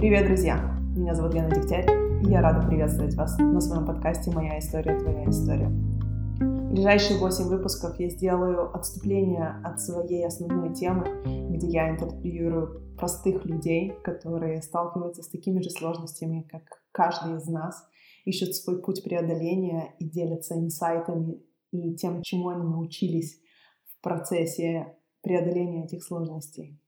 Привет, 0.00 0.28
друзья! 0.28 0.56
Меня 0.96 1.14
зовут 1.14 1.34
Лена 1.34 1.50
Дегтярь, 1.50 1.84
и 2.24 2.30
я 2.30 2.40
рада 2.40 2.66
приветствовать 2.66 3.14
вас 3.16 3.36
на 3.36 3.60
своем 3.60 3.84
подкасте 3.84 4.30
«Моя 4.30 4.58
история, 4.58 4.98
твоя 4.98 5.28
история». 5.28 5.66
В 5.68 6.70
ближайшие 6.72 7.18
8 7.18 7.44
выпусков 7.44 8.00
я 8.00 8.08
сделаю 8.08 8.74
отступление 8.74 9.60
от 9.62 9.78
своей 9.78 10.26
основной 10.26 10.72
темы, 10.72 11.04
где 11.50 11.66
я 11.66 11.90
интервьюирую 11.90 12.96
простых 12.96 13.44
людей, 13.44 13.92
которые 14.02 14.62
сталкиваются 14.62 15.22
с 15.22 15.28
такими 15.28 15.60
же 15.60 15.68
сложностями, 15.68 16.48
как 16.50 16.62
каждый 16.92 17.36
из 17.36 17.46
нас, 17.46 17.86
ищут 18.24 18.56
свой 18.56 18.80
путь 18.80 19.04
преодоления 19.04 19.94
и 19.98 20.08
делятся 20.08 20.54
инсайтами 20.54 21.42
и 21.72 21.94
тем, 21.96 22.22
чему 22.22 22.48
они 22.48 22.62
научились 22.62 23.38
в 23.84 24.02
процессе 24.02 24.96
преодоления 25.20 25.84
этих 25.84 26.02
сложностей. 26.02 26.80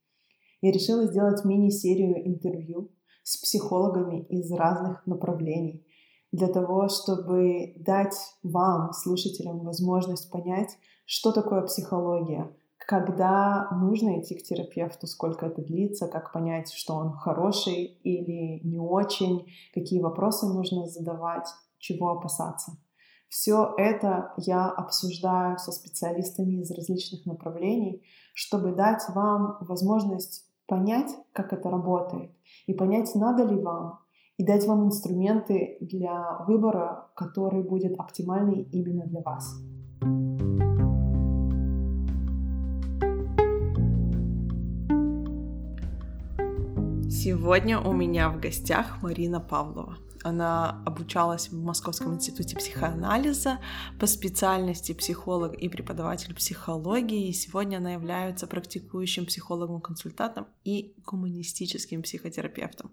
Я 0.62 0.72
решила 0.72 1.06
сделать 1.06 1.44
мини-серию 1.44 2.26
интервью 2.26 2.90
с 3.22 3.36
психологами 3.38 4.22
из 4.24 4.50
разных 4.52 5.06
направленний 5.06 5.86
для 6.32 6.48
того, 6.48 6.88
чтобы 6.88 7.74
дать 7.76 8.16
вам, 8.42 8.92
слушателям, 8.92 9.60
возможность 9.60 10.30
понять, 10.30 10.78
что 11.04 11.30
такое 11.30 11.62
психология, 11.62 12.50
когда 12.78 13.68
нужно 13.70 14.20
идти 14.20 14.34
к 14.34 14.42
терапевту, 14.42 15.06
сколько 15.06 15.46
это 15.46 15.62
длится, 15.62 16.08
как 16.08 16.32
понять, 16.32 16.72
что 16.72 16.94
он 16.94 17.12
хороший 17.12 17.84
или 17.84 18.66
не 18.66 18.78
очень, 18.78 19.46
какие 19.74 20.00
вопросы 20.00 20.46
нужно 20.46 20.86
задавать, 20.86 21.46
чего 21.78 22.10
опасаться. 22.10 22.72
Все 23.28 23.74
это 23.78 24.32
я 24.36 24.68
обсуждаю 24.68 25.58
со 25.58 25.72
специалистами 25.72 26.60
из 26.60 26.70
различных 26.70 27.24
направлений, 27.24 28.02
чтобы 28.34 28.72
дать 28.72 29.02
вам 29.14 29.58
возможность 29.60 30.51
понять, 30.72 31.14
как 31.34 31.52
это 31.52 31.68
работает, 31.68 32.30
и 32.66 32.72
понять, 32.72 33.14
надо 33.14 33.44
ли 33.44 33.60
вам, 33.60 33.98
и 34.38 34.46
дать 34.46 34.66
вам 34.66 34.86
инструменты 34.86 35.76
для 35.82 36.38
выбора, 36.48 37.10
который 37.14 37.62
будет 37.62 38.00
оптимальный 38.00 38.62
именно 38.72 39.04
для 39.04 39.20
вас. 39.20 39.54
Сегодня 47.10 47.78
у 47.78 47.92
меня 47.92 48.30
в 48.30 48.40
гостях 48.40 49.02
Марина 49.02 49.40
Павлова. 49.40 49.96
Она 50.22 50.82
обучалась 50.86 51.48
в 51.48 51.54
Московском 51.54 52.14
институте 52.14 52.56
психоанализа 52.56 53.58
по 53.98 54.06
специальности 54.06 54.92
психолог 54.92 55.54
и 55.54 55.68
преподаватель 55.68 56.34
психологии. 56.34 57.28
И 57.28 57.32
сегодня 57.32 57.78
она 57.78 57.92
является 57.92 58.46
практикующим 58.46 59.26
психологом-консультантом 59.26 60.46
и 60.64 60.94
гуманистическим 61.04 62.02
психотерапевтом. 62.02 62.90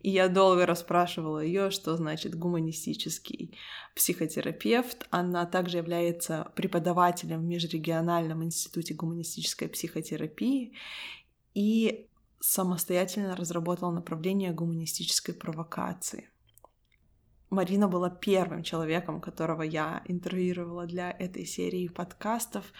И 0.00 0.10
я 0.10 0.28
долго 0.28 0.66
расспрашивала 0.66 1.40
ее, 1.40 1.70
что 1.70 1.96
значит 1.96 2.34
гуманистический 2.34 3.58
психотерапевт. 3.94 5.06
Она 5.10 5.46
также 5.46 5.78
является 5.78 6.52
преподавателем 6.54 7.40
в 7.40 7.44
Межрегиональном 7.44 8.44
институте 8.44 8.94
гуманистической 8.94 9.68
психотерапии. 9.68 10.72
И 11.54 12.06
самостоятельно 12.40 13.36
разработала 13.36 13.90
направление 13.90 14.52
гуманистической 14.52 15.34
провокации. 15.34 16.29
Марина 17.50 17.88
была 17.88 18.10
первым 18.10 18.62
человеком, 18.62 19.20
которого 19.20 19.62
я 19.62 20.02
интервьюировала 20.06 20.86
для 20.86 21.10
этой 21.10 21.44
серии 21.44 21.88
подкастов. 21.88 22.72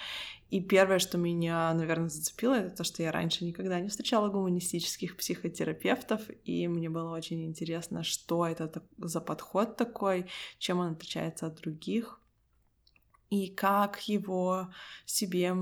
И 0.48 0.60
первое, 0.60 1.00
что 1.00 1.18
меня, 1.18 1.74
наверное, 1.74 2.08
зацепило, 2.08 2.54
это 2.54 2.77
то, 2.77 2.84
что 2.84 3.02
я 3.02 3.10
раньше 3.10 3.44
никогда 3.44 3.80
не 3.80 3.88
встречала 3.88 4.28
гуманистических 4.28 5.16
психотерапевтов, 5.16 6.22
и 6.44 6.68
мне 6.68 6.88
было 6.88 7.12
очень 7.16 7.44
интересно, 7.44 8.04
что 8.04 8.46
это 8.46 8.82
за 8.98 9.20
подход 9.20 9.77
такой, 9.77 10.27
чем 10.58 10.78
он 10.78 10.92
отличается 10.92 11.46
от 11.46 11.56
других, 11.56 12.20
и 13.28 13.48
как 13.48 14.08
его 14.08 14.70
себе 15.05 15.55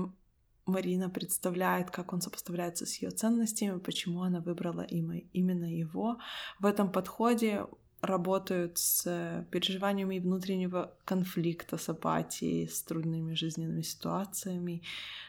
Марина 0.65 1.09
представляет, 1.09 1.91
как 1.91 2.13
он 2.13 2.21
сопоставляется 2.21 2.85
с 2.85 2.95
ее 3.01 3.09
ценностями, 3.11 3.79
почему 3.79 4.21
она 4.21 4.39
выбрала 4.39 4.81
именно 4.81 5.65
его. 5.65 6.19
В 6.59 6.65
этом 6.65 6.91
подходе 6.91 7.65
работают 8.01 8.77
с 8.77 9.45
переживаниями 9.51 10.19
внутреннего 10.19 10.93
конфликта, 11.05 11.77
с 11.77 11.89
апатией, 11.89 12.67
с 12.67 12.81
трудными 12.81 13.33
жизненными 13.33 13.81
ситуациями, 13.81 14.83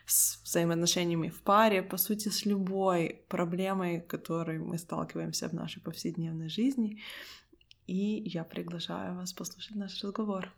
с 0.06 0.41
взаимоотношениями 0.44 1.28
в 1.28 1.42
паре, 1.42 1.82
по 1.82 1.97
сути, 1.97 2.28
с 2.28 2.47
любой 2.47 3.22
проблемой, 3.28 4.00
которой 4.00 4.58
мы 4.58 4.78
сталкиваемся 4.78 5.48
в 5.48 5.53
нашей 5.53 5.82
повседневной 5.82 6.48
жизни. 6.48 7.03
И 7.86 8.22
я 8.26 8.44
приглашаю 8.44 9.16
вас 9.16 9.32
послушать 9.32 9.76
наш 9.76 10.02
разговор. 10.02 10.52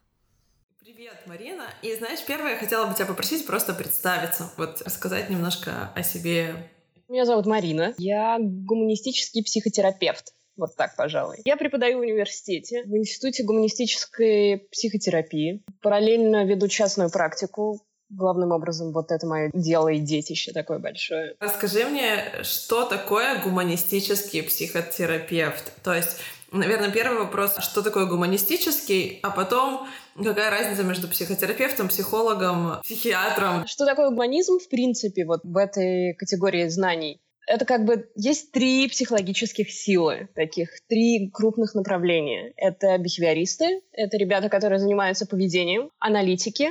Привет, 0.80 1.22
Марина. 1.26 1.64
И 1.82 1.94
знаешь, 1.94 2.24
первое, 2.26 2.52
я 2.52 2.58
хотела 2.58 2.86
бы 2.86 2.94
тебя 2.94 3.06
попросить 3.06 3.46
просто 3.46 3.72
представиться, 3.72 4.52
вот 4.56 4.82
рассказать 4.82 5.30
немножко 5.30 5.92
о 5.94 6.02
себе. 6.02 6.70
Меня 7.08 7.24
зовут 7.24 7.46
Марина. 7.46 7.94
Я 7.98 8.38
гуманистический 8.40 9.44
психотерапевт. 9.44 10.34
Вот 10.56 10.76
так, 10.76 10.96
пожалуй. 10.96 11.38
Я 11.44 11.56
преподаю 11.56 11.98
в 11.98 12.00
университете, 12.02 12.84
в 12.84 12.96
Институте 12.96 13.42
гуманистической 13.42 14.68
психотерапии. 14.70 15.62
Параллельно 15.80 16.44
веду 16.44 16.68
частную 16.68 17.10
практику. 17.10 17.80
Главным 18.10 18.52
образом, 18.52 18.92
вот 18.92 19.10
это 19.10 19.26
мое 19.26 19.50
дело 19.54 19.88
и 19.88 19.98
детище 19.98 20.52
такое 20.52 20.78
большое. 20.78 21.34
Расскажи 21.40 21.86
мне, 21.86 22.22
что 22.42 22.84
такое 22.84 23.42
гуманистический 23.42 24.42
психотерапевт? 24.42 25.72
То 25.82 25.94
есть, 25.94 26.18
наверное, 26.50 26.90
первый 26.90 27.20
вопрос, 27.20 27.56
что 27.60 27.80
такое 27.80 28.04
гуманистический, 28.04 29.18
а 29.22 29.30
потом 29.30 29.86
Какая 30.16 30.50
разница 30.50 30.82
между 30.82 31.08
психотерапевтом, 31.08 31.88
психологом, 31.88 32.80
психиатром? 32.82 33.66
Что 33.66 33.86
такое 33.86 34.10
гуманизм, 34.10 34.58
в 34.58 34.68
принципе, 34.68 35.24
вот 35.24 35.40
в 35.42 35.56
этой 35.56 36.14
категории 36.14 36.68
знаний? 36.68 37.20
Это 37.52 37.66
как 37.66 37.84
бы 37.84 38.10
есть 38.14 38.50
три 38.52 38.88
психологических 38.88 39.70
силы, 39.70 40.28
таких 40.34 40.70
три 40.88 41.30
крупных 41.30 41.74
направления. 41.74 42.52
Это 42.56 42.96
бихевиористы, 42.96 43.82
это 43.92 44.16
ребята, 44.16 44.48
которые 44.48 44.78
занимаются 44.78 45.26
поведением, 45.26 45.90
аналитики, 45.98 46.70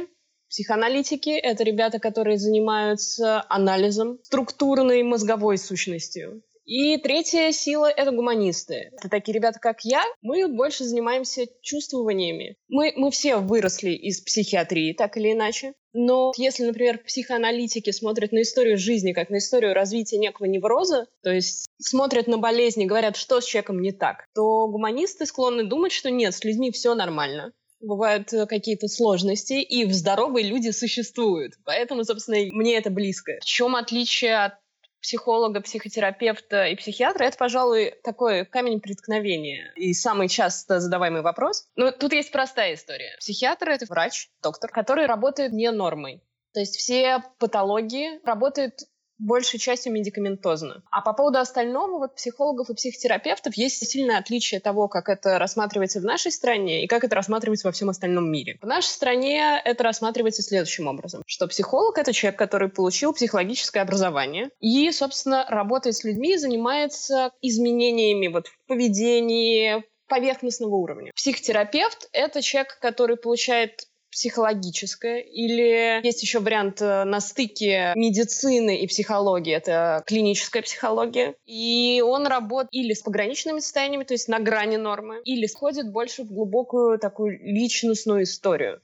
психоаналитики— 0.49 1.29
это 1.49 1.63
ребята, 1.63 1.99
которые 1.99 2.37
занимаются 2.37 3.45
анализом 3.47 4.19
структурной 4.23 5.03
мозговой 5.03 5.57
сущностью. 5.57 6.41
И 6.71 6.95
третья 6.95 7.51
сила— 7.51 7.87
это 7.97 8.11
гуманисты. 8.11 8.91
Это 8.93 9.09
такие 9.09 9.33
ребята, 9.33 9.59
как 9.59 9.83
я. 9.83 10.05
Мы 10.21 10.47
больше 10.47 10.85
занимаемся 10.85 11.45
чувствованиями. 11.61 12.55
Мы, 12.69 12.93
мы 12.95 13.11
все 13.11 13.39
выросли 13.39 13.89
из 13.89 14.21
психиатрии, 14.21 14.93
так 14.93 15.17
или 15.17 15.33
иначе. 15.33 15.73
Но 15.91 16.31
если, 16.37 16.63
например, 16.63 16.99
психоаналитики 16.99 17.91
смотрят 17.91 18.31
на 18.31 18.43
историю 18.43 18.77
жизни 18.77 19.11
как 19.11 19.29
на 19.29 19.39
историю 19.39 19.73
развития 19.73 20.17
некого 20.17 20.45
невроза, 20.45 21.07
то 21.21 21.29
есть 21.29 21.65
смотрят 21.77 22.27
на 22.27 22.37
болезни, 22.37 22.85
говорят, 22.85 23.17
что 23.17 23.41
с 23.41 23.45
человеком 23.45 23.81
не 23.81 23.91
так, 23.91 24.27
то 24.33 24.65
гуманисты 24.69 25.25
склонны 25.25 25.65
думать, 25.65 25.91
что 25.91 26.09
нет, 26.09 26.33
с 26.33 26.41
людьми 26.45 26.71
все 26.71 26.95
нормально 26.95 27.51
бывают 27.81 28.31
э, 28.31 28.45
какие-то 28.45 28.87
сложности, 28.87 29.53
и 29.53 29.85
в 29.85 29.93
здоровые 29.93 30.47
люди 30.47 30.69
существуют. 30.69 31.53
Поэтому, 31.65 32.03
собственно, 32.03 32.37
мне 32.51 32.77
это 32.77 32.91
близко. 32.91 33.39
В 33.41 33.45
чем 33.45 33.75
отличие 33.75 34.37
от 34.37 34.53
психолога, 35.01 35.61
психотерапевта 35.61 36.67
и 36.67 36.75
психиатра, 36.75 37.25
это, 37.25 37.37
пожалуй, 37.37 37.95
такой 38.03 38.45
камень 38.45 38.79
преткновения 38.79 39.71
и 39.75 39.93
самый 39.93 40.27
часто 40.27 40.79
задаваемый 40.79 41.21
вопрос. 41.21 41.67
Но 41.75 41.91
тут 41.91 42.13
есть 42.13 42.31
простая 42.31 42.75
история. 42.75 43.15
Психиатр— 43.19 43.69
это 43.71 43.85
врач, 43.87 44.29
доктор, 44.41 44.71
который 44.71 45.05
работает 45.05 45.51
не 45.51 45.71
нормой. 45.71 46.21
То 46.53 46.59
есть 46.59 46.75
все 46.75 47.23
патологии 47.39 48.19
работают 48.25 48.81
большей 49.21 49.59
частью 49.59 49.93
медикаментозно. 49.93 50.83
А 50.91 51.01
по 51.01 51.13
поводу 51.13 51.39
остального, 51.39 51.99
вот 51.99 52.15
психологов 52.15 52.69
и 52.69 52.73
психотерапевтов 52.73 53.55
есть 53.55 53.87
сильное 53.87 54.17
отличие 54.17 54.59
того, 54.59 54.87
как 54.87 55.09
это 55.09 55.37
рассматривается 55.39 55.99
в 55.99 56.03
нашей 56.03 56.31
стране 56.31 56.83
и 56.83 56.87
как 56.87 57.03
это 57.03 57.15
рассматривается 57.15 57.67
во 57.67 57.71
всем 57.71 57.89
остальном 57.89 58.31
мире. 58.31 58.57
В 58.61 58.65
нашей 58.65 58.89
стране 58.89 59.61
это 59.63 59.83
рассматривается 59.83 60.41
следующим 60.41 60.87
образом, 60.87 61.23
что 61.25 61.47
психолог— 61.47 61.97
это 61.99 62.13
человек, 62.13 62.39
который 62.39 62.69
получил 62.69 63.13
психологическое 63.13 63.81
образование 63.81 64.49
и, 64.59 64.91
собственно, 64.91 65.45
работает 65.47 65.95
с 65.95 66.03
людьми, 66.03 66.37
занимается 66.37 67.31
изменениями 67.41 68.27
вот 68.27 68.47
в 68.47 68.57
поведении, 68.67 69.83
поверхностного 70.11 70.75
уровня. 70.75 71.13
Психотерапевт— 71.15 72.09
это 72.11 72.41
человек, 72.41 72.77
который 72.81 73.15
получает 73.15 73.87
психологическое, 74.11 75.21
или 75.21 76.05
есть 76.05 76.21
еще 76.21 76.39
вариант 76.39 76.81
э, 76.81 77.03
на 77.03 77.21
стыке 77.21 77.93
медицины 77.95 78.77
и 78.77 78.87
психологии, 78.87 79.53
это 79.53 80.03
клиническая 80.05 80.61
психология, 80.61 81.35
и 81.45 82.03
он 82.05 82.27
работает 82.27 82.69
или 82.71 82.93
с 82.93 83.01
пограничными 83.01 83.59
состояниями, 83.59 84.03
то 84.03 84.13
есть 84.13 84.27
на 84.27 84.39
грани 84.39 84.77
нормы, 84.77 85.21
или 85.23 85.45
сходит 85.45 85.91
больше 85.91 86.23
в 86.23 86.27
глубокую 86.31 86.99
такую 86.99 87.39
личностную 87.41 88.23
историю. 88.23 88.81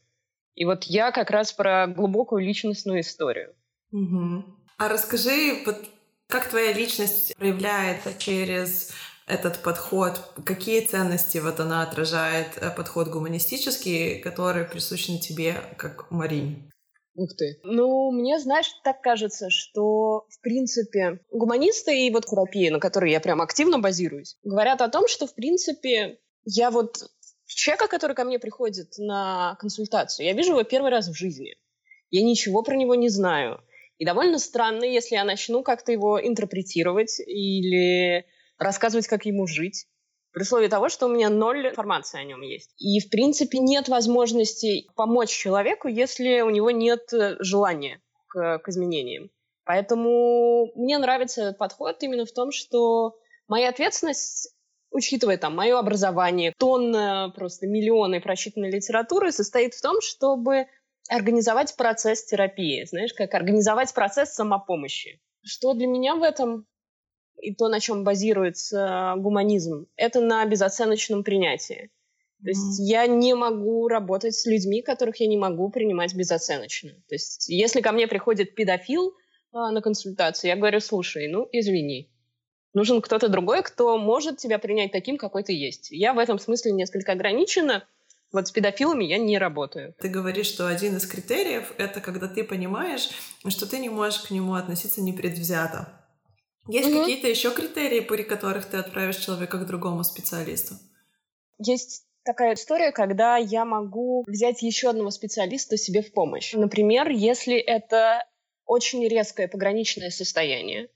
И 0.55 0.65
вот 0.65 0.85
я 0.85 1.11
как 1.11 1.29
раз 1.29 1.53
про 1.53 1.87
глубокую 1.87 2.43
личностную 2.43 3.01
историю. 3.01 3.53
Угу. 3.91 4.43
А 4.77 4.89
расскажи, 4.89 5.61
вот 5.65 5.77
как 6.27 6.49
твоя 6.49 6.73
личность 6.73 7.35
проявляется 7.37 8.13
через 8.17 8.91
этот 9.27 9.61
подход, 9.61 10.19
какие 10.45 10.79
ценности 10.85 11.37
вот 11.37 11.59
она 11.59 11.83
отражает, 11.83 12.57
э, 12.57 12.71
подход 12.71 13.09
гуманистический, 13.09 14.19
который 14.19 14.63
присущен 14.63 15.19
тебе 15.19 15.55
как 15.77 16.09
Марине? 16.09 16.71
Ух 17.15 17.35
ты. 17.35 17.59
Ну, 17.63 18.11
мне, 18.11 18.39
знаешь, 18.39 18.71
так 18.83 19.01
кажется, 19.01 19.49
что, 19.49 20.27
в 20.29 20.39
принципе, 20.41 21.19
гуманисты 21.31 22.05
и 22.05 22.11
вот 22.11 22.25
терапия, 22.25 22.71
на 22.71 22.79
которой 22.79 23.11
я 23.11 23.19
прям 23.19 23.41
активно 23.41 23.79
базируюсь, 23.79 24.37
говорят 24.43 24.81
о 24.81 24.89
том, 24.89 25.07
что, 25.07 25.27
в 25.27 25.35
принципе, 25.35 26.19
я 26.45 26.71
вот 26.71 27.03
человека, 27.47 27.87
который 27.87 28.15
ко 28.15 28.23
мне 28.23 28.39
приходит 28.39 28.97
на 28.97 29.57
консультацию, 29.59 30.25
я 30.25 30.33
вижу 30.33 30.51
его 30.51 30.63
первый 30.63 30.91
раз 30.91 31.07
в 31.07 31.13
жизни. 31.13 31.55
Я 32.11 32.23
ничего 32.23 32.63
про 32.63 32.75
него 32.75 32.95
не 32.95 33.09
знаю. 33.09 33.61
И 33.97 34.05
довольно 34.05 34.37
странно, 34.37 34.85
если 34.85 35.15
я 35.15 35.23
начну 35.23 35.63
как-то 35.63 35.91
его 35.91 36.25
интерпретировать 36.25 37.19
или 37.19 38.25
рассказывать, 38.57 39.07
как 39.07 39.25
ему 39.25 39.47
жить 39.47 39.87
при 40.31 40.43
условии 40.43 40.67
того, 40.67 40.89
что 40.89 41.07
у 41.07 41.09
меня 41.09 41.29
ноль 41.29 41.67
информации 41.67 42.19
о 42.19 42.23
нем 42.23 42.41
есть. 42.41 42.73
И, 42.77 42.99
в 42.99 43.09
принципе, 43.09 43.59
нет 43.59 43.87
возможности 43.89 44.87
помочь 44.95 45.29
человеку, 45.29 45.87
если 45.87 46.41
у 46.41 46.49
него 46.49 46.69
нет 46.69 47.11
э, 47.13 47.37
желания 47.39 48.01
к, 48.27 48.59
к 48.59 48.69
изменениям. 48.69 49.29
Поэтому 49.63 50.71
мне 50.75 50.97
нравится 50.97 51.41
этот 51.41 51.57
подход 51.57 52.01
именно 52.03 52.25
в 52.25 52.31
том, 52.31 52.51
что 52.51 53.17
моя 53.47 53.69
ответственность 53.69 54.53
учитывая 54.91 55.37
там 55.37 55.55
мое 55.55 55.77
образование, 55.77 56.53
тонна, 56.57 57.31
просто 57.35 57.67
миллионы 57.67 58.21
прочитанной 58.21 58.71
литературы, 58.71 59.31
состоит 59.31 59.73
в 59.73 59.81
том, 59.81 60.01
чтобы 60.01 60.67
организовать 61.09 61.75
процесс 61.75 62.25
терапии, 62.25 62.85
знаешь, 62.85 63.13
как 63.13 63.33
организовать 63.33 63.93
процесс 63.93 64.33
самопомощи. 64.33 65.21
Что 65.43 65.73
для 65.73 65.87
меня 65.87 66.15
в 66.15 66.23
этом 66.23 66.65
и 67.41 67.53
то, 67.53 67.67
на 67.69 67.79
чем 67.79 68.03
базируется 68.03 69.13
гуманизм, 69.17 69.87
это 69.95 70.21
на 70.21 70.45
безоценочном 70.45 71.23
принятии. 71.23 71.91
То 72.43 72.49
есть 72.49 72.79
я 72.79 73.07
не 73.07 73.33
могу 73.33 73.87
работать 73.87 74.35
с 74.35 74.45
людьми, 74.45 74.81
которых 74.81 75.19
я 75.19 75.27
не 75.27 75.37
могу 75.37 75.69
принимать 75.69 76.13
безоценочно. 76.13 76.91
То 77.07 77.15
есть 77.15 77.49
если 77.49 77.81
ко 77.81 77.91
мне 77.91 78.07
приходит 78.07 78.53
педофил 78.53 79.13
а, 79.51 79.71
на 79.71 79.81
консультацию, 79.81 80.49
я 80.49 80.55
говорю, 80.55 80.79
слушай, 80.79 81.27
ну 81.27 81.49
извини, 81.51 82.11
нужен 82.73 83.01
кто-то 83.01 83.27
другой, 83.27 83.63
кто 83.63 83.97
может 83.97 84.37
тебя 84.37 84.59
принять 84.59 84.91
таким, 84.91 85.17
какой 85.17 85.43
ты 85.43 85.53
есть. 85.53 85.89
Я 85.89 86.13
в 86.13 86.19
этом 86.19 86.37
смысле 86.37 86.73
несколько 86.73 87.13
ограничена. 87.13 87.87
Вот 88.31 88.47
с 88.47 88.51
педофилами 88.51 89.05
я 89.05 89.17
не 89.17 89.37
работаю. 89.37 89.95
Ты 89.99 90.09
говоришь, 90.09 90.47
что 90.47 90.67
один 90.67 90.97
из 90.97 91.07
критериев— 91.07 91.73
это 91.77 92.01
когда 92.01 92.27
ты 92.27 92.43
понимаешь, 92.43 93.09
что 93.47 93.67
ты 93.67 93.79
не 93.79 93.89
можешь 93.89 94.19
к 94.19 94.31
нему 94.31 94.53
относиться 94.53 95.01
непредвзято. 95.01 96.06
Есть 96.67 96.89
угу. 96.89 96.99
какие-то 96.99 97.27
еще 97.27 97.51
критерии, 97.51 98.01
при 98.01 98.23
которых 98.23 98.65
ты 98.65 98.77
отправишь 98.77 99.17
человека 99.17 99.57
к 99.57 99.65
другому 99.65 100.03
специалисту? 100.03 100.75
Есть 101.59 102.05
такая 102.23 102.55
история, 102.55 102.91
когда 102.91 103.37
я 103.37 103.65
могу 103.65 104.23
взять 104.27 104.61
еще 104.61 104.89
одного 104.89 105.11
специалиста 105.11 105.77
себе 105.77 106.01
в 106.01 106.11
помощь. 106.11 106.53
Например, 106.53 107.09
если 107.09 107.57
это 107.57 108.25
очень 108.65 109.07
резкое 109.07 109.47
пограничное 109.47 110.09
состояние, 110.09 110.89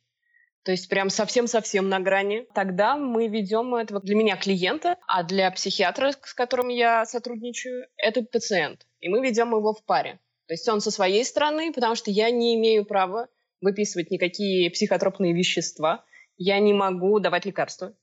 то 0.63 0.71
есть 0.71 0.89
прям 0.89 1.09
совсем-совсем 1.09 1.89
на 1.89 1.99
грани, 1.99 2.45
тогда 2.53 2.95
мы 2.95 3.27
ведем 3.27 3.73
этого 3.73 3.99
для 3.99 4.15
меня 4.15 4.35
клиента, 4.35 4.97
а 5.07 5.23
для 5.23 5.49
психиатра, 5.49 6.11
с 6.11 6.33
которым 6.33 6.67
я 6.67 7.05
сотрудничаю, 7.05 7.87
это 7.97 8.21
пациент. 8.21 8.85
И 8.99 9.09
мы 9.09 9.25
ведем 9.25 9.55
его 9.55 9.73
в 9.73 9.83
паре. 9.83 10.19
То 10.47 10.53
есть 10.53 10.67
он 10.67 10.81
со 10.81 10.91
своей 10.91 11.25
стороны, 11.25 11.73
потому 11.73 11.95
что 11.95 12.11
я 12.11 12.29
не 12.29 12.55
имею 12.55 12.85
права 12.85 13.27
выписывать 13.61 14.11
никакие 14.11 14.69
психотропные 14.69 15.33
вещества, 15.33 16.03
я 16.37 16.59
не 16.59 16.73
могу 16.73 17.19
давать 17.19 17.45
лекарства, 17.45 17.93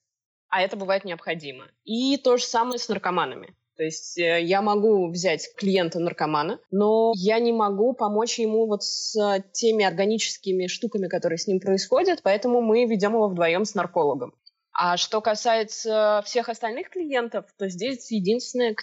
а 0.49 0.62
это 0.62 0.76
бывает 0.76 1.05
необходимо. 1.05 1.66
И 1.84 2.16
то 2.16 2.37
же 2.37 2.44
самое 2.44 2.78
с 2.78 2.88
наркоманами. 2.88 3.55
То 3.76 3.84
есть 3.84 4.19
э, 4.19 4.43
я 4.43 4.60
могу 4.60 5.08
взять 5.08 5.55
клиента-наркомана, 5.56 6.58
но 6.72 7.12
я 7.14 7.38
не 7.38 7.52
могу 7.52 7.93
помочь 7.93 8.38
ему 8.40 8.66
вот 8.66 8.82
с 8.82 9.44
теми 9.52 9.84
органическими 9.84 10.66
штуками, 10.66 11.06
которые 11.06 11.38
с 11.38 11.46
ним 11.46 11.61
происходят, 11.61 12.20
поэтому 12.25 12.61
мы 12.61 12.87
ведем 12.87 13.12
его 13.12 13.28
вдвоем 13.28 13.64
с 13.64 13.76
наркологом. 13.76 14.34
А 14.80 14.96
что 14.96 15.20
касается 15.20 16.22
всех 16.25 16.48
остальных 16.48 16.90
клиентов, 16.90 17.46
то 17.58 17.69
здесь 17.69 18.12
единственная 18.12 18.76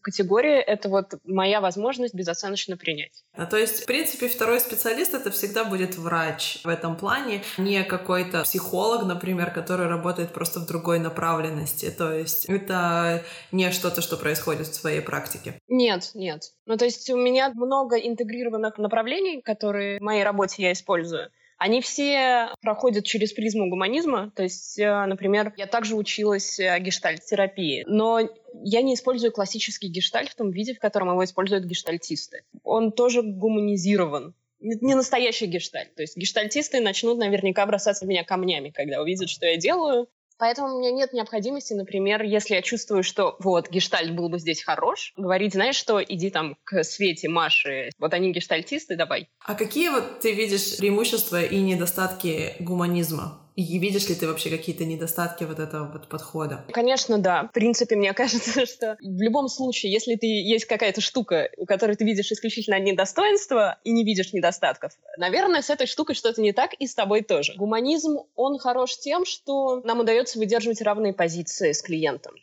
категория— 0.00 0.58
это 0.62 0.88
вот 0.88 1.12
моя 1.24 1.60
возможность 1.60 2.14
безоценочно 2.14 2.78
принять. 2.78 3.22
А 3.36 3.44
то 3.44 3.58
есть, 3.58 3.82
в 3.82 3.86
принципе, 3.86 4.28
второй 4.28 4.60
специалист— 4.60 5.12
это 5.14 5.30
всегда 5.30 5.64
будет 5.64 5.98
врач 5.98 6.60
в 6.64 6.68
этом 6.68 6.96
плане, 6.96 7.42
не 7.58 7.84
какой-то 7.84 8.44
психолог, 8.44 9.04
например, 9.04 9.50
который 9.50 9.88
работает 9.88 10.32
просто 10.32 10.58
в 10.58 10.66
другой 10.66 10.98
направленности. 10.98 11.90
То 11.90 12.14
есть 12.14 12.46
это 12.46 13.22
не 13.50 13.70
что-то, 13.72 14.00
что 14.00 14.16
происходит 14.16 14.68
в 14.68 14.74
своей 14.74 15.02
практике. 15.02 15.58
Нет, 15.68 16.12
нет. 16.14 16.44
Ну, 16.64 16.78
то 16.78 16.86
есть 16.86 17.10
у 17.10 17.18
меня 17.18 17.50
много 17.54 17.96
интегрированных 17.96 18.78
направлений, 18.78 19.42
которые 19.42 19.98
в 19.98 20.02
моей 20.02 20.24
работе 20.24 20.62
я 20.62 20.72
использую. 20.72 21.30
Они 21.62 21.80
все 21.80 22.48
проходят 22.60 23.04
через 23.04 23.32
призму 23.32 23.68
гуманизма. 23.68 24.32
То 24.34 24.42
есть, 24.42 24.80
э, 24.80 25.06
например, 25.06 25.54
я 25.56 25.68
также 25.68 25.94
училась 25.94 26.58
э, 26.58 26.76
гештальт-терапии, 26.80 27.84
но 27.86 28.18
я 28.64 28.82
не 28.82 28.94
использую 28.94 29.30
классический 29.30 29.86
гештальт 29.86 30.30
в 30.30 30.34
том 30.34 30.50
виде, 30.50 30.74
в 30.74 30.80
котором 30.80 31.10
его 31.10 31.22
используют 31.22 31.64
гештальтисты. 31.64 32.42
Он 32.64 32.90
тоже 32.90 33.22
гуманизирован 33.22 34.34
не 34.58 34.96
настоящий 34.96 35.46
гештальт. 35.46 35.94
То 35.94 36.02
есть 36.02 36.16
гештальтисты 36.16 36.80
начнут 36.80 37.18
наверняка 37.18 37.64
бросаться 37.64 38.06
в 38.06 38.08
меня 38.08 38.24
камнями, 38.24 38.70
когда 38.70 39.00
увидят, 39.00 39.28
что 39.28 39.46
я 39.46 39.56
делаю. 39.56 40.08
Поэтому 40.42 40.74
у 40.74 40.80
меня 40.80 40.90
нет 40.90 41.12
необходимости, 41.12 41.72
например, 41.72 42.24
если 42.24 42.56
я 42.56 42.62
чувствую, 42.62 43.04
что 43.04 43.36
вот 43.38 43.70
гештальт 43.70 44.12
был 44.12 44.28
бы 44.28 44.40
здесь 44.40 44.64
хорош, 44.64 45.12
говорить, 45.16 45.52
знаешь 45.52 45.76
что, 45.76 46.02
иди 46.02 46.30
там 46.30 46.56
к 46.64 46.82
Свете, 46.82 47.28
Маше, 47.28 47.90
вот 48.00 48.12
они 48.12 48.32
гештальтисты, 48.32 48.96
давай. 48.96 49.28
А 49.44 49.54
какие 49.54 49.90
вот 49.90 50.18
ты 50.18 50.32
видишь 50.32 50.78
преимущества 50.78 51.40
и 51.40 51.60
недостатки 51.60 52.56
гуманизма? 52.58 53.41
И 53.56 53.78
видишь 53.78 54.08
ли 54.08 54.14
ты 54.14 54.26
вообще 54.26 54.50
какие-то 54.50 54.84
недостатки 54.84 55.44
вот 55.44 55.58
этого 55.58 55.90
вот 55.92 56.08
подхода? 56.08 56.64
Конечно, 56.72 57.18
да. 57.18 57.44
В 57.44 57.52
принципе, 57.52 57.96
мне 57.96 58.12
кажется, 58.14 58.66
что 58.66 58.96
в 59.00 59.20
любом 59.20 59.48
случае, 59.48 59.92
если 59.92 60.16
ты 60.16 60.26
есть 60.26 60.64
какая-то 60.64 61.00
штука, 61.00 61.50
у 61.56 61.66
которой 61.66 61.96
ты 61.96 62.04
видишь 62.04 62.32
исключительно 62.32 62.76
одни 62.76 62.92
достоинства 62.92 63.78
и 63.84 63.92
не 63.92 64.04
видишь 64.04 64.32
недостатков, 64.32 64.92
наверное, 65.18 65.62
с 65.62 65.70
этой 65.70 65.86
штукой 65.86 66.14
что-то 66.14 66.40
не 66.40 66.52
так, 66.52 66.72
и 66.74 66.86
с 66.86 66.94
тобой 66.94 67.22
тоже. 67.22 67.54
Гуманизм, 67.56 68.18
он 68.36 68.58
хорош 68.58 68.96
тем, 68.98 69.24
что 69.24 69.80
нам 69.84 70.00
удается 70.00 70.38
выдерживать 70.38 70.80
равные 70.80 71.12
позиции 71.12 71.72
с 71.72 71.82
клиентом. 71.82 72.34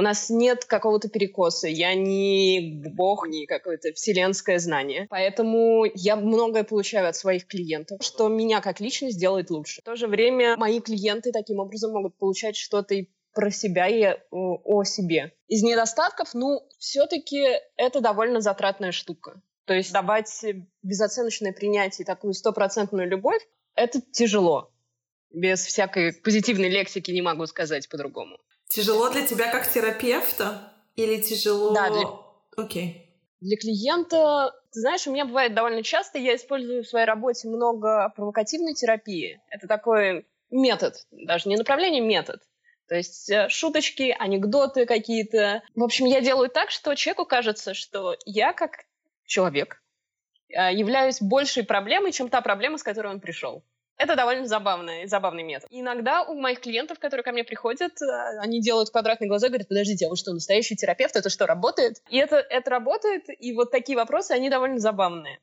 У 0.00 0.02
нас 0.02 0.30
нет 0.30 0.64
какого-то 0.64 1.10
перекоса. 1.10 1.68
Я 1.68 1.94
не 1.94 2.80
бог, 2.94 3.28
не 3.28 3.44
какое-то 3.44 3.92
вселенское 3.92 4.58
знание. 4.58 5.06
Поэтому 5.10 5.84
я 5.94 6.16
многое 6.16 6.64
получаю 6.64 7.06
от 7.06 7.16
своих 7.16 7.46
клиентов, 7.46 7.98
что 8.02 8.28
меня 8.28 8.62
как 8.62 8.80
личность 8.80 9.20
делает 9.20 9.50
лучше. 9.50 9.82
В 9.82 9.84
то 9.84 9.96
же 9.96 10.06
время 10.06 10.56
мои 10.56 10.80
клиенты 10.80 11.32
таким 11.32 11.58
образом 11.58 11.92
могут 11.92 12.16
получать 12.16 12.56
что-то 12.56 12.94
и 12.94 13.10
про 13.34 13.50
себя 13.50 13.88
и 13.88 14.16
о, 14.30 14.84
себе. 14.84 15.34
Из 15.48 15.62
недостатков, 15.62 16.32
ну, 16.32 16.66
все-таки 16.78 17.44
это 17.76 18.00
довольно 18.00 18.40
затратная 18.40 18.92
штука. 18.92 19.42
То 19.66 19.74
есть 19.74 19.92
давать 19.92 20.46
безоценочное 20.82 21.52
принятие, 21.52 22.06
такую 22.06 22.32
стопроцентную 22.32 23.06
любовь, 23.06 23.46
это 23.74 24.00
тяжело. 24.00 24.72
Без 25.30 25.60
всякой 25.60 26.14
позитивной 26.14 26.70
лексики 26.70 27.10
не 27.10 27.20
могу 27.20 27.44
сказать 27.44 27.86
по-другому. 27.90 28.38
Тяжело 28.70 29.10
для 29.10 29.26
тебя 29.26 29.50
как 29.50 29.68
терапевта 29.68 30.72
или 30.94 31.20
тяжело... 31.20 31.74
Да, 31.74 31.90
для... 31.90 32.02
Окей. 32.56 33.06
Для 33.40 33.56
клиента, 33.56 34.52
ты 34.72 34.80
знаешь, 34.80 35.06
у 35.06 35.12
меня 35.12 35.24
бывает 35.24 35.54
довольно 35.54 35.82
часто, 35.82 36.18
я 36.18 36.36
использую 36.36 36.84
в 36.84 36.88
своей 36.88 37.06
работе 37.06 37.48
много 37.48 38.12
провокативной 38.14 38.74
терапии. 38.74 39.40
Это 39.48 39.66
такой 39.66 40.26
метод, 40.50 40.94
даже 41.10 41.48
не 41.48 41.56
направление, 41.56 42.00
метод. 42.00 42.40
То 42.86 42.96
есть 42.96 43.30
э, 43.30 43.48
шуточки, 43.48 44.14
анекдоты 44.18 44.84
какие-то. 44.84 45.62
В 45.74 45.82
общем, 45.82 46.06
я 46.06 46.20
делаю 46.20 46.50
так, 46.50 46.70
что 46.70 46.94
человеку 46.94 47.24
кажется, 47.24 47.72
что 47.72 48.16
я 48.24 48.52
как 48.52 48.84
человек 49.24 49.82
э, 50.48 50.74
являюсь 50.74 51.20
большей 51.20 51.64
проблемой, 51.64 52.12
чем 52.12 52.28
та 52.28 52.40
проблема, 52.40 52.78
с 52.78 52.82
которой 52.82 53.12
он 53.12 53.20
пришел. 53.20 53.64
Это 54.00 54.16
довольно 54.16 54.46
забавный, 54.46 55.06
забавный 55.06 55.42
метод. 55.42 55.68
иногда 55.70 56.22
у 56.22 56.34
моих 56.34 56.60
клиентов, 56.60 56.98
которые 56.98 57.22
ко 57.22 57.32
мне 57.32 57.44
приходят, 57.44 58.00
э, 58.00 58.38
они 58.38 58.62
делают 58.62 58.88
квадратные 58.88 59.28
глаза 59.28 59.48
и 59.48 59.50
говорят, 59.50 59.68
подождите, 59.68 60.06
а 60.06 60.08
вы 60.08 60.16
что, 60.16 60.32
настоящий 60.32 60.74
терапевт? 60.74 61.16
Это 61.16 61.28
что, 61.28 61.44
работает? 61.46 61.98
И 62.08 62.16
это, 62.16 62.36
это 62.36 62.70
работает, 62.70 63.24
и 63.28 63.52
вот 63.52 63.70
такие 63.70 63.98
вопросы, 63.98 64.32
они 64.32 64.48
довольно 64.48 64.78
забавные. 64.78 65.38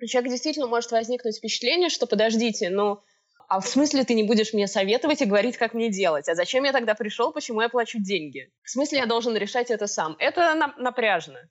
У 0.00 0.06
человека 0.06 0.30
действительно 0.30 0.66
может 0.66 0.90
возникнуть 0.92 1.36
впечатление, 1.36 1.90
что 1.90 2.06
подождите, 2.06 2.70
ну, 2.70 3.02
а 3.48 3.60
в 3.60 3.66
смысле 3.66 4.04
ты 4.04 4.14
не 4.14 4.22
будешь 4.22 4.54
мне 4.54 4.66
советовать 4.66 5.20
и 5.20 5.26
говорить, 5.26 5.58
как 5.58 5.74
мне 5.74 5.90
делать? 5.90 6.26
А 6.30 6.34
зачем 6.34 6.64
я 6.64 6.72
тогда 6.72 6.94
пришел, 6.94 7.32
почему 7.32 7.60
я 7.60 7.68
плачу 7.68 7.98
деньги? 7.98 8.50
В 8.62 8.70
смысле 8.70 9.00
я 9.00 9.06
должен 9.06 9.36
решать 9.36 9.70
это 9.70 9.86
сам? 9.86 10.16
Это 10.18 10.54
напряжно. 10.78 11.50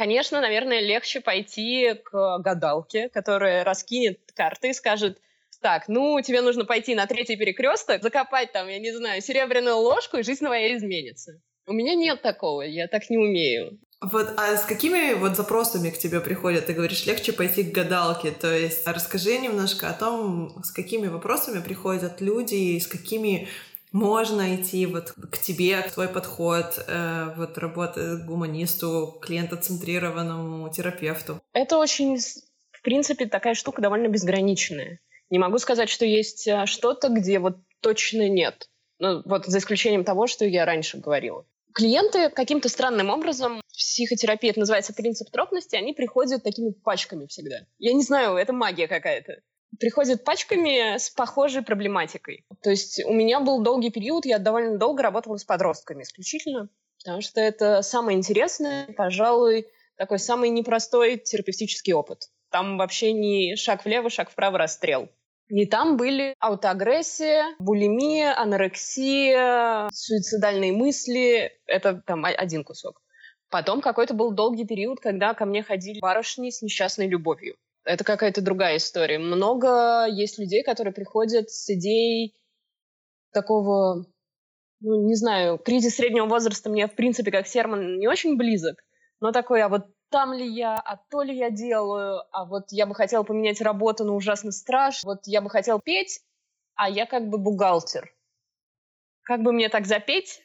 Конечно, 0.00 0.40
наверное, 0.40 0.80
легче 0.80 1.20
пойти 1.20 1.92
к 1.92 2.38
гадалке, 2.38 3.10
которая 3.10 3.64
раскинет 3.64 4.18
карты 4.34 4.70
и 4.70 4.72
скажет, 4.72 5.18
так, 5.60 5.88
ну, 5.88 6.18
тебе 6.22 6.40
нужно 6.40 6.64
пойти 6.64 6.94
на 6.94 7.06
третий 7.06 7.36
перекресток, 7.36 8.02
закопать 8.02 8.50
там, 8.50 8.66
я 8.68 8.78
не 8.78 8.92
знаю, 8.92 9.20
серебряную 9.20 9.76
ложку, 9.76 10.16
и 10.16 10.22
жизнь 10.22 10.42
твоя 10.42 10.74
изменится. 10.74 11.42
У 11.66 11.74
меня 11.74 11.94
нет 11.94 12.22
такого, 12.22 12.62
я 12.62 12.88
так 12.88 13.10
не 13.10 13.18
умею. 13.18 13.78
Вот, 14.00 14.32
а 14.38 14.56
с 14.56 14.64
какими 14.64 15.12
вот 15.12 15.36
запросами 15.36 15.90
к 15.90 15.98
тебе 15.98 16.20
приходят? 16.20 16.64
Ты 16.64 16.72
говоришь, 16.72 17.04
легче 17.04 17.34
пойти 17.34 17.62
к 17.62 17.74
гадалке. 17.74 18.30
То 18.30 18.50
есть 18.50 18.86
расскажи 18.86 19.36
немножко 19.36 19.90
о 19.90 19.92
том, 19.92 20.62
с 20.64 20.70
какими 20.70 21.08
вопросами 21.08 21.62
приходят 21.62 22.22
люди, 22.22 22.54
и 22.54 22.80
с 22.80 22.86
какими 22.86 23.48
можно 23.92 24.54
идти 24.54 24.86
вот 24.86 25.12
к 25.12 25.38
тебе, 25.38 25.82
к 25.82 25.92
твой 25.92 26.08
подход, 26.08 26.82
э, 26.86 27.34
вот 27.36 27.58
работа 27.58 28.22
гуманисту, 28.26 29.18
клиентоцентрированному 29.20 30.70
терапевту? 30.70 31.40
Это 31.52 31.76
очень, 31.78 32.18
в 32.18 32.82
принципе, 32.82 33.26
такая 33.26 33.54
штука 33.54 33.82
довольно 33.82 34.08
безграничная. 34.08 35.00
Не 35.30 35.38
могу 35.38 35.58
сказать, 35.58 35.88
что 35.88 36.04
есть 36.04 36.46
э, 36.46 36.66
что-то, 36.66 37.08
где 37.08 37.38
вот 37.38 37.56
точно 37.80 38.28
нет. 38.28 38.68
Ну, 38.98 39.22
вот 39.24 39.46
за 39.46 39.58
исключением 39.58 40.04
того, 40.04 40.26
что 40.26 40.44
я 40.44 40.64
раньше 40.64 40.98
говорила. 40.98 41.46
Клиенты 41.72 42.30
каким-то 42.30 42.68
странным 42.68 43.10
образом, 43.10 43.60
в 43.68 43.72
психотерапии 43.72 44.50
это 44.50 44.60
называется 44.60 44.92
принцип 44.92 45.30
тропности, 45.30 45.76
они 45.76 45.92
приходят 45.92 46.42
такими 46.42 46.70
пачками 46.70 47.26
всегда. 47.26 47.60
Я 47.78 47.92
не 47.92 48.02
знаю, 48.02 48.36
это 48.36 48.52
магия 48.52 48.88
какая-то 48.88 49.40
приходят 49.78 50.24
пачками 50.24 50.96
с 50.98 51.10
похожей 51.10 51.62
проблематикой. 51.62 52.44
То 52.62 52.70
есть 52.70 53.04
у 53.04 53.12
меня 53.12 53.40
был 53.40 53.62
долгий 53.62 53.90
период, 53.90 54.26
я 54.26 54.38
довольно 54.38 54.78
долго 54.78 55.02
работала 55.02 55.36
с 55.36 55.44
подростками 55.44 56.02
исключительно, 56.02 56.68
потому 57.02 57.20
что 57.20 57.40
это 57.40 57.82
самое 57.82 58.18
интересное, 58.18 58.86
пожалуй, 58.96 59.66
такой 59.96 60.18
самый 60.18 60.50
непростой 60.50 61.18
терапевтический 61.18 61.92
опыт. 61.92 62.28
Там 62.50 62.78
вообще 62.78 63.12
не 63.12 63.54
шаг 63.56 63.84
влево, 63.84 64.10
шаг 64.10 64.30
вправо, 64.30 64.58
расстрел. 64.58 65.08
И 65.48 65.66
там 65.66 65.96
были 65.96 66.34
аутоагрессия, 66.38 67.56
булимия, 67.58 68.38
анорексия, 68.38 69.88
суицидальные 69.92 70.72
мысли. 70.72 71.52
Это 71.66 72.02
там 72.06 72.24
один 72.24 72.62
кусок. 72.62 73.02
Потом 73.50 73.80
какой-то 73.80 74.14
был 74.14 74.30
долгий 74.30 74.64
период, 74.64 75.00
когда 75.00 75.34
ко 75.34 75.44
мне 75.44 75.64
ходили 75.64 75.98
барышни 75.98 76.50
с 76.50 76.62
несчастной 76.62 77.08
любовью 77.08 77.56
это 77.84 78.04
какая-то 78.04 78.42
другая 78.42 78.76
история. 78.76 79.18
Много 79.18 80.06
есть 80.06 80.38
людей, 80.38 80.62
которые 80.62 80.92
приходят 80.92 81.50
с 81.50 81.68
идеей 81.70 82.34
такого, 83.32 84.06
ну, 84.80 85.06
не 85.06 85.14
знаю, 85.14 85.58
кризис 85.58 85.96
среднего 85.96 86.26
возраста 86.26 86.70
мне, 86.70 86.86
в 86.86 86.94
принципе, 86.94 87.30
как 87.30 87.46
Серман, 87.46 87.98
не 87.98 88.08
очень 88.08 88.36
близок, 88.36 88.84
но 89.20 89.32
такой, 89.32 89.62
а 89.62 89.68
вот 89.68 89.86
там 90.10 90.32
ли 90.32 90.46
я, 90.46 90.74
а 90.74 90.96
то 91.10 91.22
ли 91.22 91.36
я 91.36 91.50
делаю, 91.50 92.22
а 92.32 92.44
вот 92.44 92.66
я 92.70 92.86
бы 92.86 92.94
хотела 92.94 93.22
поменять 93.22 93.60
работу, 93.60 94.04
но 94.04 94.16
ужасно 94.16 94.50
страшно, 94.50 95.12
вот 95.12 95.20
я 95.26 95.40
бы 95.40 95.50
хотела 95.50 95.80
петь, 95.80 96.20
а 96.74 96.90
я 96.90 97.06
как 97.06 97.28
бы 97.28 97.38
бухгалтер. 97.38 98.12
Как 99.22 99.42
бы 99.42 99.52
мне 99.52 99.68
так 99.68 99.86
запеть, 99.86 100.42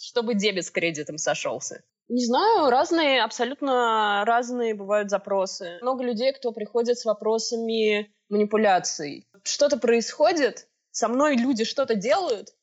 чтобы 0.00 0.34
дебет 0.34 0.64
с 0.64 0.70
кредитом 0.70 1.18
сошелся? 1.18 1.84
Не 2.08 2.24
знаю, 2.24 2.70
разные, 2.70 3.22
абсолютно 3.22 4.24
разные 4.26 4.74
бывают 4.74 5.10
запросы. 5.10 5.78
Много 5.80 6.04
людей, 6.04 6.32
кто 6.32 6.52
приходит 6.52 6.98
с 6.98 7.04
вопросами 7.04 8.14
манипуляций. 8.28 9.26
Что-то 9.42 9.78
происходит, 9.78 10.68
со 10.90 11.08
мной 11.08 11.36
люди 11.36 11.64
что-то 11.64 11.94
делают, 11.94 12.54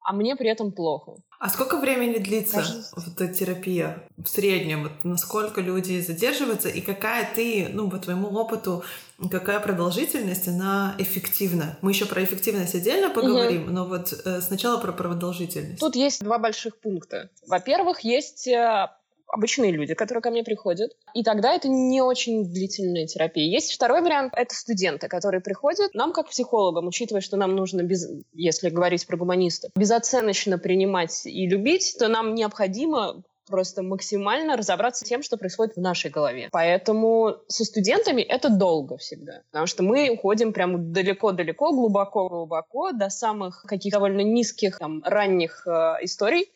а 0.00 0.14
мне 0.14 0.36
при 0.36 0.48
этом 0.48 0.72
плохо. 0.72 1.16
А 1.38 1.50
сколько 1.50 1.76
времени 1.76 2.18
длится 2.18 2.56
Кажется... 2.56 2.92
вот 2.96 3.06
эта 3.08 3.32
терапия 3.32 4.08
в 4.16 4.26
среднем? 4.26 4.84
Вот 4.84 5.04
насколько 5.04 5.60
люди 5.60 6.00
задерживаются 6.00 6.68
и 6.68 6.80
какая 6.80 7.28
ты, 7.34 7.68
ну, 7.72 7.90
по 7.90 7.98
твоему 7.98 8.28
опыту, 8.28 8.84
какая 9.30 9.60
продолжительность, 9.60 10.48
она 10.48 10.94
эффективна? 10.98 11.78
Мы 11.82 11.90
еще 11.90 12.06
про 12.06 12.24
эффективность 12.24 12.74
отдельно 12.74 13.10
поговорим, 13.10 13.64
угу. 13.64 13.70
но 13.70 13.86
вот 13.86 14.12
э, 14.24 14.40
сначала 14.40 14.78
про 14.80 14.92
продолжительность. 14.92 15.80
Тут 15.80 15.94
есть 15.94 16.24
два 16.24 16.38
больших 16.38 16.78
пункта. 16.78 17.30
Во-первых, 17.46 18.00
есть 18.00 18.48
э, 18.48 18.88
обычные 19.28 19.72
люди, 19.72 19.94
которые 19.94 20.22
ко 20.22 20.30
мне 20.30 20.44
приходят. 20.44 20.92
И 21.14 21.22
тогда 21.22 21.52
это 21.52 21.68
не 21.68 22.00
очень 22.02 22.44
длительная 22.44 23.06
терапия. 23.06 23.44
Есть 23.44 23.72
второй 23.72 24.02
вариант, 24.02 24.32
это 24.36 24.54
студенты, 24.54 25.08
которые 25.08 25.40
приходят. 25.40 25.94
Нам, 25.94 26.12
как 26.12 26.28
психологам, 26.28 26.86
учитывая, 26.86 27.20
что 27.20 27.36
нам 27.36 27.54
нужно, 27.54 27.82
без, 27.82 28.08
если 28.32 28.70
говорить 28.70 29.06
про 29.06 29.16
гуманистов, 29.16 29.70
безоценочно 29.74 30.58
принимать 30.58 31.26
и 31.26 31.46
любить, 31.46 31.96
то 31.98 32.08
нам 32.08 32.34
необходимо 32.34 33.22
просто 33.46 33.82
максимально 33.82 34.56
разобраться 34.56 35.04
с 35.04 35.08
тем, 35.08 35.22
что 35.22 35.36
происходит 35.36 35.76
в 35.76 35.80
нашей 35.80 36.10
голове. 36.10 36.48
Поэтому 36.50 37.36
со 37.48 37.64
студентами 37.64 38.22
это 38.22 38.50
долго 38.50 38.96
всегда, 38.96 39.42
потому 39.50 39.66
что 39.66 39.82
мы 39.82 40.10
уходим 40.10 40.52
прямо 40.52 40.78
далеко-далеко, 40.78 41.72
глубоко-глубоко 41.72 42.92
до 42.92 43.08
самых 43.08 43.62
каких-то 43.62 43.98
довольно 43.98 44.20
низких, 44.20 44.78
там, 44.78 45.02
ранних 45.04 45.66
э, 45.66 45.70
историй, 46.02 46.50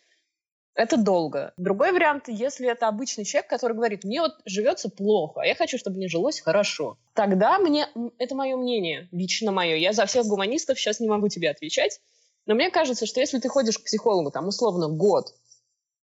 это 0.80 0.96
долго. 0.96 1.52
Другой 1.56 1.92
вариант, 1.92 2.24
если 2.28 2.70
это 2.70 2.88
обычный 2.88 3.24
человек, 3.24 3.50
который 3.50 3.76
говорит, 3.76 4.04
мне 4.04 4.20
вот 4.20 4.32
живется 4.46 4.88
плохо, 4.88 5.42
а 5.42 5.46
я 5.46 5.54
хочу, 5.54 5.78
чтобы 5.78 5.96
мне 5.96 6.08
жилось 6.08 6.40
хорошо. 6.40 6.96
Тогда 7.14 7.58
мне, 7.58 7.86
это 8.18 8.34
мое 8.34 8.56
мнение, 8.56 9.08
лично 9.12 9.52
мое, 9.52 9.76
я 9.76 9.92
за 9.92 10.06
всех 10.06 10.26
гуманистов 10.26 10.78
сейчас 10.78 11.00
не 11.00 11.08
могу 11.08 11.28
тебе 11.28 11.50
отвечать, 11.50 12.00
но 12.46 12.54
мне 12.54 12.70
кажется, 12.70 13.06
что 13.06 13.20
если 13.20 13.38
ты 13.38 13.48
ходишь 13.48 13.78
к 13.78 13.84
психологу, 13.84 14.30
там, 14.30 14.48
условно, 14.48 14.88
год, 14.88 15.34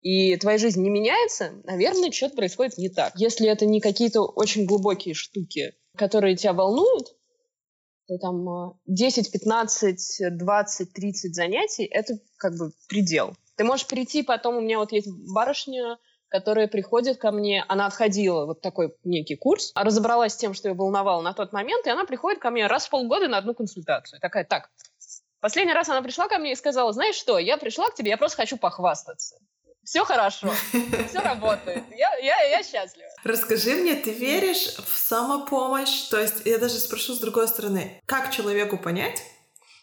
и 0.00 0.36
твоя 0.36 0.58
жизнь 0.58 0.82
не 0.82 0.90
меняется, 0.90 1.52
наверное, 1.64 2.10
что-то 2.10 2.36
происходит 2.36 2.78
не 2.78 2.88
так. 2.88 3.12
Если 3.16 3.48
это 3.48 3.66
не 3.66 3.80
какие-то 3.80 4.22
очень 4.22 4.66
глубокие 4.66 5.14
штуки, 5.14 5.74
которые 5.96 6.36
тебя 6.36 6.52
волнуют, 6.52 7.08
то 8.08 8.18
там 8.18 8.78
10, 8.86 9.30
15, 9.30 10.36
20, 10.36 10.92
30 10.92 11.34
занятий— 11.34 11.84
это 11.90 12.18
как 12.36 12.56
бы 12.56 12.72
предел. 12.88 13.34
Ты 13.62 13.66
можешь 13.66 13.86
прийти 13.86 14.24
потом, 14.24 14.56
у 14.56 14.60
меня 14.60 14.80
вот 14.80 14.90
есть 14.90 15.06
барышня, 15.08 15.96
которая 16.26 16.66
приходит 16.66 17.18
ко 17.18 17.30
мне, 17.30 17.64
она 17.68 17.86
отходила 17.86 18.44
вот 18.44 18.60
такой 18.60 18.92
некий 19.04 19.36
курс, 19.36 19.70
а 19.76 19.84
разобралась 19.84 20.32
с 20.32 20.36
тем, 20.36 20.52
что 20.52 20.68
ее 20.68 20.74
волновало 20.74 21.22
на 21.22 21.32
тот 21.32 21.52
момент, 21.52 21.86
и 21.86 21.90
она 21.90 22.04
приходит 22.04 22.40
ко 22.40 22.50
мне 22.50 22.66
раз 22.66 22.86
в 22.86 22.90
полгода 22.90 23.28
на 23.28 23.38
одну 23.38 23.54
консультацию. 23.54 24.18
Такая, 24.18 24.42
так, 24.44 24.68
последний 25.38 25.74
раз 25.74 25.88
она 25.88 26.02
пришла 26.02 26.26
ко 26.26 26.38
мне 26.38 26.54
и 26.54 26.56
сказала, 26.56 26.92
знаешь 26.92 27.14
что, 27.14 27.38
я 27.38 27.56
пришла 27.56 27.88
к 27.88 27.94
тебе, 27.94 28.10
я 28.10 28.16
просто 28.16 28.38
хочу 28.38 28.56
похвастаться. 28.56 29.36
Все 29.84 30.04
хорошо, 30.04 30.50
все 31.08 31.20
работает, 31.20 31.84
я, 31.96 32.16
я, 32.16 32.42
я 32.42 32.64
счастлива. 32.64 33.10
Расскажи 33.22 33.76
мне, 33.76 33.94
ты 33.94 34.10
веришь 34.12 34.74
в 34.74 34.98
самопомощь? 34.98 36.08
То 36.08 36.18
есть 36.18 36.44
я 36.46 36.58
даже 36.58 36.80
спрошу 36.80 37.14
с 37.14 37.20
другой 37.20 37.46
стороны, 37.46 38.02
как 38.06 38.32
человеку 38.32 38.76
понять, 38.76 39.22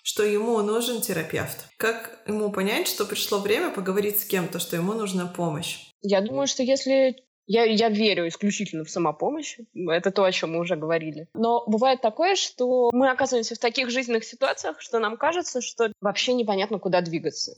что 0.10 0.24
ему 0.24 0.60
нужен 0.64 1.02
терапевт. 1.02 1.68
Как 1.78 2.18
ему 2.26 2.52
понять, 2.52 2.88
что 2.88 3.06
пришло 3.06 3.38
время 3.38 3.70
поговорить 3.70 4.20
с 4.20 4.26
кем-то, 4.26 4.58
что 4.58 4.76
ему 4.76 4.94
нужна 4.94 5.28
помощь? 5.28 5.92
Я 6.02 6.22
думаю, 6.22 6.48
что 6.48 6.64
если 6.64 7.16
я, 7.46 7.66
я 7.66 7.90
верю 7.90 8.28
исключительно 8.28 8.86
в 8.86 8.90
самопомощь. 8.90 9.60
Это 9.76 10.10
то, 10.10 10.24
о 10.24 10.32
чем 10.32 10.54
мы 10.54 10.62
уже 10.62 10.76
говорили. 10.78 11.28
Но 11.36 11.64
бывает 11.68 12.02
такое, 12.02 12.36
что 12.36 12.90
мы 12.92 13.12
оказываемся 13.12 13.54
в 13.54 13.60
таких 13.60 13.92
жизненных 13.92 14.24
ситуациях, 14.24 14.82
что 14.82 14.98
нам 14.98 15.16
кажется, 15.16 15.62
что 15.62 15.94
вообще 16.02 16.34
непонятно, 16.34 16.80
куда 16.80 17.02
двигаться. 17.02 17.56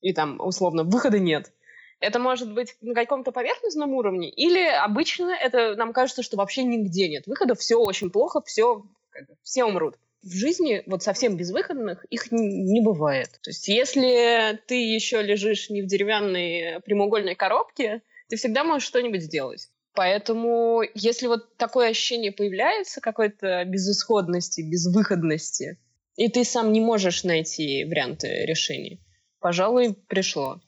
И 0.00 0.14
там, 0.14 0.40
условно, 0.40 0.84
выхода 0.84 1.18
нет. 1.18 1.52
Это 2.00 2.18
может 2.18 2.54
быть 2.54 2.74
на 2.80 2.94
каком-то 2.94 3.32
поверхностном 3.32 3.92
уровне, 3.92 4.30
или 4.30 4.64
обычно 4.66 5.30
это 5.30 5.76
нам 5.76 5.92
кажется, 5.92 6.22
что 6.22 6.38
вообще 6.38 6.64
нигде 6.64 7.08
нет 7.08 7.26
выхода, 7.26 7.54
все 7.54 7.76
очень 7.76 8.10
плохо, 8.10 8.40
все, 8.40 8.82
все 9.42 9.64
умрут 9.64 9.96
в 10.22 10.32
жизни 10.32 10.82
вот 10.86 11.02
совсем 11.02 11.36
безвыходных 11.36 12.04
их 12.04 12.30
не 12.30 12.80
бывает. 12.80 13.28
То 13.42 13.50
есть 13.50 13.68
если 13.68 14.58
ты 14.66 14.74
еще 14.74 15.20
лежишь 15.22 15.68
не 15.68 15.82
в 15.82 15.86
деревянной 15.86 16.80
прямоугольной 16.84 17.34
коробке, 17.34 18.02
ты 18.28 18.36
всегда 18.36 18.64
можешь 18.64 18.86
что-нибудь 18.86 19.22
сделать. 19.22 19.68
Поэтому 19.94 20.82
если 20.94 21.26
вот 21.26 21.56
такое 21.56 21.90
ощущение 21.90 22.32
появляется, 22.32 23.00
какой-то 23.00 23.64
безысходности, 23.64 24.62
безвыходности, 24.62 25.78
и 26.16 26.28
ты 26.28 26.44
сам 26.44 26.72
не 26.72 26.80
можешь 26.80 27.24
найти 27.24 27.84
варианты 27.84 28.46
решения, 28.46 28.98
пожалуй, 29.40 29.94
пришло. 30.08 30.60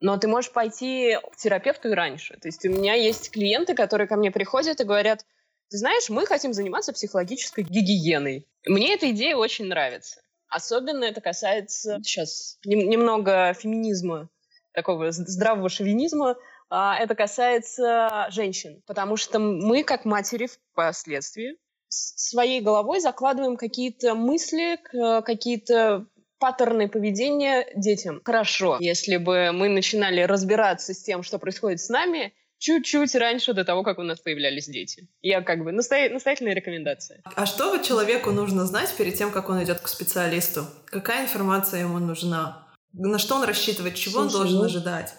Но 0.00 0.16
ты 0.16 0.26
можешь 0.26 0.50
пойти 0.50 1.18
к 1.30 1.36
терапевту 1.36 1.90
и 1.90 1.94
раньше. 1.94 2.38
То 2.40 2.48
есть 2.48 2.64
у 2.64 2.70
меня 2.70 2.94
есть 2.94 3.30
клиенты, 3.30 3.74
которые 3.74 4.08
ко 4.08 4.16
мне 4.16 4.30
приходят 4.30 4.80
и 4.80 4.84
говорят, 4.84 5.26
ты 5.70 5.78
знаешь, 5.78 6.08
мы 6.08 6.26
хотим 6.26 6.52
заниматься 6.52 6.92
психологической 6.92 7.64
гигиеной. 7.64 8.46
Мне 8.66 8.94
эта 8.94 9.10
идея 9.10 9.36
очень 9.36 9.66
нравится. 9.66 10.20
Особенно 10.48 11.04
это 11.04 11.20
касается 11.20 12.00
сейчас 12.02 12.58
немного 12.64 13.54
феминизма, 13.54 14.28
такого 14.72 15.12
здравого 15.12 15.68
шовинизма. 15.68 16.36
А 16.68 16.96
это 16.96 17.14
касается 17.14 18.26
женщин, 18.30 18.82
потому 18.86 19.16
что 19.16 19.38
мы, 19.38 19.82
как 19.82 20.04
матери 20.04 20.46
впоследствии, 20.46 21.56
своей 21.88 22.60
головой 22.60 23.00
закладываем 23.00 23.56
какие-то 23.56 24.14
мысли, 24.14 24.78
какие-то 25.22 26.06
паттерны 26.38 26.88
поведения 26.88 27.66
детям. 27.74 28.20
Хорошо, 28.24 28.76
если 28.80 29.16
бы 29.18 29.50
мы 29.52 29.68
начинали 29.68 30.22
разбираться 30.22 30.94
с 30.94 31.02
тем, 31.02 31.22
что 31.22 31.38
происходит 31.38 31.80
с 31.80 31.88
нами, 31.88 32.32
чуть-чуть 32.60 33.14
раньше 33.16 33.52
до 33.54 33.64
того, 33.64 33.82
как 33.82 33.98
у 33.98 34.02
нас 34.02 34.20
появлялись 34.20 34.68
дети. 34.68 35.08
Я 35.22 35.40
как 35.40 35.64
бы 35.64 35.72
настоя... 35.72 36.10
настоятельная 36.10 36.54
рекомендация. 36.54 37.22
А 37.24 37.46
что 37.46 37.70
вот 37.70 37.82
человеку 37.82 38.30
нужно 38.30 38.66
знать 38.66 38.94
перед 38.96 39.14
тем, 39.14 39.32
как 39.32 39.48
он 39.48 39.64
идет 39.64 39.80
к 39.80 39.88
специалисту? 39.88 40.66
Какая 40.84 41.24
информация 41.24 41.80
ему 41.80 41.98
нужна? 41.98 42.68
На 42.92 43.18
что 43.18 43.36
он 43.36 43.44
рассчитывает, 43.44 43.94
чего 43.94 44.20
Слушай, 44.20 44.26
он 44.26 44.32
должен 44.32 44.58
ну, 44.58 44.64
ожидать? 44.64 45.14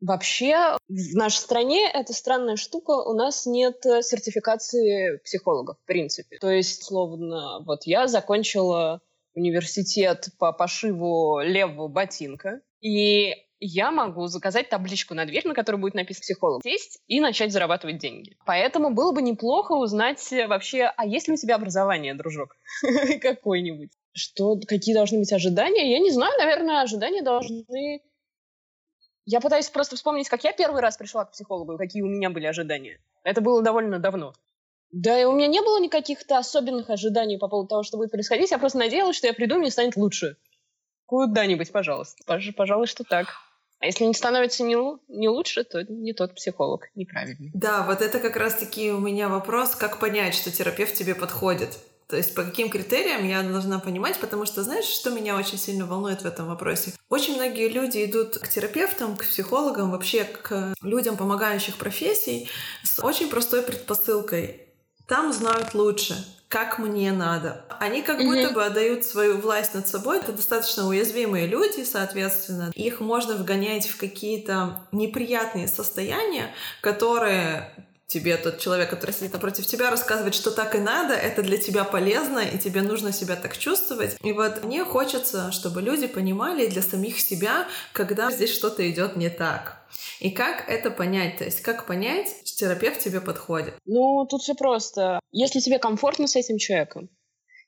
Вообще, 0.00 0.76
в 0.88 1.14
нашей 1.14 1.38
стране 1.38 1.90
это 1.92 2.12
странная 2.12 2.56
штука, 2.56 2.92
у 2.92 3.14
нас 3.14 3.46
нет 3.46 3.84
э, 3.84 4.00
сертификации 4.02 5.18
психологов, 5.18 5.76
в 5.82 5.86
принципе. 5.86 6.38
То 6.38 6.50
есть, 6.50 6.84
словно, 6.84 7.60
вот 7.64 7.84
я 7.84 8.06
закончила 8.06 9.00
университет 9.34 10.28
по 10.38 10.52
пошиву 10.52 11.40
левого 11.40 11.88
ботинка, 11.88 12.60
и 12.80 13.34
я 13.60 13.90
могу 13.90 14.26
заказать 14.26 14.68
табличку 14.68 15.14
на 15.14 15.26
дверь, 15.26 15.46
на 15.46 15.54
которой 15.54 15.76
будет 15.76 15.94
написано 15.94 16.22
«психолог», 16.22 16.62
сесть 16.62 17.00
и 17.06 17.20
начать 17.20 17.52
зарабатывать 17.52 17.98
деньги. 17.98 18.36
Поэтому 18.44 18.90
было 18.90 19.12
бы 19.12 19.22
неплохо 19.22 19.72
узнать 19.72 20.32
э, 20.32 20.46
вообще, 20.46 20.92
а 20.96 21.06
есть 21.06 21.28
ли 21.28 21.34
у 21.34 21.36
тебя 21.36 21.56
образование, 21.56 22.14
дружок? 22.14 22.56
Какое-нибудь. 23.20 23.90
Что, 24.12 24.56
какие 24.66 24.94
должны 24.94 25.18
быть 25.18 25.32
ожидания? 25.32 25.90
Я 25.90 25.98
не 25.98 26.10
знаю, 26.10 26.32
наверное, 26.38 26.82
ожидания 26.82 27.22
должны... 27.22 28.02
Я 29.26 29.40
пытаюсь 29.40 29.68
просто 29.68 29.96
вспомнить, 29.96 30.28
как 30.28 30.44
я 30.44 30.52
первый 30.52 30.80
раз 30.80 30.96
пришла 30.96 31.24
к 31.24 31.32
психологу, 31.32 31.76
какие 31.76 32.02
у 32.02 32.06
меня 32.06 32.30
были 32.30 32.46
ожидания. 32.46 32.98
Это 33.24 33.40
было 33.40 33.62
довольно 33.62 33.98
давно. 33.98 34.32
Да, 34.90 35.20
и 35.20 35.24
у 35.24 35.32
меня 35.32 35.48
не 35.48 35.60
было 35.60 35.78
никаких-то 35.80 36.38
особенных 36.38 36.88
ожиданий 36.88 37.36
по 37.36 37.48
поводу 37.48 37.68
того, 37.68 37.82
что 37.82 37.98
будет 37.98 38.10
происходить. 38.10 38.50
Я 38.50 38.58
просто 38.58 38.78
надеялась, 38.78 39.16
что 39.16 39.26
я 39.26 39.34
приду, 39.34 39.56
и 39.56 39.58
мне 39.58 39.70
станет 39.70 39.96
лучше. 39.96 40.36
Куда-нибудь, 41.04 41.70
пожалуйста. 41.72 42.22
Пожалуй, 42.56 42.86
что 42.86 43.04
так. 43.04 43.47
А 43.80 43.86
если 43.86 44.04
не 44.04 44.14
становится 44.14 44.64
не, 44.64 44.76
не 45.08 45.28
лучше, 45.28 45.64
то 45.64 45.84
не 45.84 46.12
тот 46.12 46.34
психолог, 46.34 46.88
неправильный. 46.94 47.50
Да, 47.54 47.84
вот 47.84 48.02
это 48.02 48.18
как 48.18 48.36
раз-таки 48.36 48.90
у 48.90 48.98
меня 48.98 49.28
вопрос, 49.28 49.76
как 49.76 50.00
понять, 50.00 50.34
что 50.34 50.50
терапевт 50.50 50.94
тебе 50.94 51.14
подходит. 51.14 51.78
То 52.08 52.16
есть 52.16 52.34
по 52.34 52.42
каким 52.42 52.70
критериям 52.70 53.26
я 53.26 53.42
должна 53.42 53.78
понимать, 53.78 54.18
потому 54.18 54.46
что 54.46 54.62
знаешь, 54.62 54.86
что 54.86 55.10
меня 55.10 55.36
очень 55.36 55.58
сильно 55.58 55.84
волнует 55.84 56.22
в 56.22 56.26
этом 56.26 56.48
вопросе? 56.48 56.94
Очень 57.10 57.34
многие 57.34 57.68
люди 57.68 58.04
идут 58.04 58.38
к 58.38 58.48
терапевтам, 58.48 59.14
к 59.16 59.24
психологам, 59.24 59.90
вообще 59.90 60.24
к 60.24 60.74
людям, 60.82 61.18
помогающих 61.18 61.76
профессий, 61.76 62.48
с 62.82 62.98
очень 62.98 63.28
простой 63.28 63.62
предпосылкой. 63.62 64.62
Там 65.06 65.32
знают 65.34 65.74
лучше 65.74 66.16
как 66.48 66.78
мне 66.78 67.12
надо. 67.12 67.64
Они 67.78 68.02
как 68.02 68.18
будто 68.18 68.50
бы 68.50 68.64
отдают 68.64 69.04
свою 69.04 69.38
власть 69.38 69.74
над 69.74 69.86
собой. 69.86 70.18
Это 70.18 70.32
достаточно 70.32 70.86
уязвимые 70.86 71.46
люди, 71.46 71.84
соответственно. 71.84 72.72
Их 72.74 73.00
можно 73.00 73.34
вгонять 73.34 73.86
в 73.86 73.98
какие-то 73.98 74.80
неприятные 74.90 75.68
состояния, 75.68 76.54
которые 76.80 77.70
тебе 78.08 78.38
тот 78.38 78.58
человек, 78.58 78.88
который 78.88 79.10
сидит 79.10 79.34
напротив 79.34 79.66
тебя, 79.66 79.90
рассказывает, 79.90 80.34
что 80.34 80.50
так 80.50 80.74
и 80.74 80.78
надо, 80.78 81.12
это 81.12 81.42
для 81.42 81.58
тебя 81.58 81.84
полезно, 81.84 82.38
и 82.38 82.58
тебе 82.58 82.80
нужно 82.80 83.12
себя 83.12 83.36
так 83.36 83.56
чувствовать. 83.56 84.16
И 84.22 84.32
вот 84.32 84.64
мне 84.64 84.82
хочется, 84.84 85.52
чтобы 85.52 85.82
люди 85.82 86.06
понимали 86.06 86.66
для 86.66 86.80
самих 86.80 87.20
себя, 87.20 87.68
когда 87.92 88.30
здесь 88.30 88.52
что-то 88.52 88.90
идет 88.90 89.16
не 89.16 89.28
так. 89.28 89.86
И 90.20 90.30
как 90.30 90.68
это 90.68 90.90
понять? 90.90 91.36
То 91.36 91.44
есть 91.44 91.60
как 91.60 91.86
понять, 91.86 92.28
что 92.44 92.60
терапевт 92.60 92.98
тебе 92.98 93.20
подходит? 93.20 93.74
Ну, 93.84 94.26
тут 94.26 94.42
все 94.42 94.54
просто. 94.54 95.20
Если 95.30 95.60
тебе 95.60 95.78
комфортно 95.78 96.26
с 96.26 96.34
этим 96.34 96.56
человеком, 96.56 97.10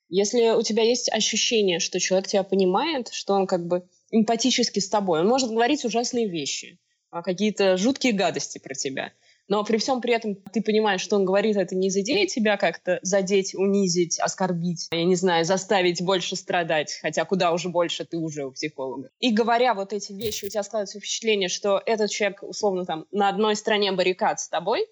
если 0.08 0.50
у 0.56 0.62
тебя 0.62 0.82
есть 0.82 1.12
ощущение, 1.12 1.80
что 1.80 2.00
человек 2.00 2.28
тебя 2.28 2.42
понимает, 2.44 3.10
что 3.12 3.34
он 3.34 3.46
как 3.46 3.66
бы 3.66 3.86
эмпатически 4.10 4.80
с 4.80 4.88
тобой, 4.88 5.20
он 5.20 5.28
может 5.28 5.50
говорить 5.50 5.84
ужасные 5.84 6.28
вещи, 6.28 6.80
а 7.10 7.22
какие-то 7.22 7.76
жуткие 7.76 8.14
гадости 8.14 8.58
про 8.58 8.74
тебя– 8.74 9.12
но 9.50 9.64
при 9.64 9.76
всем 9.76 10.00
при 10.00 10.14
этом 10.14 10.36
ты 10.36 10.62
понимаешь, 10.62 11.02
что 11.02 11.16
он 11.16 11.26
говорит 11.26 11.56
это 11.56 11.74
не 11.74 11.88
из 11.88 11.96
идеи 11.96 12.24
тебя 12.24 12.56
как-то 12.56 13.00
задеть, 13.02 13.54
унизить, 13.54 14.18
оскорбить, 14.18 14.88
я 14.92 15.04
не 15.04 15.16
знаю, 15.16 15.44
заставить 15.44 16.00
больше 16.00 16.36
страдать, 16.36 16.98
хотя 17.02 17.24
куда 17.24 17.52
уже 17.52 17.68
больше 17.68 18.06
ты 18.06 18.16
уже 18.16 18.46
у 18.46 18.52
психолога. 18.52 19.10
И 19.18 19.32
говоря 19.32 19.74
вот 19.74 19.92
эти 19.92 20.12
вещи, 20.12 20.46
у 20.46 20.48
тебя 20.48 20.62
складывается 20.62 21.00
впечатление, 21.00 21.48
что 21.48 21.82
этот 21.84 22.10
человек, 22.10 22.42
условно, 22.42 22.86
там, 22.86 23.06
на 23.10 23.28
одной 23.28 23.56
стороне 23.56 23.92
баррикад 23.92 24.40
с 24.40 24.48
тобой, 24.48 24.86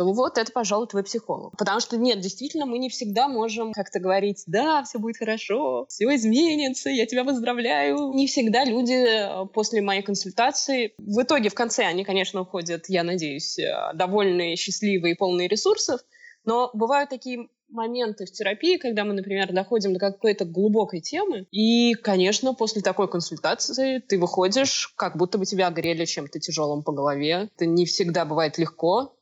то 0.00 0.10
вот 0.14 0.38
это, 0.38 0.50
пожалуй, 0.50 0.86
твой 0.86 1.02
психолог. 1.02 1.54
Потому 1.58 1.78
что 1.78 1.98
нет, 1.98 2.20
действительно, 2.20 2.64
мы 2.64 2.78
не 2.78 2.88
всегда 2.88 3.28
можем 3.28 3.74
как-то 3.74 4.00
говорить, 4.00 4.44
да, 4.46 4.82
все 4.82 4.98
будет 4.98 5.18
хорошо, 5.18 5.84
все 5.90 6.06
изменится, 6.14 6.88
я 6.88 7.04
тебя 7.04 7.22
поздравляю. 7.22 8.14
Не 8.14 8.26
всегда 8.26 8.64
люди 8.64 8.94
э, 8.94 9.46
после 9.52 9.82
моей 9.82 10.00
консультации, 10.00 10.94
в 10.96 11.20
итоге 11.20 11.50
в 11.50 11.54
конце 11.54 11.84
они, 11.84 12.04
конечно, 12.04 12.40
уходят, 12.40 12.86
я 12.88 13.02
надеюсь, 13.02 13.58
э, 13.58 13.74
довольные, 13.92 14.56
счастливые, 14.56 15.16
полные 15.16 15.48
ресурсов, 15.48 16.00
но 16.46 16.70
бывают 16.72 17.10
такие 17.10 17.48
моменты 17.68 18.24
в 18.24 18.32
терапии, 18.32 18.78
когда 18.78 19.04
мы, 19.04 19.12
например, 19.12 19.52
доходим 19.52 19.92
до 19.92 20.00
какой-то 20.00 20.46
глубокой 20.46 21.02
темы, 21.02 21.46
и, 21.50 21.92
конечно, 21.92 22.54
после 22.54 22.80
такой 22.80 23.06
консультации 23.06 23.98
ты 23.98 24.18
выходишь, 24.18 24.94
как 24.96 25.18
будто 25.18 25.36
бы 25.36 25.44
тебя 25.44 25.66
огрели 25.66 26.06
чем-то 26.06 26.40
тяжелым 26.40 26.82
по 26.82 26.92
голове. 26.92 27.50
Это 27.54 27.66
не 27.66 27.84
всегда 27.84 28.24
бывает 28.24 28.56
легко, 28.56 29.14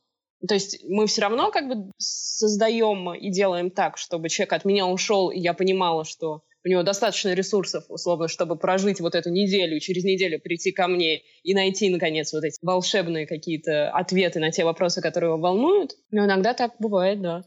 то 0.47 0.53
есть 0.53 0.83
мы 0.87 1.07
все 1.07 1.21
равно 1.21 1.51
как 1.51 1.67
бы 1.67 1.91
создаем 1.97 3.13
и 3.13 3.29
делаем 3.31 3.71
так, 3.71 3.97
чтобы 3.97 4.29
человек 4.29 4.53
от 4.53 4.65
меня 4.65 4.87
ушел, 4.87 5.29
и 5.29 5.39
я 5.39 5.53
понимала, 5.53 6.05
что 6.05 6.43
у 6.65 6.67
него 6.67 6.83
достаточно 6.83 7.33
ресурсов, 7.33 7.85
условно, 7.89 8.27
чтобы 8.27 8.57
прожить 8.57 8.99
вот 8.99 9.15
эту 9.15 9.29
неделю, 9.29 9.79
через 9.79 10.03
неделю 10.03 10.39
прийти 10.39 10.71
ко 10.71 10.87
мне 10.87 11.21
и 11.43 11.53
найти, 11.53 11.89
наконец, 11.89 12.33
вот 12.33 12.43
эти 12.43 12.57
волшебные 12.61 13.27
какие-то 13.27 13.89
ответы 13.91 14.39
на 14.39 14.51
те 14.51 14.65
вопросы, 14.65 15.01
которые 15.01 15.29
его 15.29 15.39
волнуют. 15.39 15.95
Но 16.11 16.25
иногда 16.25 16.53
так 16.53 16.73
бывает, 16.79 17.21
да 17.21 17.43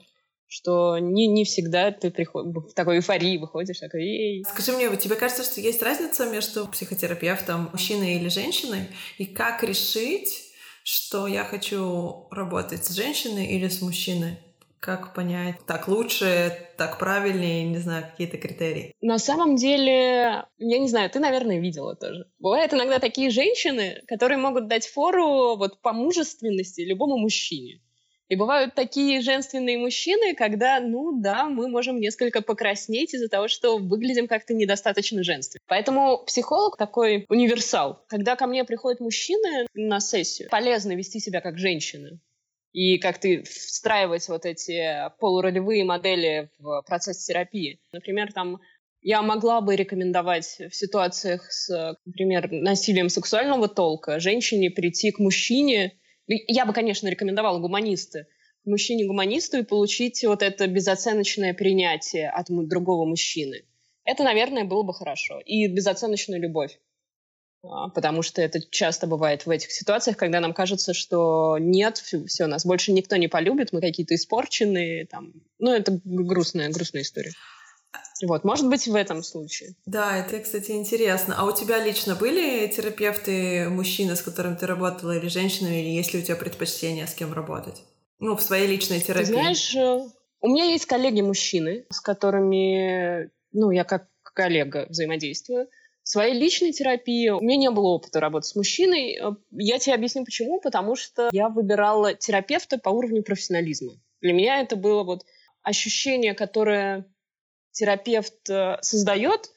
что 0.53 0.99
не, 0.99 1.29
не 1.29 1.47
всегда 1.47 1.91
ты 1.93 2.11
приход... 2.11 2.45
в 2.45 2.75
такой 2.75 2.97
эйфории 2.97 3.39
выходишь, 3.39 3.79
такой 3.79 4.05
ей. 4.05 4.45
Скажи 4.45 4.73
мне, 4.73 4.95
тебе 4.99 5.15
кажется, 5.15 5.45
что 5.45 5.63
есть 5.63 5.83
разница 5.83 6.27
между 6.27 6.69
психотерапевтом, 6.69 7.71
мужчиной 7.73 8.17
или 8.17 8.29
женщиной? 8.29 8.89
И 9.17 9.25
как 9.25 9.65
решить, 9.65 10.52
что 10.85 11.27
я 11.27 11.45
хочу 11.45 12.27
работать 12.31 12.85
с 12.85 12.95
женщиной 12.95 13.47
или 13.47 13.69
с 13.69 13.83
мужчиной. 13.83 14.39
Как 14.81 15.15
понять, 15.15 15.65
так 15.65 15.87
лучше, 15.87 16.59
так 16.77 16.99
правильнее, 16.99 17.69
не 17.69 17.79
знаю, 17.79 18.05
какие-то 18.11 18.37
критерии? 18.37 18.93
На 19.01 19.19
самом 19.19 19.55
деле, 19.55 20.45
я 20.59 20.79
не 20.79 20.89
знаю, 20.89 21.09
ты, 21.09 21.21
наверное, 21.21 21.61
видела 21.61 21.95
тоже. 21.95 22.27
Бывают 22.41 22.73
иногда 22.75 22.99
такие 22.99 23.31
женщины, 23.31 24.03
которые 24.09 24.39
могут 24.39 24.67
дать 24.67 24.89
фору 24.89 25.55
вот 25.57 25.81
по 25.83 25.93
мужественности 25.93 26.81
любому 26.81 27.17
мужчине. 27.17 27.81
И 28.33 28.35
бывают 28.35 28.75
такие 28.75 29.21
женственные 29.21 29.77
мужчины, 29.77 30.35
когда, 30.35 30.81
ну 30.81 31.21
да, 31.21 31.51
мы 31.51 31.69
можем 31.69 32.01
несколько 32.01 32.41
покраснеть 32.41 33.13
из-за 33.13 33.29
того, 33.29 33.47
что 33.47 33.77
выглядим 33.77 34.27
как-то 34.27 34.55
недостаточно 34.55 35.23
женственно. 35.23 35.61
Поэтому 35.67 36.25
психолог 36.25 36.79
такой 36.79 37.27
универсал. 37.29 38.03
Когда 38.09 38.35
ко 38.35 38.47
мне 38.47 38.65
приходят 38.65 39.01
мужчины 39.01 39.67
на 39.75 40.01
сессию, 40.01 40.49
полезно 40.49 40.93
вести 40.93 41.21
себя 41.21 41.43
как 41.43 41.59
женщина 41.59 42.19
и 42.73 42.97
как-то 42.97 43.29
встраивать 43.43 44.27
вот 44.31 44.47
эти 44.47 45.11
полуролевые 45.21 45.85
модели 45.85 46.49
в 46.59 46.83
процесс 46.87 47.27
терапии. 47.27 47.81
Например, 47.93 48.33
там 48.33 48.63
я 49.03 49.21
могла 49.21 49.61
бы 49.61 49.77
рекомендовать 49.77 50.57
в 50.71 50.75
ситуациях 50.75 51.53
с, 51.53 51.99
например, 52.07 52.51
насилием 52.51 53.11
сексуального 53.11 53.69
толка 53.69 54.21
женщине 54.21 54.71
прийти 54.71 55.11
к 55.11 55.19
мужчине 55.19 55.99
я 56.27 56.67
бы, 56.67 56.73
конечно, 56.73 57.09
рекомендовала 57.09 57.59
гуманисты, 57.59 58.27
мужчине-гуманисту 58.65 59.59
и 59.59 59.65
получить 59.65 60.23
вот 60.25 60.43
это 60.43 60.67
безоценочное 60.67 61.55
принятие 61.55 62.31
от 62.31 62.47
другого 62.49 63.05
мужчины. 63.07 63.65
Это, 64.05 64.25
наверное, 64.25 64.65
было 64.65 64.83
бы 64.83 64.95
хорошо. 64.95 65.41
И 65.41 65.67
безоценочную 65.69 66.41
любовь. 66.41 66.79
А, 67.65 67.89
потому 67.89 68.23
что 68.23 68.43
это 68.43 68.61
часто 68.61 69.07
бывает 69.07 69.47
в 69.47 69.51
этих 69.51 69.71
ситуациях, 69.71 70.17
когда 70.17 70.41
нам 70.41 70.53
кажется, 70.53 70.95
что 70.95 71.59
нет, 71.59 71.99
все 71.99 72.47
нас 72.47 72.67
больше 72.67 72.93
никто 72.93 73.17
не 73.17 73.29
полюбит, 73.29 73.73
мы 73.73 73.81
какие-то 73.81 74.15
испорченные. 74.15 75.07
Там. 75.07 75.33
Ну, 75.59 75.73
это 75.73 76.01
грустная, 76.05 76.71
грустная 76.71 77.03
история. 77.03 77.33
Вот, 78.23 78.45
может 78.45 78.69
быть, 78.69 78.87
в 78.87 78.95
этом 78.95 79.23
случае. 79.23 79.75
Да, 79.87 80.17
это, 80.17 80.39
кстати, 80.41 80.73
интересно. 80.73 81.35
А 81.37 81.45
у 81.45 81.53
тебя 81.53 81.83
лично 81.83 82.15
были 82.15 82.67
терапевты 82.69 83.69
мужчины, 83.69 84.17
с 84.17 84.23
которым 84.23 84.57
ты 84.57 84.67
работала, 84.67 85.17
или 85.17 85.29
женщины, 85.29 85.83
или 85.83 85.91
есть 85.91 86.15
ли 86.15 86.21
у 86.21 86.23
тебя 86.23 86.37
предпочтение, 86.37 87.07
с 87.07 87.15
кем 87.15 87.33
работать? 87.33 87.83
Ну, 88.19 88.37
в 88.37 88.43
своей 88.43 88.69
личной 88.69 89.01
терапии. 89.01 89.27
Ты 89.27 89.33
знаешь, 89.33 89.75
э, 89.75 90.01
у 90.41 90.49
меня 90.49 90.65
есть 90.65 90.87
коллеги-мужчины, 90.87 91.87
с 91.91 92.01
которыми, 92.01 93.31
ну, 93.53 93.71
я 93.71 93.85
как 93.85 94.07
коллега 94.23 94.87
взаимодействую. 94.89 95.69
В 96.05 96.09
своей 96.09 96.35
личной 96.35 96.73
терапии 96.73 97.29
у 97.29 97.41
меня 97.41 97.57
не 97.57 97.71
было 97.71 97.89
опыта 97.89 98.21
работы 98.21 98.47
с 98.47 98.57
мужчиной. 98.57 99.19
Э, 99.21 99.35
я 99.53 99.79
тебе 99.79 99.95
объясню 99.95 100.25
почему. 100.25 100.61
Потому 100.61 100.97
что 100.97 101.29
я 101.33 101.49
выбирала 101.49 102.15
терапевта 102.15 102.79
по 102.79 102.91
уровню 102.91 103.23
профессионализма. 103.23 103.93
Для 104.21 104.33
меня 104.33 104.61
это 104.61 104.77
было 104.77 105.05
вот 105.05 105.25
ощущение, 105.63 106.35
которое 106.35 107.07
терапевт 107.73 108.49
э, 108.49 108.79
создает 108.83 109.51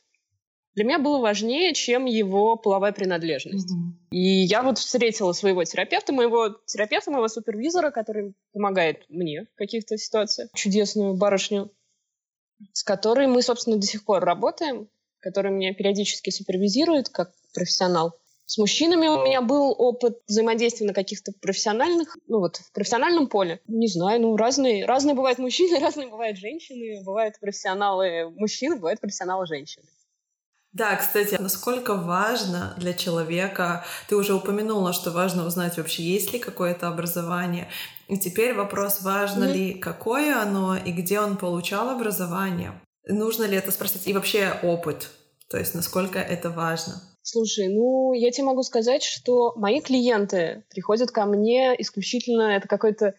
для 0.75 0.83
меня 0.83 0.99
было 0.99 1.19
важнее, 1.19 1.73
чем 1.73 2.05
его 2.05 2.57
половая 2.57 2.91
принадлежность. 2.91 3.71
Mm-hmm. 3.71 4.11
И 4.11 4.19
я 4.19 4.61
вот 4.61 4.77
встретила 4.77 5.31
своего 5.31 5.63
терапевта, 5.63 6.11
моего 6.11 6.49
терапевта, 6.65 7.11
моего 7.11 7.29
супервизора, 7.29 7.91
который 7.91 8.33
помогает 8.51 9.05
мне 9.09 9.45
в 9.45 9.57
каких-то 9.57 9.97
ситуациях, 9.97 10.49
чудесную 10.53 11.15
барышню, 11.15 11.71
с 12.73 12.83
которой 12.83 13.27
мы, 13.27 13.41
собственно, 13.41 13.77
до 13.77 13.87
сих 13.87 14.03
пор 14.03 14.23
работаем, 14.23 14.89
который 15.19 15.51
меня 15.51 15.73
периодически 15.73 16.29
супервизирует 16.29 17.07
как 17.07 17.31
профессионал. 17.53 18.13
С 18.47 18.59
мужчинами 18.59 19.07
у 19.07 19.23
меня 19.23 19.41
был 19.41 19.73
опыт 19.77 20.19
взаимодействия 20.27 20.85
на 20.85 20.93
каких-то 20.93 21.31
профессиональных, 21.41 22.15
ну 22.27 22.39
вот 22.39 22.57
в 22.57 22.71
профессиональном 22.73 23.27
поле. 23.27 23.59
Не 23.67 23.87
знаю, 23.87 24.21
ну 24.21 24.37
разные, 24.37 24.85
разные 24.85 25.15
бывают 25.15 25.39
мужчины, 25.39 25.79
разные 25.81 26.07
бывают 26.07 26.37
женщины, 26.37 27.03
бывают 27.03 27.39
профессионалы 27.39 28.29
мужчины, 28.35 28.75
бывают 28.75 29.01
профессионалы 29.01 29.47
женщины. 29.47 29.85
Да, 30.73 30.95
кстати, 30.97 31.37
насколько 31.39 31.95
важно 31.95 32.75
для 32.77 32.93
человека, 32.93 33.85
ты 34.09 34.17
уже 34.17 34.33
упомянула, 34.33 34.91
что 34.91 35.09
важно 35.11 35.47
узнать 35.47 35.77
вообще, 35.77 36.03
есть 36.03 36.33
ли 36.33 36.37
какое-то 36.37 36.89
образование. 36.89 37.69
И 38.09 38.19
теперь 38.19 38.53
вопрос, 38.53 39.01
важно 39.01 39.45
mm-hmm. 39.45 39.53
ли, 39.53 39.73
какое 39.73 40.37
оно 40.37 40.75
и 40.75 40.91
где 40.91 41.21
он 41.21 41.37
получал 41.37 41.89
образование. 41.89 42.73
Нужно 43.07 43.45
ли 43.45 43.55
это 43.55 43.71
спросить? 43.71 44.05
И 44.05 44.13
вообще 44.13 44.53
опыт. 44.63 45.11
То 45.49 45.57
есть 45.57 45.75
насколько 45.75 46.19
это 46.19 46.49
важно. 46.49 47.01
Слушай, 47.27 47.69
ну, 47.69 48.13
я 48.13 48.29
тебе 48.29 48.43
могу 48.43 48.61
сказать, 48.61 49.01
что 49.01 49.53
мои 49.55 49.81
клиенты 49.81 50.63
приходят 50.69 51.09
ко 51.09 51.25
мне 51.25 51.73
исключительно, 51.79 52.55
это 52.55 52.67
какой-то, 52.67 53.15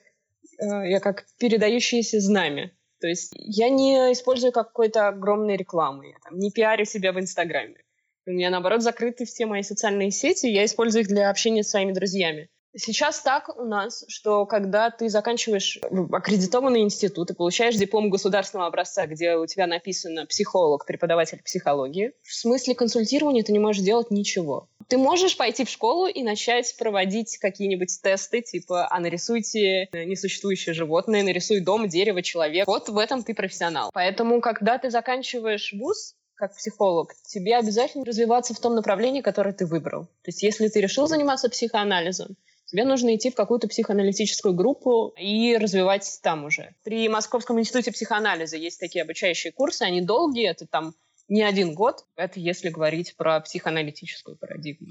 э, 0.61 0.89
я 0.89 1.01
как 1.01 1.27
передающееся 1.41 2.21
знамя. 2.21 2.71
То 3.01 3.09
есть 3.09 3.33
я 3.35 3.69
не 3.69 4.13
использую 4.13 4.53
какой-то 4.53 5.09
огромной 5.09 5.57
рекламы, 5.57 6.11
я 6.11 6.19
там, 6.23 6.39
не 6.39 6.53
пиарю 6.53 6.85
себя 6.85 7.13
в 7.13 7.19
Инстаграме. 7.19 7.83
У 8.27 8.31
меня, 8.31 8.51
наоборот, 8.51 8.83
закрыты 8.83 9.25
все 9.25 9.45
мои 9.45 9.63
социальные 9.63 10.13
сети, 10.13 10.47
я 10.47 10.65
использую 10.65 11.03
их 11.03 11.09
для 11.09 11.29
общения 11.29 11.65
с 11.65 11.71
своими 11.71 11.91
друзьями. 11.91 12.49
Сейчас 12.79 13.21
так 13.21 13.49
у 13.57 13.65
нас, 13.65 14.05
что 14.09 14.45
когда 14.45 14.91
ты 14.91 15.09
заканчиваешь 15.09 15.79
аккредитованный 16.13 16.83
институт 16.83 17.31
и 17.31 17.35
получаешь 17.35 17.77
диплом 17.77 18.11
государственного 18.11 18.69
образца, 18.69 19.07
где 19.07 19.37
у 19.37 19.47
тебя 19.47 19.67
написано 19.67 20.27
психолог, 20.27 20.85
преподаватель 20.85 21.43
психологии, 21.43 22.13
в 22.23 22.35
смысле 22.35 22.75
консультирования 22.75 23.43
ты 23.43 23.53
не 23.53 23.59
можешь 23.59 23.83
делать 23.83 24.11
ничего. 24.11 24.69
Ты 24.89 24.99
можешь 24.99 25.39
пойти 25.39 25.65
в 25.65 25.71
школу 25.71 26.07
и 26.07 26.23
начать 26.23 26.77
проводить 26.79 27.39
какие-нибудь 27.39 27.99
тесты, 28.03 28.43
типа, 28.43 28.87
а 28.91 29.01
нарисуйте 29.01 29.89
несуществующее 29.93 30.75
животное, 30.75 31.23
нарисуй 31.23 31.61
дом, 31.61 31.89
дерево, 31.89 32.23
человек. 32.23 32.67
Вот 32.67 32.91
в 32.91 32.99
этом 32.99 33.23
ты 33.23 33.35
профессионал. 33.35 33.91
Поэтому, 33.95 34.41
когда 34.43 34.79
ты 34.79 34.91
заканчиваешь 34.91 35.73
вуз, 35.73 36.15
как 36.35 36.55
психолог, 36.55 37.15
тебе 37.25 37.57
обязательно 37.57 38.05
развиваться 38.05 38.53
в 38.53 38.61
том 38.61 38.75
направлении, 38.75 39.23
которое 39.23 39.55
ты 39.55 39.65
выбрал. 39.65 40.05
То 40.05 40.29
есть 40.29 40.43
если 40.43 40.69
ты 40.69 40.83
решил 40.83 41.07
заниматься 41.07 41.49
психоанализом, 41.49 42.37
тебе 42.67 42.85
нужно 42.85 43.15
идти 43.15 43.31
в 43.31 43.35
какую-то 43.35 43.69
психоаналитическую 43.69 44.55
группу 44.55 45.15
и 45.19 45.57
развивать 45.57 46.21
там 46.23 46.45
уже. 46.45 46.75
При 46.85 47.09
Московском 47.09 47.59
институте 47.59 47.93
психоанализа 47.93 48.57
есть 48.57 48.79
такие 48.79 49.03
обучающие 49.03 49.53
курсы, 49.53 49.83
они 49.83 50.01
долгие, 50.01 50.49
это 50.49 50.67
там 50.67 50.95
не 51.29 51.43
один 51.43 51.75
год, 51.75 52.05
это 52.17 52.39
если 52.39 52.69
говорить 52.69 53.17
про 53.17 53.41
психоаналитическую 53.41 54.37
парадигму. 54.37 54.89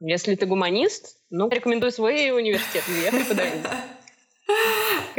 Если 0.00 0.34
ты 0.34 0.46
гуманист, 0.46 1.16
ну, 1.30 1.48
рекомендую 1.48 1.92
свой 1.92 2.30
университет, 2.30 2.82
я 3.04 3.10
преподаю. 3.10 3.52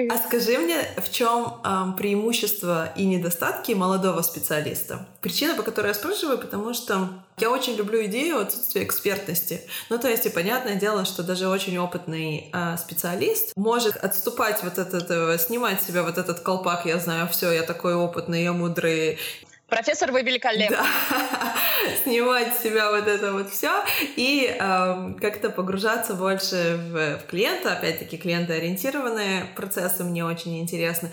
А 0.10 0.18
скажи 0.18 0.58
мне, 0.58 0.78
в 0.98 1.12
чем 1.12 1.60
эм, 1.64 1.96
преимущество 1.96 2.92
и 2.96 3.06
недостатки 3.06 3.74
молодого 3.74 4.22
специалиста? 4.22 5.08
Причина, 5.22 5.56
по 5.56 5.64
которой 5.64 5.88
я 5.88 5.94
спрашиваю, 5.94 6.38
потому 6.38 6.74
что 6.74 7.10
я 7.38 7.50
очень 7.50 7.76
люблю 7.76 8.04
идею 8.06 8.40
отсутствия 8.40 8.84
экспертности. 8.84 9.62
Ну, 9.90 9.98
то 9.98 10.10
есть, 10.10 10.26
и 10.26 10.30
понятное 10.30 10.76
дело, 10.76 11.06
что 11.06 11.24
даже 11.24 11.48
очень 11.48 11.78
опытный 11.78 12.50
э, 12.54 12.78
специалист 12.78 13.54
может 13.56 13.96
отступать 13.98 14.64
вот 14.64 14.78
этот, 14.78 15.10
э, 15.10 15.38
снимать 15.40 15.82
себя 15.82 16.04
вот 16.04 16.18
этот 16.18 16.42
колпак, 16.42 16.86
я 16.86 17.00
знаю 17.00 17.28
все, 17.28 17.52
я 17.52 17.64
такой 17.64 17.96
опытный, 17.96 18.44
я 18.44 18.54
мудрый, 18.54 19.18
Профессор, 19.68 20.12
вы 20.12 20.22
великолепны. 20.22 20.78
Да. 20.78 20.86
Снимать 22.04 22.56
с 22.56 22.64
себя 22.64 22.92
вот 22.92 23.08
это 23.08 23.34
вот 23.34 23.50
все 23.50 23.84
и 24.16 24.56
э, 24.58 25.14
как-то 25.20 25.50
погружаться 25.50 26.14
больше 26.14 26.78
в, 26.78 27.18
в 27.20 27.26
клиента. 27.28 27.74
Опять-таки, 27.74 28.18
клиентоориентированные 28.18 29.46
процессы 29.56 30.04
мне 30.04 30.24
очень 30.24 30.60
интересны. 30.60 31.12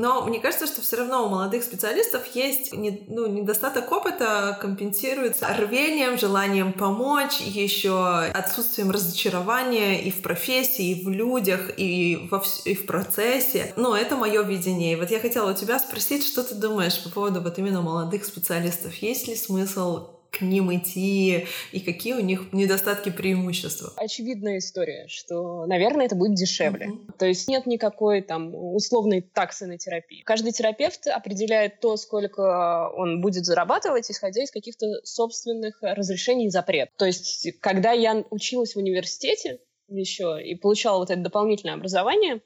Но 0.00 0.22
мне 0.22 0.40
кажется, 0.40 0.66
что 0.66 0.80
все 0.80 0.96
равно 0.96 1.26
у 1.26 1.28
молодых 1.28 1.62
специалистов 1.62 2.22
есть 2.34 2.72
не, 2.72 3.04
ну, 3.06 3.26
недостаток 3.26 3.92
опыта, 3.92 4.56
компенсируется 4.58 5.46
рвением, 5.58 6.16
желанием 6.16 6.72
помочь, 6.72 7.38
еще 7.42 8.20
отсутствием 8.32 8.90
разочарования 8.90 10.00
и 10.02 10.10
в 10.10 10.22
профессии, 10.22 10.92
и 10.92 11.04
в 11.04 11.10
людях, 11.10 11.72
и, 11.76 12.28
во, 12.30 12.42
и 12.64 12.74
в 12.74 12.86
процессе. 12.86 13.74
Но 13.76 13.94
это 13.94 14.16
мое 14.16 14.40
видение. 14.42 14.94
И 14.94 14.96
вот 14.96 15.10
я 15.10 15.20
хотела 15.20 15.50
у 15.50 15.54
тебя 15.54 15.78
спросить, 15.78 16.26
что 16.26 16.44
ты 16.44 16.54
думаешь 16.54 17.04
по 17.04 17.10
поводу 17.10 17.42
вот 17.42 17.58
именно 17.58 17.82
молодых 17.82 18.24
специалистов? 18.24 18.94
Есть 19.02 19.28
ли 19.28 19.36
смысл 19.36 20.19
к 20.30 20.42
ним 20.42 20.74
идти 20.74 21.46
и 21.72 21.80
какие 21.80 22.14
у 22.14 22.20
них 22.20 22.52
недостатки 22.52 23.10
преимущества? 23.10 23.92
Очевидная 23.96 24.58
история, 24.58 25.06
что, 25.08 25.66
наверное, 25.66 26.06
это 26.06 26.16
будет 26.16 26.34
дешевле. 26.34 26.86
Mm-hmm. 26.86 27.12
То 27.18 27.26
есть 27.26 27.48
нет 27.48 27.66
никакой 27.66 28.22
там 28.22 28.54
условной 28.54 29.20
таксы 29.20 29.66
на 29.66 29.78
терапию. 29.78 30.24
Каждый 30.24 30.52
терапевт 30.52 31.06
определяет 31.06 31.80
то, 31.80 31.96
сколько 31.96 32.90
он 32.94 33.20
будет 33.20 33.44
зарабатывать, 33.44 34.10
исходя 34.10 34.42
из 34.42 34.50
каких-то 34.50 34.86
собственных 35.04 35.78
разрешений 35.82 36.46
и 36.46 36.50
запретов. 36.50 36.94
То 36.96 37.06
есть, 37.06 37.48
когда 37.60 37.92
я 37.92 38.24
училась 38.30 38.74
в 38.74 38.78
университете 38.78 39.60
еще 39.88 40.38
и 40.42 40.54
получала 40.54 40.98
вот 40.98 41.10
это 41.10 41.20
дополнительное 41.20 41.74
образование, 41.74 42.40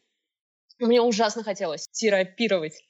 мне 0.79 1.01
ужасно 1.01 1.43
хотелось 1.43 1.89
терапировать 1.89 2.83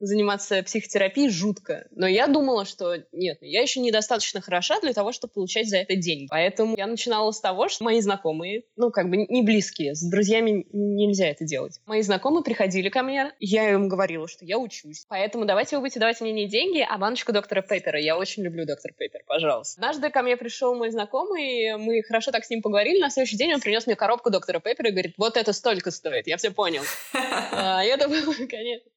заниматься 0.00 0.62
психотерапией 0.62 1.30
жутко. 1.30 1.86
Но 1.90 2.06
я 2.06 2.26
думала, 2.26 2.64
что 2.64 2.96
нет, 3.12 3.38
я 3.40 3.62
еще 3.62 3.80
недостаточно 3.80 4.40
хороша 4.40 4.80
для 4.80 4.92
того, 4.92 5.12
чтобы 5.12 5.32
получать 5.32 5.68
за 5.68 5.78
это 5.78 5.96
деньги. 5.96 6.26
Поэтому 6.30 6.76
я 6.76 6.86
начинала 6.86 7.30
с 7.30 7.40
того, 7.40 7.68
что 7.68 7.84
мои 7.84 8.00
знакомые, 8.00 8.64
ну, 8.76 8.90
как 8.90 9.08
бы 9.08 9.16
не 9.16 9.42
близкие, 9.42 9.94
с 9.94 10.02
друзьями 10.02 10.66
нельзя 10.72 11.26
это 11.26 11.44
делать. 11.44 11.80
Мои 11.86 12.02
знакомые 12.02 12.44
приходили 12.44 12.88
ко 12.88 13.02
мне, 13.02 13.32
я 13.40 13.70
им 13.70 13.88
говорила, 13.88 14.28
что 14.28 14.44
я 14.44 14.58
учусь. 14.58 15.04
Поэтому 15.08 15.44
давайте 15.44 15.76
вы 15.76 15.82
будете 15.82 16.00
давать 16.00 16.20
мне 16.20 16.32
не 16.32 16.48
деньги, 16.48 16.86
а 16.88 16.98
баночку 16.98 17.32
доктора 17.32 17.62
Пейпера. 17.62 18.00
Я 18.00 18.16
очень 18.16 18.42
люблю 18.42 18.66
доктор 18.66 18.92
Пейпер, 18.96 19.22
пожалуйста. 19.26 19.80
Однажды 19.80 20.10
ко 20.10 20.22
мне 20.22 20.36
пришел 20.36 20.74
мой 20.74 20.90
знакомый, 20.90 21.76
мы 21.76 22.02
хорошо 22.02 22.30
так 22.30 22.44
с 22.44 22.50
ним 22.50 22.62
поговорили, 22.62 23.00
на 23.00 23.10
следующий 23.10 23.36
день 23.36 23.54
он 23.54 23.60
принес 23.60 23.86
мне 23.86 23.96
коробку 23.96 24.30
доктора 24.30 24.60
Пейпера 24.60 24.88
и 24.88 24.92
говорит, 24.92 25.14
вот 25.18 25.36
это 25.36 25.52
столько 25.52 25.90
стоит, 25.90 26.26
я 26.26 26.36
все 26.36 26.50
понял. 26.50 26.82
А, 27.56 27.84
это 27.84 28.08
было, 28.08 28.34
конечно. 28.50 28.90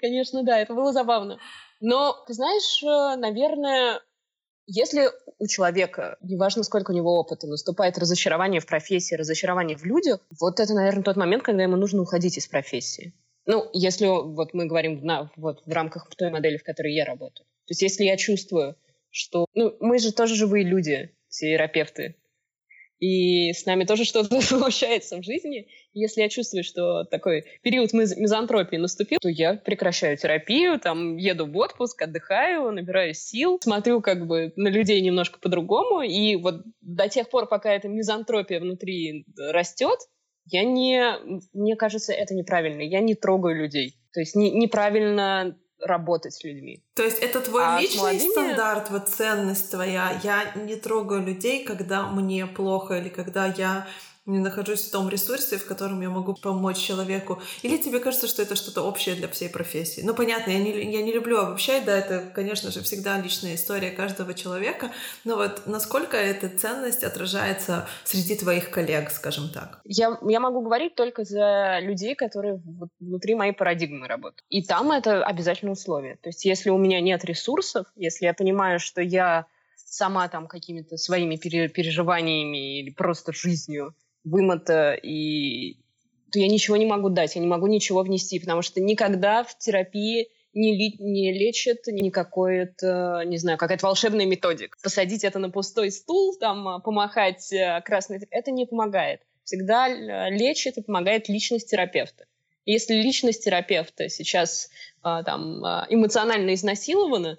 Конечно, 0.00 0.42
да, 0.42 0.58
это 0.58 0.74
было 0.74 0.92
забавно. 0.92 1.38
Но, 1.80 2.16
ты 2.26 2.34
знаешь, 2.34 2.82
э, 2.82 3.20
наверное, 3.20 4.00
если 4.66 5.08
у 5.38 5.46
человека, 5.46 6.16
неважно 6.20 6.62
сколько 6.62 6.90
у 6.90 6.94
него 6.94 7.18
опыта, 7.18 7.46
наступает 7.46 7.98
разочарование 7.98 8.60
в 8.60 8.66
профессии, 8.66 9.14
разочарование 9.14 9.76
в 9.76 9.84
людях, 9.84 10.20
вот 10.40 10.60
это, 10.60 10.74
наверное, 10.74 11.04
тот 11.04 11.16
момент, 11.16 11.42
когда 11.42 11.62
ему 11.62 11.76
нужно 11.76 12.02
уходить 12.02 12.38
из 12.38 12.46
профессии. 12.46 13.12
Ну, 13.44 13.68
если 13.72 14.06
вот 14.06 14.54
мы 14.54 14.66
говорим 14.66 15.04
на, 15.04 15.30
вот, 15.36 15.62
в 15.64 15.72
рамках 15.72 16.08
той 16.16 16.30
модели, 16.30 16.56
в 16.56 16.64
которой 16.64 16.94
я 16.94 17.04
работаю. 17.04 17.46
То 17.66 17.72
есть 17.72 17.82
если 17.82 18.04
я 18.04 18.16
чувствую, 18.16 18.76
что... 19.10 19.46
Ну, 19.54 19.76
мы 19.80 19.98
же 19.98 20.12
тоже 20.12 20.34
живые 20.34 20.64
люди, 20.64 21.14
терапевты 21.28 22.16
и 22.98 23.52
с 23.52 23.66
нами 23.66 23.84
тоже 23.84 24.04
что-то 24.04 24.40
случается 24.42 25.18
в 25.18 25.24
жизни. 25.24 25.68
Если 25.92 26.22
я 26.22 26.28
чувствую, 26.28 26.64
что 26.64 27.04
такой 27.04 27.44
период 27.62 27.92
мизантропии 27.92 28.76
наступил, 28.76 29.18
то 29.20 29.28
я 29.28 29.54
прекращаю 29.54 30.16
терапию, 30.16 30.78
там 30.80 31.16
еду 31.16 31.46
в 31.46 31.56
отпуск, 31.56 32.02
отдыхаю, 32.02 32.70
набираю 32.70 33.14
сил, 33.14 33.58
смотрю 33.62 34.00
как 34.00 34.26
бы 34.26 34.52
на 34.56 34.68
людей 34.68 35.00
немножко 35.00 35.38
по-другому, 35.38 36.02
и 36.02 36.36
вот 36.36 36.62
до 36.80 37.08
тех 37.08 37.28
пор, 37.28 37.48
пока 37.48 37.72
эта 37.72 37.88
мизантропия 37.88 38.60
внутри 38.60 39.26
растет, 39.36 39.98
я 40.46 40.64
не, 40.64 41.16
мне 41.52 41.74
кажется, 41.76 42.12
это 42.12 42.34
неправильно. 42.34 42.80
Я 42.80 43.00
не 43.00 43.14
трогаю 43.14 43.56
людей. 43.56 43.96
То 44.12 44.20
есть 44.20 44.36
не, 44.36 44.50
неправильно 44.52 45.58
работать 45.80 46.34
с 46.34 46.44
людьми. 46.44 46.82
То 46.94 47.02
есть 47.02 47.18
это 47.18 47.40
твой 47.40 47.64
а 47.64 47.80
личный 47.80 47.98
молодыми... 47.98 48.30
стандарт, 48.30 48.90
вот 48.90 49.08
ценность 49.08 49.70
твоя. 49.70 50.20
Я 50.22 50.52
не 50.54 50.76
трогаю 50.76 51.22
людей, 51.22 51.64
когда 51.64 52.04
мне 52.08 52.46
плохо 52.46 52.98
или 52.98 53.08
когда 53.08 53.46
я 53.46 53.86
не 54.26 54.38
нахожусь 54.38 54.80
в 54.80 54.90
том 54.90 55.08
ресурсе, 55.08 55.56
в 55.56 55.66
котором 55.66 56.00
я 56.00 56.10
могу 56.10 56.34
помочь 56.34 56.78
человеку. 56.78 57.40
Или 57.62 57.78
тебе 57.78 58.00
кажется, 58.00 58.26
что 58.26 58.42
это 58.42 58.56
что-то 58.56 58.82
общее 58.82 59.14
для 59.14 59.28
всей 59.28 59.48
профессии? 59.48 60.02
Ну, 60.02 60.14
понятно, 60.14 60.50
я 60.50 60.58
не, 60.58 60.92
я 60.92 61.02
не 61.02 61.12
люблю 61.12 61.38
обобщать, 61.38 61.84
да, 61.84 61.96
это, 61.96 62.30
конечно 62.34 62.70
же, 62.70 62.82
всегда 62.82 63.18
личная 63.20 63.54
история 63.54 63.90
каждого 63.90 64.34
человека, 64.34 64.92
но 65.24 65.36
вот 65.36 65.62
насколько 65.66 66.16
эта 66.16 66.48
ценность 66.48 67.04
отражается 67.04 67.88
среди 68.04 68.36
твоих 68.36 68.70
коллег, 68.70 69.10
скажем 69.10 69.48
так? 69.48 69.80
Я, 69.84 70.18
я 70.28 70.40
могу 70.40 70.60
говорить 70.60 70.96
только 70.96 71.24
за 71.24 71.78
людей, 71.80 72.16
которые 72.16 72.60
внутри 72.98 73.36
моей 73.36 73.52
парадигмы 73.52 74.08
работают. 74.08 74.44
И 74.48 74.62
там 74.62 74.90
это 74.90 75.24
обязательное 75.24 75.74
условие. 75.74 76.16
То 76.16 76.30
есть 76.30 76.44
если 76.44 76.70
у 76.70 76.78
меня 76.78 77.00
нет 77.00 77.24
ресурсов, 77.24 77.86
если 77.94 78.26
я 78.26 78.34
понимаю, 78.34 78.80
что 78.80 79.00
я 79.00 79.46
сама 79.76 80.28
там 80.28 80.48
какими-то 80.48 80.96
своими 80.96 81.36
переживаниями 81.36 82.80
или 82.80 82.90
просто 82.90 83.32
жизнью 83.32 83.94
вымота, 84.26 84.92
и 84.92 85.78
то 86.32 86.38
я 86.38 86.48
ничего 86.48 86.76
не 86.76 86.84
могу 86.84 87.08
дать, 87.08 87.36
я 87.36 87.40
не 87.40 87.46
могу 87.46 87.66
ничего 87.68 88.02
внести, 88.02 88.38
потому 88.38 88.60
что 88.60 88.80
никогда 88.80 89.44
в 89.44 89.56
терапии 89.56 90.28
не, 90.52 90.74
ли, 90.74 90.96
не 90.98 91.32
лечит 91.32 91.86
никакой, 91.86 92.58
это, 92.58 93.22
не 93.26 93.38
знаю, 93.38 93.58
какая-то 93.58 93.86
волшебная 93.86 94.26
методика. 94.26 94.76
Посадить 94.82 95.22
это 95.22 95.38
на 95.38 95.50
пустой 95.50 95.90
стул, 95.90 96.36
там, 96.38 96.66
а, 96.66 96.80
помахать 96.80 97.52
э, 97.52 97.82
красной... 97.84 98.26
Это 98.30 98.50
не 98.50 98.66
помогает. 98.66 99.20
Всегда 99.44 99.88
э, 99.88 100.30
лечит 100.30 100.78
и 100.78 100.82
помогает 100.82 101.28
личность 101.28 101.70
терапевта. 101.70 102.24
Если 102.64 102.94
личность 102.94 103.44
терапевта 103.44 104.08
сейчас 104.08 104.70
а, 105.02 105.22
там, 105.22 105.62
эмоционально 105.88 106.54
изнасилована, 106.54 107.38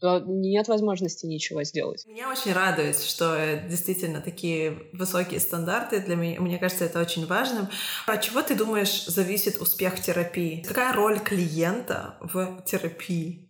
то 0.00 0.20
нет 0.20 0.68
возможности 0.68 1.26
ничего 1.26 1.64
сделать. 1.64 2.06
Меня 2.06 2.30
очень 2.30 2.52
радует, 2.52 3.00
что 3.00 3.62
действительно 3.68 4.20
такие 4.20 4.88
высокие 4.92 5.40
стандарты 5.40 6.00
для 6.00 6.16
меня. 6.16 6.40
Мне 6.40 6.58
кажется, 6.58 6.84
это 6.84 7.00
очень 7.00 7.26
важным. 7.26 7.68
А 8.06 8.12
от 8.12 8.22
чего 8.22 8.42
ты 8.42 8.54
думаешь 8.54 9.04
зависит 9.06 9.60
успех 9.60 10.00
терапии? 10.00 10.64
Какая 10.66 10.92
роль 10.92 11.18
клиента 11.18 12.16
в 12.20 12.62
терапии? 12.64 13.48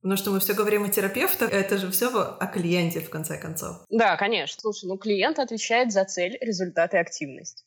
Потому 0.00 0.16
что 0.16 0.30
мы 0.30 0.40
все 0.40 0.54
говорим 0.54 0.84
о 0.84 0.88
терапевтах, 0.88 1.52
это 1.52 1.78
же 1.78 1.90
все 1.90 2.08
о 2.08 2.46
клиенте, 2.46 3.00
в 3.00 3.10
конце 3.10 3.38
концов. 3.38 3.78
Да, 3.90 4.16
конечно. 4.16 4.60
Слушай, 4.60 4.86
ну 4.86 4.96
клиент 4.98 5.38
отвечает 5.38 5.90
за 5.92 6.04
цель, 6.04 6.38
результат 6.40 6.94
и 6.94 6.96
активность. 6.96 7.64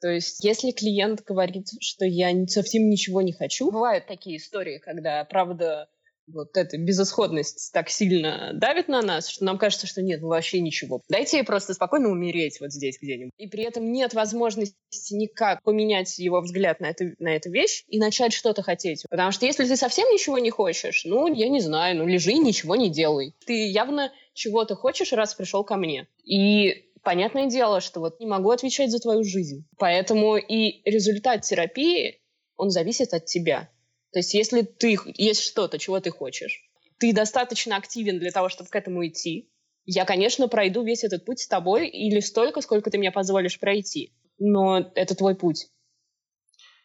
То 0.00 0.08
есть, 0.08 0.42
если 0.42 0.72
клиент 0.72 1.22
говорит, 1.22 1.68
что 1.80 2.04
я 2.04 2.32
совсем 2.48 2.88
ничего 2.88 3.22
не 3.22 3.32
хочу, 3.32 3.70
бывают 3.70 4.06
такие 4.06 4.38
истории, 4.38 4.78
когда, 4.78 5.24
правда, 5.24 5.88
вот 6.26 6.56
эта 6.56 6.78
безысходность 6.78 7.70
так 7.72 7.88
сильно 7.88 8.52
давит 8.54 8.88
на 8.88 9.02
нас, 9.02 9.28
что 9.28 9.44
нам 9.44 9.58
кажется, 9.58 9.86
что 9.86 10.02
нет, 10.02 10.20
ну 10.20 10.28
вообще 10.28 10.60
ничего. 10.60 11.02
Дайте 11.08 11.38
ей 11.38 11.42
просто 11.42 11.74
спокойно 11.74 12.08
умереть 12.08 12.60
вот 12.60 12.72
здесь 12.72 12.98
где-нибудь. 13.00 13.32
И 13.38 13.48
при 13.48 13.64
этом 13.64 13.92
нет 13.92 14.14
возможности 14.14 14.74
никак 15.10 15.62
поменять 15.62 16.18
его 16.18 16.40
взгляд 16.40 16.80
на 16.80 16.90
эту, 16.90 17.12
на 17.18 17.34
эту 17.34 17.50
вещь 17.50 17.84
и 17.88 17.98
начать 17.98 18.32
что-то 18.32 18.62
хотеть. 18.62 19.04
Потому 19.10 19.32
что 19.32 19.46
если 19.46 19.64
ты 19.64 19.76
совсем 19.76 20.08
ничего 20.08 20.38
не 20.38 20.50
хочешь, 20.50 21.04
ну, 21.04 21.32
я 21.32 21.48
не 21.48 21.60
знаю, 21.60 21.96
ну, 21.98 22.06
лежи 22.06 22.32
и 22.32 22.38
ничего 22.38 22.76
не 22.76 22.90
делай. 22.90 23.34
Ты 23.46 23.68
явно 23.68 24.12
чего-то 24.34 24.76
хочешь, 24.76 25.12
раз 25.12 25.34
пришел 25.34 25.64
ко 25.64 25.76
мне. 25.76 26.06
И 26.24 26.86
понятное 27.02 27.46
дело, 27.46 27.80
что 27.80 28.00
вот 28.00 28.20
не 28.20 28.26
могу 28.26 28.50
отвечать 28.50 28.90
за 28.90 28.98
твою 28.98 29.24
жизнь. 29.24 29.66
Поэтому 29.78 30.36
и 30.36 30.82
результат 30.88 31.42
терапии, 31.42 32.20
он 32.56 32.70
зависит 32.70 33.12
от 33.12 33.26
тебя. 33.26 33.68
То 34.12 34.18
есть 34.18 34.34
если 34.34 34.62
ты 34.62 34.98
есть 35.16 35.42
что-то, 35.42 35.78
чего 35.78 35.98
ты 36.00 36.10
хочешь, 36.10 36.62
ты 36.98 37.12
достаточно 37.12 37.76
активен 37.76 38.18
для 38.18 38.30
того, 38.30 38.48
чтобы 38.48 38.70
к 38.70 38.76
этому 38.76 39.06
идти, 39.06 39.50
я, 39.84 40.04
конечно, 40.04 40.48
пройду 40.48 40.84
весь 40.84 41.02
этот 41.02 41.24
путь 41.24 41.40
с 41.40 41.48
тобой 41.48 41.88
или 41.88 42.20
столько, 42.20 42.60
сколько 42.60 42.90
ты 42.90 42.98
мне 42.98 43.10
позволишь 43.10 43.58
пройти. 43.58 44.12
Но 44.38 44.92
это 44.94 45.14
твой 45.14 45.34
путь. 45.34 45.68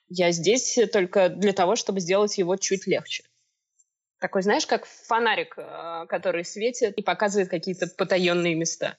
Я 0.09 0.31
здесь 0.31 0.79
только 0.91 1.29
для 1.29 1.53
того, 1.53 1.75
чтобы 1.75 1.99
сделать 1.99 2.37
его 2.37 2.55
чуть 2.55 2.87
легче. 2.87 3.23
Такой, 4.19 4.41
знаешь, 4.41 4.65
как 4.65 4.85
фонарик, 4.85 5.55
э, 5.57 6.05
который 6.07 6.43
светит 6.43 6.97
и 6.97 7.03
показывает 7.03 7.49
какие-то 7.49 7.87
потаенные 7.87 8.55
места. 8.55 8.97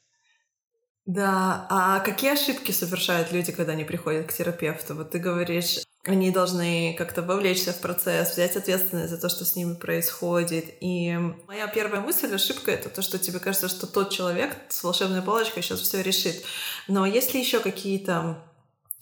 Да, 1.06 1.66
а 1.70 2.00
какие 2.00 2.32
ошибки 2.32 2.70
совершают 2.70 3.32
люди, 3.32 3.50
когда 3.50 3.72
они 3.72 3.84
приходят 3.84 4.26
к 4.26 4.32
терапевту? 4.32 4.94
Вот 4.94 5.10
ты 5.10 5.18
говоришь, 5.18 5.78
они 6.04 6.30
должны 6.30 6.94
как-то 6.96 7.22
вовлечься 7.22 7.72
в 7.72 7.80
процесс, 7.80 8.32
взять 8.32 8.56
ответственность 8.56 9.10
за 9.10 9.20
то, 9.20 9.28
что 9.28 9.44
с 9.44 9.56
ними 9.56 9.74
происходит. 9.74 10.64
И 10.80 11.16
моя 11.46 11.66
первая 11.66 12.00
мысль, 12.00 12.34
ошибка, 12.34 12.70
это 12.70 12.88
то, 12.88 13.02
что 13.02 13.18
тебе 13.18 13.40
кажется, 13.40 13.68
что 13.68 13.86
тот 13.86 14.10
человек 14.10 14.56
с 14.68 14.82
волшебной 14.82 15.22
палочкой 15.22 15.62
сейчас 15.62 15.80
все 15.80 16.02
решит. 16.02 16.44
Но 16.86 17.04
есть 17.04 17.34
ли 17.34 17.40
еще 17.40 17.60
какие-то 17.60 18.42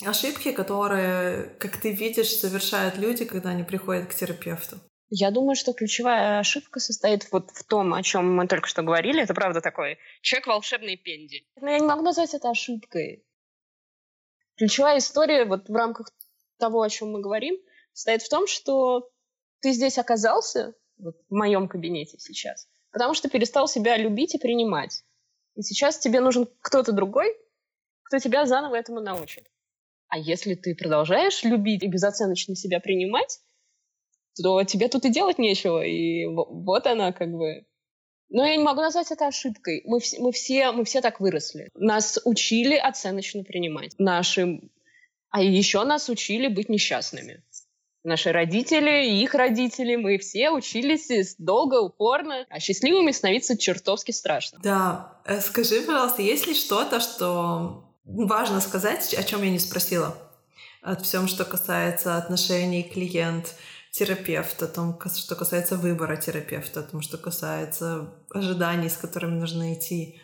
ошибки, 0.04 0.52
которые, 0.52 1.56
как 1.58 1.76
ты 1.76 1.92
видишь, 1.92 2.34
совершают 2.34 2.96
люди, 2.96 3.24
когда 3.24 3.50
они 3.50 3.62
приходят 3.62 4.08
к 4.08 4.14
терапевту? 4.14 4.78
Я 5.08 5.30
думаю, 5.30 5.54
что 5.54 5.72
ключевая 5.72 6.40
ошибка 6.40 6.80
состоит 6.80 7.30
вот 7.30 7.50
в 7.52 7.64
том, 7.64 7.94
о 7.94 8.02
чем 8.02 8.34
мы 8.34 8.48
только 8.48 8.66
что 8.66 8.82
говорили. 8.82 9.22
Это 9.22 9.34
правда 9.34 9.60
такой 9.60 9.98
человек 10.20 10.48
волшебный 10.48 10.96
пендель. 10.96 11.46
Но 11.60 11.70
я 11.70 11.78
не 11.78 11.86
могу 11.86 12.02
назвать 12.02 12.34
это 12.34 12.50
ошибкой. 12.50 13.24
Ключевая 14.56 14.98
история 14.98 15.44
вот 15.44 15.68
в 15.68 15.74
рамках 15.74 16.10
того, 16.58 16.82
о 16.82 16.88
чем 16.88 17.12
мы 17.12 17.20
говорим, 17.20 17.56
состоит 17.92 18.22
в 18.22 18.28
том, 18.28 18.46
что 18.46 19.08
ты 19.60 19.72
здесь 19.72 19.98
оказался, 19.98 20.74
вот 20.98 21.16
в 21.28 21.34
моем 21.34 21.68
кабинете 21.68 22.18
сейчас, 22.18 22.68
потому 22.92 23.14
что 23.14 23.28
перестал 23.28 23.68
себя 23.68 23.96
любить 23.96 24.34
и 24.34 24.38
принимать. 24.38 25.02
И 25.54 25.62
сейчас 25.62 25.98
тебе 25.98 26.20
нужен 26.20 26.48
кто-то 26.60 26.92
другой, 26.92 27.34
кто 28.04 28.18
тебя 28.18 28.46
заново 28.46 28.76
этому 28.76 29.00
научит. 29.00 29.46
А 30.08 30.18
если 30.18 30.54
ты 30.54 30.74
продолжаешь 30.74 31.42
любить 31.42 31.82
и 31.82 31.88
безоценочно 31.88 32.54
себя 32.54 32.80
принимать, 32.80 33.40
то 34.40 34.62
тебе 34.64 34.88
тут 34.88 35.04
и 35.04 35.10
делать 35.10 35.38
нечего. 35.38 35.84
И 35.84 36.26
вот 36.26 36.86
она 36.86 37.12
как 37.12 37.30
бы... 37.30 37.66
Но 38.28 38.44
я 38.44 38.56
не 38.56 38.62
могу 38.62 38.80
назвать 38.80 39.10
это 39.10 39.26
ошибкой. 39.26 39.82
Мы, 39.84 39.98
вс- 39.98 40.18
мы, 40.18 40.32
все, 40.32 40.72
мы 40.72 40.84
все 40.84 41.00
так 41.00 41.20
выросли. 41.20 41.70
Нас 41.74 42.20
учили 42.24 42.74
оценочно 42.76 43.44
принимать. 43.44 43.94
Наши 43.98 44.60
а 45.30 45.42
еще 45.42 45.84
нас 45.84 46.08
учили 46.08 46.48
быть 46.48 46.68
несчастными. 46.68 47.42
Наши 48.06 48.30
родители 48.30 49.20
их 49.20 49.34
родители, 49.34 49.96
мы 49.96 50.18
все 50.18 50.50
учились 50.50 51.34
долго, 51.38 51.80
упорно, 51.80 52.46
а 52.48 52.60
счастливыми 52.60 53.10
становиться 53.10 53.58
чертовски 53.58 54.12
страшно. 54.12 54.60
Да, 54.62 55.20
э, 55.24 55.40
скажи, 55.40 55.82
пожалуйста, 55.82 56.22
есть 56.22 56.46
ли 56.46 56.54
что-то, 56.54 57.00
что 57.00 57.92
важно 58.04 58.60
сказать, 58.60 59.12
о 59.12 59.24
чем 59.24 59.42
я 59.42 59.50
не 59.50 59.58
спросила? 59.58 60.16
О 60.82 60.94
всем, 60.94 61.26
что 61.26 61.44
касается 61.44 62.16
отношений 62.16 62.84
клиент-терапевт, 62.84 64.62
о 64.62 64.68
том, 64.68 64.96
что 65.16 65.34
касается 65.34 65.76
выбора 65.76 66.16
терапевта, 66.16 66.80
о 66.80 66.84
том, 66.84 67.00
что 67.00 67.18
касается 67.18 68.14
ожиданий, 68.30 68.88
с 68.88 68.96
которыми 68.96 69.40
нужно 69.40 69.74
идти. 69.74 70.20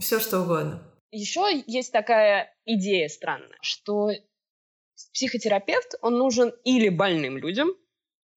Все 0.00 0.18
что 0.18 0.40
угодно. 0.40 0.82
Еще 1.10 1.62
есть 1.66 1.92
такая 1.92 2.55
идея 2.66 3.08
странная, 3.08 3.56
что 3.62 4.10
психотерапевт, 5.12 5.94
он 6.02 6.18
нужен 6.18 6.52
или 6.64 6.88
больным 6.88 7.38
людям, 7.38 7.70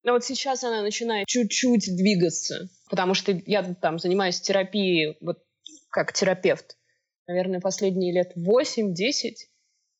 но 0.03 0.13
вот 0.13 0.23
сейчас 0.23 0.63
она 0.63 0.81
начинает 0.81 1.27
чуть-чуть 1.27 1.95
двигаться, 1.95 2.69
потому 2.89 3.13
что 3.13 3.33
я 3.45 3.63
там 3.75 3.99
занимаюсь 3.99 4.39
терапией 4.39 5.17
вот 5.19 5.39
как 5.89 6.13
терапевт, 6.13 6.77
наверное, 7.27 7.59
последние 7.59 8.13
лет 8.13 8.33
8-10. 8.37 8.93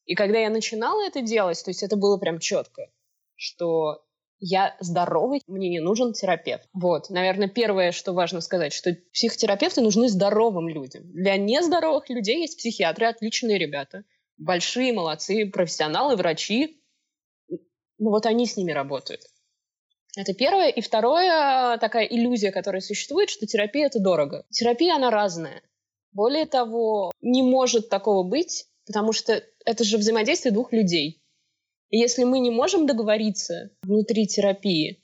И 0.06 0.16
когда 0.16 0.40
я 0.40 0.50
начинала 0.50 1.06
это 1.06 1.22
делать, 1.22 1.62
то 1.64 1.70
есть 1.70 1.84
это 1.84 1.96
было 1.98 2.18
прям 2.18 2.40
четко, 2.40 2.90
что 3.36 4.04
я 4.40 4.76
здоровый, 4.80 5.42
мне 5.48 5.70
не 5.70 5.80
нужен 5.80 6.14
терапевт. 6.14 6.68
Вот, 6.74 7.10
наверное, 7.10 7.50
первое, 7.50 7.92
что 7.92 8.14
важно 8.14 8.40
сказать, 8.42 8.72
что 8.72 8.96
психотерапевты 9.12 9.82
нужны 9.82 10.08
здоровым 10.08 10.70
людям. 10.70 11.04
Для 11.12 11.38
нездоровых 11.38 12.10
людей 12.10 12.42
есть 12.42 12.58
психиатры, 12.58 13.08
отличные 13.08 13.58
ребята, 13.58 14.06
большие 14.40 14.94
молодцы, 14.94 15.46
профессионалы, 15.46 16.16
врачи. 16.16 16.82
Ну 18.00 18.10
вот 18.10 18.26
они 18.26 18.48
с 18.48 18.58
ними 18.58 18.72
работают. 18.72 19.22
Это 20.16 20.34
первое. 20.34 20.70
И 20.70 20.82
второе, 20.82 21.78
такая 21.78 22.06
иллюзия, 22.06 22.52
которая 22.52 22.82
существует, 22.82 23.30
что 23.30 23.46
терапия— 23.46 23.86
это 23.88 24.00
дорого. 24.00 24.46
Терапия, 24.50 24.96
она 24.96 25.12
разная. 25.12 25.62
Более 26.12 26.46
того, 26.46 27.12
не 27.22 27.44
может 27.44 27.90
такого 27.90 28.28
быть, 28.28 28.66
потому 28.88 29.14
что 29.14 29.44
это 29.66 29.84
же 29.84 29.98
взаимодействие 29.98 30.52
двух 30.52 30.74
людей. 30.74 31.22
И 31.90 31.98
если 31.98 32.24
мы 32.24 32.40
не 32.40 32.50
можем 32.50 32.88
договориться 32.88 33.72
внутри 33.84 34.26
терапии, 34.26 35.04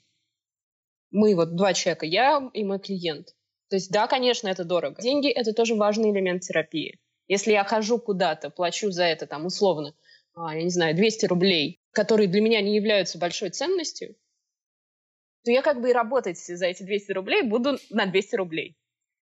мы 1.10 1.36
вот 1.36 1.54
два 1.54 1.72
человека, 1.72 2.06
я 2.06 2.50
и 2.52 2.64
мой 2.64 2.80
клиент. 2.80 3.28
То 3.68 3.76
есть 3.76 3.90
да, 3.90 4.06
конечно, 4.06 4.48
это 4.48 4.64
дорого. 4.64 5.00
Деньги— 5.00 5.28
это 5.30 5.52
тоже 5.52 5.74
важный 5.74 6.10
элемент 6.10 6.42
терапии. 6.42 6.98
Если 7.28 7.52
я 7.52 7.64
хожу 7.64 7.98
куда-то, 7.98 8.50
плачу 8.50 8.90
за 8.90 9.04
это 9.04 9.26
там 9.26 9.46
условно, 9.46 9.94
а, 10.34 10.54
я 10.54 10.62
не 10.62 10.70
знаю, 10.70 10.94
200 10.94 11.26
рублей, 11.26 11.80
которые 11.92 12.28
для 12.28 12.40
меня 12.40 12.60
не 12.60 12.76
являются 12.76 13.18
большой 13.18 13.50
ценностью, 13.50 14.16
то 15.44 15.50
я 15.50 15.62
как 15.62 15.80
бы 15.80 15.90
и 15.90 15.92
работать 15.92 16.38
за 16.38 16.66
эти 16.66 16.82
200 16.82 17.12
рублей 17.12 17.42
буду 17.42 17.78
на 17.90 18.06
200 18.06 18.36
рублей. 18.36 18.76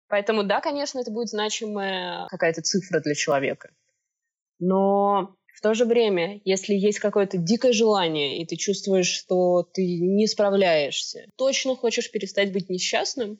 Поэтому 0.08 0.44
да, 0.44 0.60
конечно, 0.60 0.98
это 0.98 1.10
будет 1.10 1.28
значимая 1.28 2.26
какая-то 2.28 2.62
цифра 2.62 3.00
для 3.00 3.14
человека. 3.14 3.70
Но 4.58 5.34
в 5.54 5.60
то 5.60 5.74
же 5.74 5.84
время, 5.84 6.40
если 6.44 6.74
есть 6.74 6.98
какое-то 6.98 7.38
дикое 7.38 7.72
желание, 7.72 8.40
и 8.40 8.46
ты 8.46 8.56
чувствуешь, 8.56 9.08
что 9.08 9.62
ты 9.62 10.00
не 10.00 10.26
справляешься, 10.26 11.26
точно 11.36 11.76
хочешь 11.76 12.10
перестать 12.10 12.52
быть 12.52 12.68
несчастным, 12.68 13.38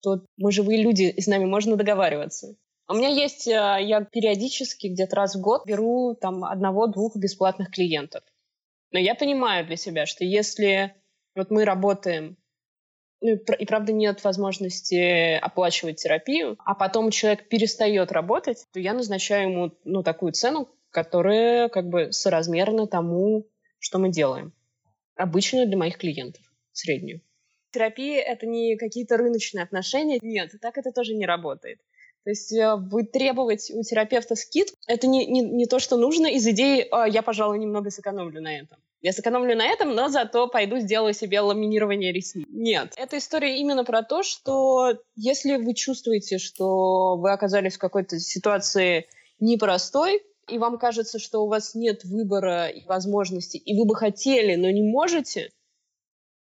то 0.00 0.24
мы 0.36 0.52
живые 0.52 0.82
люди, 0.82 1.04
и 1.04 1.20
с 1.20 1.26
нами 1.26 1.44
можно 1.44 1.76
договариваться. 1.76 2.56
У 2.86 2.94
меня 2.94 3.08
есть, 3.08 3.48
э, 3.48 3.50
я 3.50 4.04
периодически 4.04 4.88
где-то 4.88 5.16
раз 5.16 5.36
в 5.36 5.40
год 5.40 5.64
беру 5.66 6.14
там 6.20 6.44
одного-двух 6.44 7.16
бесплатных 7.16 7.70
клиентов. 7.70 8.22
Но 8.90 8.98
я 8.98 9.14
понимаю 9.14 9.66
для 9.66 9.76
себя, 9.76 10.06
что 10.06 10.24
если 10.24 10.94
вот 11.34 11.50
мы 11.50 11.64
работаем, 11.64 12.36
ну 13.20 13.36
и 13.36 13.64
правда 13.64 13.92
нет 13.92 14.22
возможности 14.22 15.34
оплачивать 15.38 15.96
терапию, 15.96 16.56
а 16.58 16.74
потом 16.74 17.10
человек 17.10 17.48
перестает 17.48 18.12
работать, 18.12 18.66
то 18.72 18.78
я 18.78 18.92
назначаю 18.92 19.50
ему 19.50 19.72
ну, 19.84 20.02
такую 20.02 20.32
цену, 20.32 20.68
которая 20.90 21.70
как 21.70 21.88
бы 21.88 22.12
соразмерна 22.12 22.86
тому, 22.86 23.46
что 23.78 23.98
мы 23.98 24.10
делаем. 24.10 24.52
Обычную 25.16 25.66
для 25.66 25.78
моих 25.78 25.96
клиентов, 25.96 26.42
среднюю. 26.72 27.22
Терапия— 27.70 28.20
это 28.22 28.46
не 28.46 28.76
какие-то 28.76 29.16
рыночные 29.16 29.64
отношения. 29.64 30.18
Нет, 30.20 30.52
так 30.60 30.76
это 30.76 30.92
тоже 30.92 31.14
не 31.14 31.26
работает. 31.26 31.80
То 32.24 32.30
есть 32.30 32.52
э, 32.52 32.76
вы 32.76 33.04
требовать 33.04 33.70
у 33.70 33.82
терапевта 33.82 34.34
скид— 34.34 34.74
это 34.86 35.06
не, 35.06 35.26
не, 35.26 35.42
не 35.42 35.66
то, 35.66 35.78
что 35.78 35.96
нужно 35.96 36.26
из 36.26 36.46
идеи 36.46 36.86
«А, 36.90 37.06
«я, 37.06 37.22
пожалуй, 37.22 37.58
немного 37.58 37.90
сэкономлю 37.90 38.40
на 38.40 38.58
этом». 38.58 38.78
Я 39.02 39.12
сэкономлю 39.12 39.54
на 39.54 39.66
этом, 39.66 39.94
но 39.94 40.08
зато 40.08 40.48
пойду 40.48 40.78
сделаю 40.78 41.12
себе 41.12 41.40
ламинирование 41.40 42.10
ресниц. 42.10 42.46
Нет. 42.48 42.94
Эта 42.96 43.18
история 43.18 43.58
именно 43.58 43.84
про 43.84 44.02
то, 44.02 44.22
что 44.22 44.94
если 45.14 45.56
вы 45.56 45.74
чувствуете, 45.74 46.38
что 46.38 47.16
вы 47.16 47.30
оказались 47.30 47.74
в 47.74 47.78
какой-то 47.78 48.18
ситуации 48.18 49.06
непростой, 49.40 50.22
и 50.48 50.56
вам 50.56 50.78
кажется, 50.78 51.18
что 51.18 51.44
у 51.44 51.48
вас 51.48 51.74
нет 51.74 52.04
выбора 52.04 52.68
и 52.68 52.86
возможности, 52.86 53.58
и 53.58 53.78
вы 53.78 53.84
бы 53.84 53.94
хотели, 53.94 54.54
но 54.54 54.70
не 54.70 54.82
можете, 54.82 55.50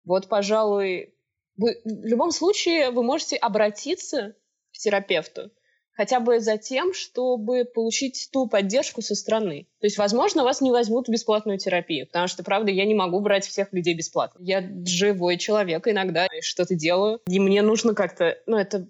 вот, 0.05 0.29
пожалуй, 0.29 1.15
вы, 1.57 1.81
в 1.87 2.05
любом 2.05 2.33
случае 2.33 2.91
вы 2.91 3.03
можете 3.03 3.37
обратиться 3.37 4.35
к 4.75 4.79
терапевту 4.79 5.51
хотя 5.93 6.21
бы 6.21 6.41
за 6.41 6.59
тем, 6.59 6.93
чтобы 6.95 7.65
получить 7.65 8.29
ту 8.33 8.49
поддержку 8.49 9.03
со 9.03 9.15
стороны. 9.15 9.67
То 9.81 9.87
есть, 9.87 9.99
возможно, 9.99 10.45
вас 10.45 10.61
не 10.61 10.71
возьмут 10.71 11.09
в 11.09 11.11
бесплатную 11.11 11.59
терапию, 11.59 12.07
потому 12.07 12.29
что, 12.29 12.43
правда, 12.43 12.71
я 12.71 12.85
не 12.85 12.95
могу 12.95 13.21
брать 13.21 13.47
всех 13.47 13.73
людей 13.73 13.95
бесплатно. 13.95 14.39
Я 14.43 14.63
живой 14.87 15.37
человек, 15.39 15.87
иногда 15.87 16.27
что-то 16.41 16.75
делаю, 16.75 17.21
и 17.27 17.39
мне 17.39 17.63
нужно 17.63 17.95
как-то, 17.95 18.39
ну, 18.47 18.57
это 18.57 18.89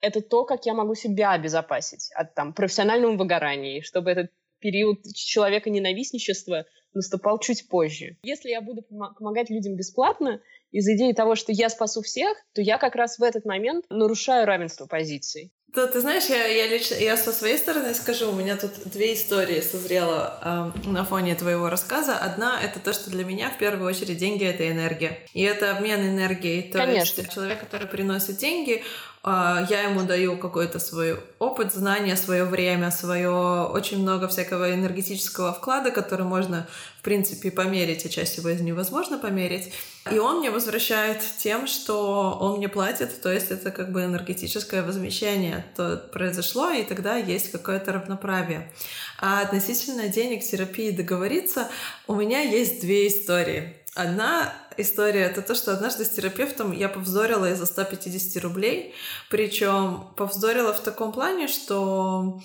это 0.00 0.22
то, 0.22 0.44
как 0.44 0.64
я 0.64 0.74
могу 0.74 0.94
себя 0.94 1.32
обезопасить 1.32 2.10
от 2.14 2.34
там, 2.34 2.54
профессионального 2.54 3.16
выгорания, 3.16 3.82
чтобы 3.82 4.10
этот 4.10 4.30
период 4.58 5.02
человека 5.14 5.70
ненавистничества 5.70 6.66
наступал 6.92 7.38
чуть 7.38 7.68
позже. 7.68 8.16
Если 8.22 8.50
я 8.50 8.60
буду 8.60 8.82
пом- 8.82 9.14
помогать 9.16 9.50
людям 9.50 9.76
бесплатно, 9.76 10.40
из 10.70 10.88
идеи 10.88 11.12
того, 11.12 11.34
что 11.34 11.52
я 11.52 11.68
спасу 11.68 12.02
всех, 12.02 12.36
то 12.54 12.62
я 12.62 12.78
как 12.78 12.94
раз 12.94 13.18
в 13.18 13.22
этот 13.22 13.44
момент 13.44 13.86
нарушаю 13.90 14.46
равенство 14.46 14.86
позиций. 14.86 15.52
То 15.74 15.86
ты 15.86 16.00
знаешь, 16.00 16.24
я, 16.24 16.46
я 16.46 16.66
лично, 16.66 16.96
я 16.96 17.16
со 17.16 17.32
своей 17.32 17.56
стороны 17.56 17.94
скажу, 17.94 18.30
у 18.30 18.34
меня 18.34 18.56
тут 18.56 18.72
две 18.86 19.14
истории 19.14 19.60
созрело 19.60 20.72
э, 20.84 20.88
на 20.88 21.04
фоне 21.04 21.36
твоего 21.36 21.70
рассказа. 21.70 22.16
Одна— 22.16 22.60
это 22.62 22.80
то, 22.80 22.92
что 22.92 23.10
для 23.10 23.24
меня 23.24 23.50
в 23.50 23.58
первую 23.58 23.88
очередь 23.88 24.18
деньги— 24.18 24.44
это 24.46 24.68
энергия. 24.68 25.20
И 25.32 25.42
это 25.42 25.76
обмен 25.76 26.00
энергией. 26.00 26.62
То 26.72 26.78
Конечно. 26.78 27.20
есть 27.20 27.32
человек, 27.32 27.60
который 27.60 27.86
приносит 27.86 28.38
деньги, 28.38 28.82
я 29.22 29.82
ему 29.82 30.02
даю 30.04 30.38
какой-то 30.38 30.78
свой 30.78 31.20
опыт, 31.38 31.74
знания, 31.74 32.16
свое 32.16 32.44
время, 32.44 32.90
свое 32.90 33.30
очень 33.66 33.98
много 33.98 34.28
всякого 34.28 34.72
энергетического 34.72 35.52
вклада, 35.52 35.90
который 35.90 36.24
можно, 36.24 36.66
в 36.98 37.02
принципе, 37.02 37.50
померить, 37.50 38.06
а 38.06 38.08
часть 38.08 38.38
его 38.38 38.50
невозможно 38.50 39.18
померить. 39.18 39.74
И 40.10 40.18
он 40.18 40.38
мне 40.38 40.50
возвращает 40.50 41.22
тем, 41.38 41.66
что 41.66 42.38
он 42.40 42.56
мне 42.56 42.70
платит, 42.70 43.20
то 43.20 43.30
есть 43.30 43.50
это 43.50 43.70
как 43.70 43.92
бы 43.92 44.04
энергетическое 44.04 44.82
возмещение. 44.82 45.66
То 45.76 46.02
произошло, 46.12 46.70
и 46.70 46.82
тогда 46.82 47.16
есть 47.16 47.52
какое-то 47.52 47.92
равноправие. 47.92 48.72
А 49.18 49.42
относительно 49.42 50.08
денег, 50.08 50.42
терапии 50.42 50.92
договориться, 50.92 51.68
у 52.06 52.14
меня 52.14 52.40
есть 52.40 52.80
две 52.80 53.08
истории. 53.08 53.76
Одна 53.94 54.50
история 54.80 55.22
это 55.22 55.42
то, 55.42 55.54
что 55.54 55.72
однажды 55.72 56.04
с 56.04 56.10
терапевтом 56.10 56.72
я 56.72 56.88
повздорила 56.88 57.50
из-за 57.52 57.66
150 57.66 58.42
рублей. 58.42 58.94
Причем 59.28 60.04
повздорила 60.16 60.72
в 60.72 60.80
таком 60.80 61.12
плане, 61.12 61.48
что 61.48 62.40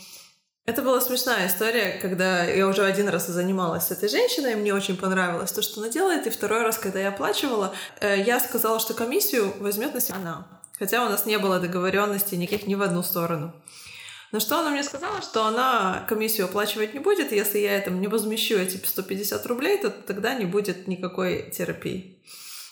это 0.65 0.81
была 0.81 0.99
смешная 0.99 1.47
история, 1.47 1.99
когда 2.01 2.43
я 2.43 2.67
уже 2.67 2.83
один 2.83 3.07
раз 3.07 3.27
занималась 3.27 3.87
с 3.87 3.91
этой 3.91 4.09
женщиной, 4.09 4.53
и 4.53 4.55
мне 4.55 4.73
очень 4.73 4.97
понравилось 4.97 5.51
то, 5.51 5.61
что 5.61 5.79
она 5.79 5.89
делает. 5.89 6.25
И 6.25 6.31
второй 6.31 6.63
раз, 6.63 6.79
когда 6.79 6.99
я 6.99 7.09
оплачивала, 7.09 7.73
э, 7.99 8.21
я 8.21 8.39
сказала, 8.39 8.79
что 8.79 8.95
комиссию 8.95 9.53
возьмет 9.59 9.93
на 9.93 10.01
себя 10.01 10.15
она. 10.15 10.47
Хотя 10.79 11.05
у 11.05 11.09
нас 11.09 11.27
не 11.27 11.37
было 11.37 11.59
договоренности 11.59 12.35
никаких 12.35 12.67
ни 12.67 12.73
в 12.73 12.81
одну 12.81 13.03
сторону. 13.03 13.53
На 14.35 14.41
что 14.41 14.59
она 14.59 14.71
мне 14.71 14.83
сказала, 14.83 15.21
что 15.21 15.45
она 15.45 16.05
комиссию 16.09 16.47
оплачивать 16.47 16.93
не 16.93 16.99
будет, 16.99 17.31
если 17.31 17.59
я 17.59 17.77
этому 17.77 17.99
не 17.99 18.07
возмещу 18.07 18.57
эти 18.57 18.75
150 18.75 19.45
рублей, 19.45 19.77
то 19.77 19.89
тогда 19.89 20.33
не 20.33 20.43
будет 20.43 20.89
никакой 20.89 21.49
терапии. 21.51 22.19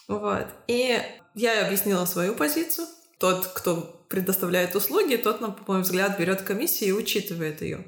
Вот. 0.10 0.46
И 0.68 1.00
я 1.36 1.66
объяснила 1.66 2.04
свою 2.04 2.36
позицию. 2.36 2.88
Тот, 3.18 3.48
кто 3.48 4.06
предоставляет 4.10 4.76
услуги, 4.76 5.16
тот, 5.16 5.40
на 5.40 5.56
мой 5.66 5.84
взгляд, 5.84 6.20
берет 6.20 6.42
комиссию 6.42 6.90
и 6.90 7.02
учитывает 7.02 7.62
ее. 7.62 7.88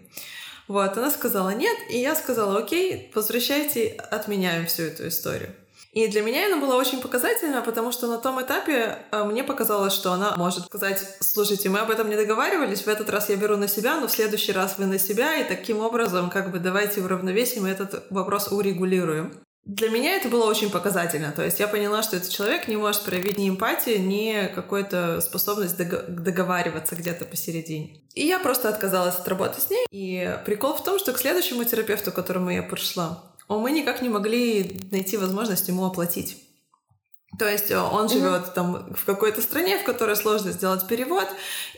Вот, 0.69 0.97
она 0.97 1.11
сказала 1.11 1.49
нет, 1.49 1.77
и 1.89 1.97
я 1.97 2.15
сказала, 2.15 2.59
окей, 2.59 3.11
возвращайте, 3.13 3.89
отменяем 3.89 4.67
всю 4.67 4.83
эту 4.83 5.09
историю. 5.09 5.53
И 5.95 6.09
для 6.09 6.21
меня 6.21 6.41
это 6.41 6.57
было 6.57 6.75
очень 6.75 6.99
показательно, 6.99 7.61
потому 7.61 7.93
что 7.93 8.07
на 8.07 8.17
том 8.17 8.41
этапе 8.41 8.97
э, 9.11 9.23
мне 9.23 9.45
показалось, 9.45 9.93
что 9.93 10.11
она 10.11 10.35
может 10.35 10.65
сказать, 10.65 11.01
слушайте, 11.21 11.69
мы 11.69 11.79
об 11.79 11.89
этом 11.89 12.09
не 12.09 12.17
договаривались, 12.17 12.81
в 12.81 12.89
этот 12.89 13.09
раз 13.09 13.29
я 13.29 13.37
беру 13.37 13.55
на 13.55 13.69
себя, 13.69 13.97
но 13.97 14.07
в 14.09 14.11
следующий 14.11 14.51
раз 14.51 14.75
вы 14.77 14.87
на 14.87 14.99
себя, 14.99 15.37
и 15.37 15.47
таким 15.47 15.79
образом 15.79 16.29
как 16.29 16.51
бы 16.51 16.59
давайте 16.59 16.99
уравновесим 16.99 17.65
этот 17.65 18.07
вопрос 18.09 18.51
урегулируем. 18.51 19.31
Для 19.63 19.89
меня 19.89 20.17
это 20.17 20.27
было 20.27 20.45
очень 20.45 20.69
показательно. 20.69 21.31
То 21.31 21.43
есть 21.43 21.59
я 21.59 21.67
поняла, 21.67 22.03
что 22.03 22.17
этот 22.17 22.29
человек 22.29 22.67
не 22.67 22.75
может 22.75 23.01
проявить 23.01 23.39
ни 23.39 23.49
эмпатии, 23.49 23.97
ни 23.97 24.53
какую-то 24.53 25.21
способность 25.21 25.75
договариваться 25.77 26.95
где-то 26.95 27.25
посередине. 27.25 28.01
И 28.13 28.27
я 28.27 28.37
просто 28.39 28.69
отказалась 28.69 29.15
от 29.15 29.27
работы 29.27 29.59
с 29.59 29.69
ней. 29.71 29.87
И 29.89 30.37
прикол 30.45 30.75
в 30.75 30.83
том, 30.83 30.99
что 30.99 31.13
к 31.13 31.17
следующему 31.17 31.63
терапевту, 31.63 32.11
к 32.11 32.15
которому 32.15 32.51
я 32.51 32.61
пришла, 32.61 33.23
мы 33.47 33.71
никак 33.71 34.01
не 34.01 34.09
могли 34.09 34.81
найти 34.91 35.17
возможность 35.17 35.67
ему 35.67 35.85
оплатить. 35.85 36.41
То 37.37 37.49
есть 37.49 37.71
э, 37.71 37.79
он 37.79 38.09
живет 38.09 38.43
mm-hmm. 38.43 38.53
там 38.53 38.93
в 38.93 39.05
какой-то 39.05 39.41
стране, 39.41 39.77
в 39.77 39.83
которой 39.83 40.15
сложно 40.15 40.51
сделать 40.51 40.87
перевод, 40.87 41.27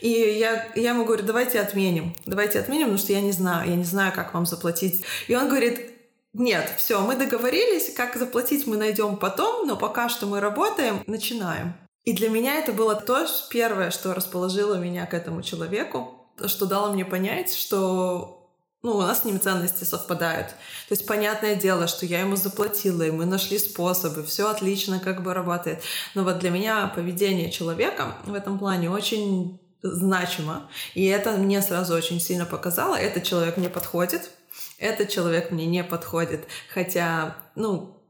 и 0.00 0.08
я, 0.08 0.68
я 0.74 0.90
ему 0.90 1.04
говорю, 1.04 1.24
давайте 1.24 1.60
отменим, 1.60 2.14
давайте 2.26 2.60
отменим, 2.60 2.86
потому 2.86 2.98
что 2.98 3.12
я 3.12 3.20
не 3.20 3.32
знаю, 3.32 3.68
я 3.68 3.76
не 3.76 3.84
знаю, 3.84 4.12
как 4.14 4.34
вам 4.34 4.46
заплатить. 4.46 5.04
И 5.26 5.34
он 5.34 5.48
говорит, 5.48 5.92
нет, 6.32 6.70
все, 6.76 7.00
мы 7.00 7.16
договорились, 7.16 7.92
как 7.94 8.16
заплатить 8.16 8.66
мы 8.66 8.76
найдем 8.76 9.16
потом, 9.16 9.66
но 9.66 9.76
пока 9.76 10.08
что 10.08 10.26
мы 10.26 10.40
работаем, 10.40 11.02
начинаем. 11.06 11.74
И 12.04 12.12
для 12.12 12.30
меня 12.30 12.54
это 12.56 12.72
было 12.72 12.94
то 12.94 13.26
первое, 13.50 13.90
что 13.90 14.14
расположило 14.14 14.76
меня 14.76 15.06
к 15.06 15.14
этому 15.14 15.42
человеку, 15.42 16.30
что 16.46 16.66
дало 16.66 16.92
мне 16.92 17.04
понять, 17.04 17.52
что 17.54 18.37
ну, 18.82 18.96
у 18.96 19.00
нас 19.00 19.22
с 19.22 19.24
ним 19.24 19.40
ценности 19.40 19.84
совпадают. 19.84 20.48
То 20.48 20.94
есть, 20.94 21.06
понятное 21.06 21.56
дело, 21.56 21.88
что 21.88 22.06
я 22.06 22.20
ему 22.20 22.36
заплатила, 22.36 23.02
и 23.02 23.10
мы 23.10 23.26
нашли 23.26 23.58
способы, 23.58 24.24
все 24.24 24.48
отлично 24.48 25.00
как 25.00 25.22
бы 25.22 25.34
работает. 25.34 25.82
Но 26.14 26.24
вот 26.24 26.38
для 26.38 26.50
меня 26.50 26.86
поведение 26.94 27.50
человека 27.50 28.14
в 28.24 28.34
этом 28.34 28.58
плане 28.58 28.90
очень 28.90 29.60
значимо. 29.82 30.68
И 30.94 31.04
это 31.06 31.32
мне 31.32 31.60
сразу 31.62 31.94
очень 31.94 32.20
сильно 32.20 32.46
показало. 32.46 32.94
Этот 32.94 33.24
человек 33.24 33.56
мне 33.56 33.68
подходит, 33.68 34.30
этот 34.78 35.08
человек 35.08 35.50
мне 35.50 35.66
не 35.66 35.82
подходит. 35.84 36.46
Хотя, 36.72 37.36
ну, 37.54 38.02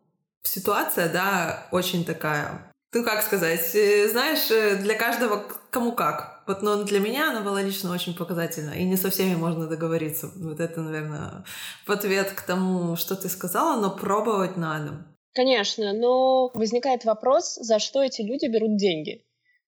ситуация, 0.42 1.08
да, 1.08 1.66
очень 1.70 2.04
такая 2.04 2.68
ну 2.94 3.04
как 3.04 3.22
сказать, 3.22 3.74
э, 3.74 4.08
знаешь, 4.08 4.50
э, 4.50 4.76
для 4.76 4.94
каждого 4.94 5.44
кому 5.70 5.92
как. 5.92 6.37
Вот, 6.48 6.62
но 6.62 6.82
для 6.82 6.98
меня 6.98 7.28
она 7.28 7.42
была 7.42 7.60
лично 7.60 7.92
очень 7.92 8.14
показательна, 8.14 8.70
и 8.70 8.84
не 8.84 8.96
со 8.96 9.10
всеми 9.10 9.34
можно 9.34 9.66
договориться. 9.66 10.30
Вот 10.34 10.60
это, 10.60 10.80
наверное, 10.80 11.44
в 11.86 11.92
ответ 11.92 12.32
к 12.32 12.40
тому, 12.40 12.96
что 12.96 13.16
ты 13.16 13.28
сказала, 13.28 13.78
но 13.78 13.90
пробовать 13.90 14.56
надо. 14.56 15.04
Конечно, 15.34 15.92
но 15.92 16.50
возникает 16.54 17.04
вопрос, 17.04 17.56
за 17.56 17.78
что 17.78 18.02
эти 18.02 18.22
люди 18.22 18.46
берут 18.46 18.78
деньги. 18.78 19.26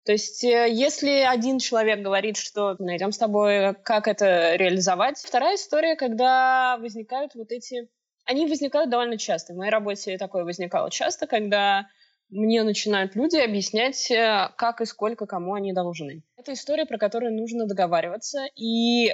То 0.05 0.13
есть, 0.13 0.45
э, 0.45 0.69
если 0.71 1.11
один 1.27 1.59
человек 1.59 2.01
говорит, 2.01 2.37
что 2.37 2.77
найдем 2.79 3.11
с 3.11 3.19
тобой, 3.19 3.75
как 3.83 4.07
это 4.07 4.55
реализовать, 4.57 5.19
вторая 5.19 5.57
история, 5.57 5.97
когда 5.97 6.77
возникают 6.79 7.35
вот 7.35 7.51
эти... 7.53 7.89
Они 8.27 8.47
возникают 8.47 8.91
довольно 8.91 9.17
часто. 9.17 9.55
В 9.55 9.57
моей 9.57 9.73
работе 9.73 10.19
такое 10.19 10.45
возникало 10.45 10.91
часто, 10.91 11.27
когда 11.27 11.87
мне 12.29 12.63
начинают 12.63 13.15
люди 13.15 13.37
объяснять, 13.37 14.11
э, 14.11 14.51
как 14.57 14.81
и 14.81 14.85
сколько 14.85 15.27
кому 15.27 15.55
они 15.55 15.73
должны. 15.73 16.23
Это 16.37 16.53
история, 16.53 16.87
про 16.87 16.99
которую 16.99 17.35
нужно 17.35 17.67
договариваться, 17.67 18.47
и 18.57 19.13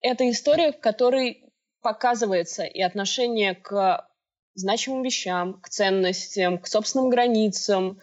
это 0.00 0.28
история, 0.28 0.72
в 0.72 0.80
которой 0.80 1.52
показывается 1.80 2.64
и 2.64 2.80
отношение 2.80 3.54
к 3.54 4.08
значимым 4.54 5.02
вещам, 5.02 5.60
к 5.60 5.68
ценностям, 5.68 6.58
к 6.58 6.66
собственным 6.66 7.10
границам. 7.10 8.00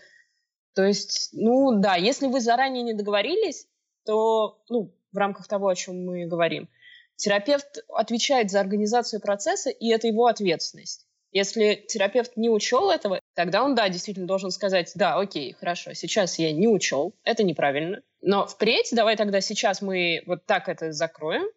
То 0.75 0.83
есть, 0.83 1.29
ну 1.33 1.79
да, 1.79 1.95
если 1.95 2.27
вы 2.27 2.41
заранее 2.41 2.83
не 2.83 2.93
договорились, 2.93 3.67
то, 4.05 4.61
ну, 4.69 4.93
в 5.11 5.17
рамках 5.17 5.47
того, 5.47 5.67
о 5.67 5.75
чем 5.75 6.05
мы 6.05 6.25
говорим, 6.25 6.69
терапевт 7.15 7.83
отвечает 7.89 8.49
за 8.49 8.59
организацию 8.59 9.21
процесса, 9.21 9.69
и 9.69 9.89
это 9.89 10.07
его 10.07 10.25
ответственность. 10.25 11.07
Если 11.31 11.75
терапевт 11.87 12.35
не 12.35 12.49
учел 12.49 12.89
этого, 12.89 13.20
тогда 13.41 13.63
он, 13.63 13.73
да, 13.73 13.89
действительно 13.89 14.27
должен 14.27 14.51
сказать, 14.51 14.91
да, 14.93 15.19
окей, 15.19 15.53
хорошо, 15.53 15.93
сейчас 15.93 16.37
я 16.37 16.51
не 16.53 16.67
учел, 16.67 17.15
это 17.23 17.41
неправильно, 17.41 18.03
но 18.21 18.45
впредь 18.45 18.89
давай 18.91 19.17
тогда 19.17 19.41
сейчас 19.41 19.81
мы 19.81 20.21
вот 20.27 20.45
так 20.45 20.69
это 20.69 20.91
закроем 20.91 21.47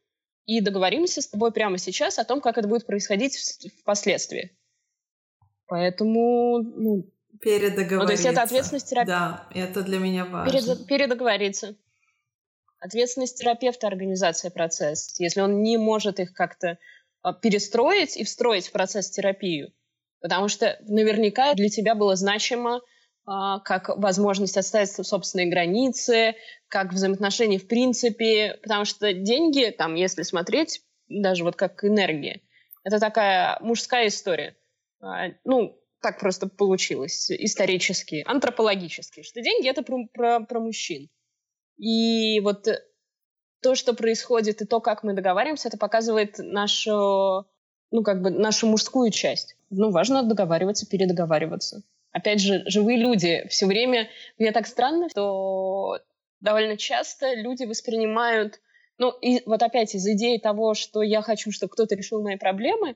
и 0.46 0.62
договоримся 0.62 1.20
с 1.20 1.28
тобой 1.28 1.52
прямо 1.52 1.76
сейчас 1.76 2.18
о 2.18 2.24
том, 2.24 2.40
как 2.40 2.56
это 2.56 2.68
будет 2.68 2.86
происходить 2.86 3.36
впоследствии. 3.80 4.56
Поэтому, 5.66 6.62
ну... 6.62 7.10
Передоговориться. 7.42 7.96
Ну, 7.96 8.06
то 8.06 8.12
есть 8.12 8.24
это 8.24 8.42
ответственность 8.42 8.88
терапевта. 8.88 9.46
Да, 9.52 9.60
это 9.60 9.82
для 9.82 9.98
меня 9.98 10.24
важно. 10.24 10.52
Перед, 10.52 10.86
передоговориться. 10.86 11.74
Ответственность 12.78 13.38
терапевта– 13.38 13.86
организация 13.88 14.50
процесса. 14.50 15.22
Если 15.22 15.42
он 15.42 15.62
не 15.62 15.76
может 15.76 16.18
их 16.18 16.32
как-то 16.32 16.78
а, 17.20 17.34
перестроить 17.34 18.16
и 18.16 18.24
встроить 18.24 18.68
в 18.68 18.72
процесс 18.72 19.10
терапию, 19.10 19.72
потому 20.24 20.48
что 20.48 20.78
наверняка 20.88 21.52
для 21.52 21.68
тебя 21.68 21.94
было 21.94 22.16
значимо 22.16 22.80
а, 23.26 23.60
как 23.60 23.90
возможность 23.90 24.56
отставить 24.56 24.88
собственные 24.88 25.50
границы, 25.50 26.34
как 26.68 26.94
взаимоотношения 26.94 27.58
в 27.58 27.68
принципе, 27.68 28.58
потому 28.62 28.86
что 28.86 29.12
деньги, 29.12 29.70
там, 29.76 29.96
если 29.96 30.22
смотреть, 30.22 30.80
даже 31.08 31.44
вот 31.44 31.56
как 31.56 31.84
энергия, 31.84 32.40
это 32.84 33.00
такая 33.00 33.58
мужская 33.60 34.06
история. 34.06 34.56
А, 35.02 35.26
ну, 35.44 35.78
так 36.00 36.18
просто 36.18 36.48
получилось 36.48 37.30
исторически, 37.30 38.24
антропологически, 38.26 39.20
что 39.20 39.42
деньги— 39.42 39.68
это 39.70 39.82
про, 39.82 40.06
про, 40.10 40.40
про 40.40 40.58
мужчин. 40.58 41.10
И 41.76 42.40
вот 42.40 42.66
то, 43.62 43.74
что 43.74 43.92
происходит, 43.92 44.62
и 44.62 44.64
то, 44.64 44.80
как 44.80 45.02
мы 45.02 45.12
договариваемся, 45.12 45.68
это 45.68 45.76
показывает 45.76 46.36
нашу, 46.38 47.44
ну, 47.90 48.02
как 48.02 48.22
бы 48.22 48.30
нашу 48.30 48.66
мужскую 48.66 49.10
часть. 49.10 49.56
Ну, 49.70 49.90
важно 49.90 50.22
договариваться, 50.22 50.86
передоговариваться. 50.86 51.82
Опять 52.12 52.40
же, 52.40 52.62
живые 52.66 52.98
люди 52.98 53.44
все 53.48 53.66
время... 53.66 54.08
Мне 54.38 54.52
так 54.52 54.66
странно, 54.66 55.08
что 55.08 55.98
довольно 56.40 56.76
часто 56.76 57.34
люди 57.34 57.64
воспринимают... 57.64 58.60
Ну, 58.98 59.10
и 59.10 59.42
вот 59.46 59.62
опять 59.62 59.94
из 59.96 60.06
идеи 60.06 60.38
того, 60.38 60.74
что 60.74 61.02
я 61.02 61.22
хочу, 61.22 61.50
чтобы 61.50 61.72
кто-то 61.72 61.96
решил 61.96 62.22
мои 62.22 62.36
проблемы, 62.36 62.94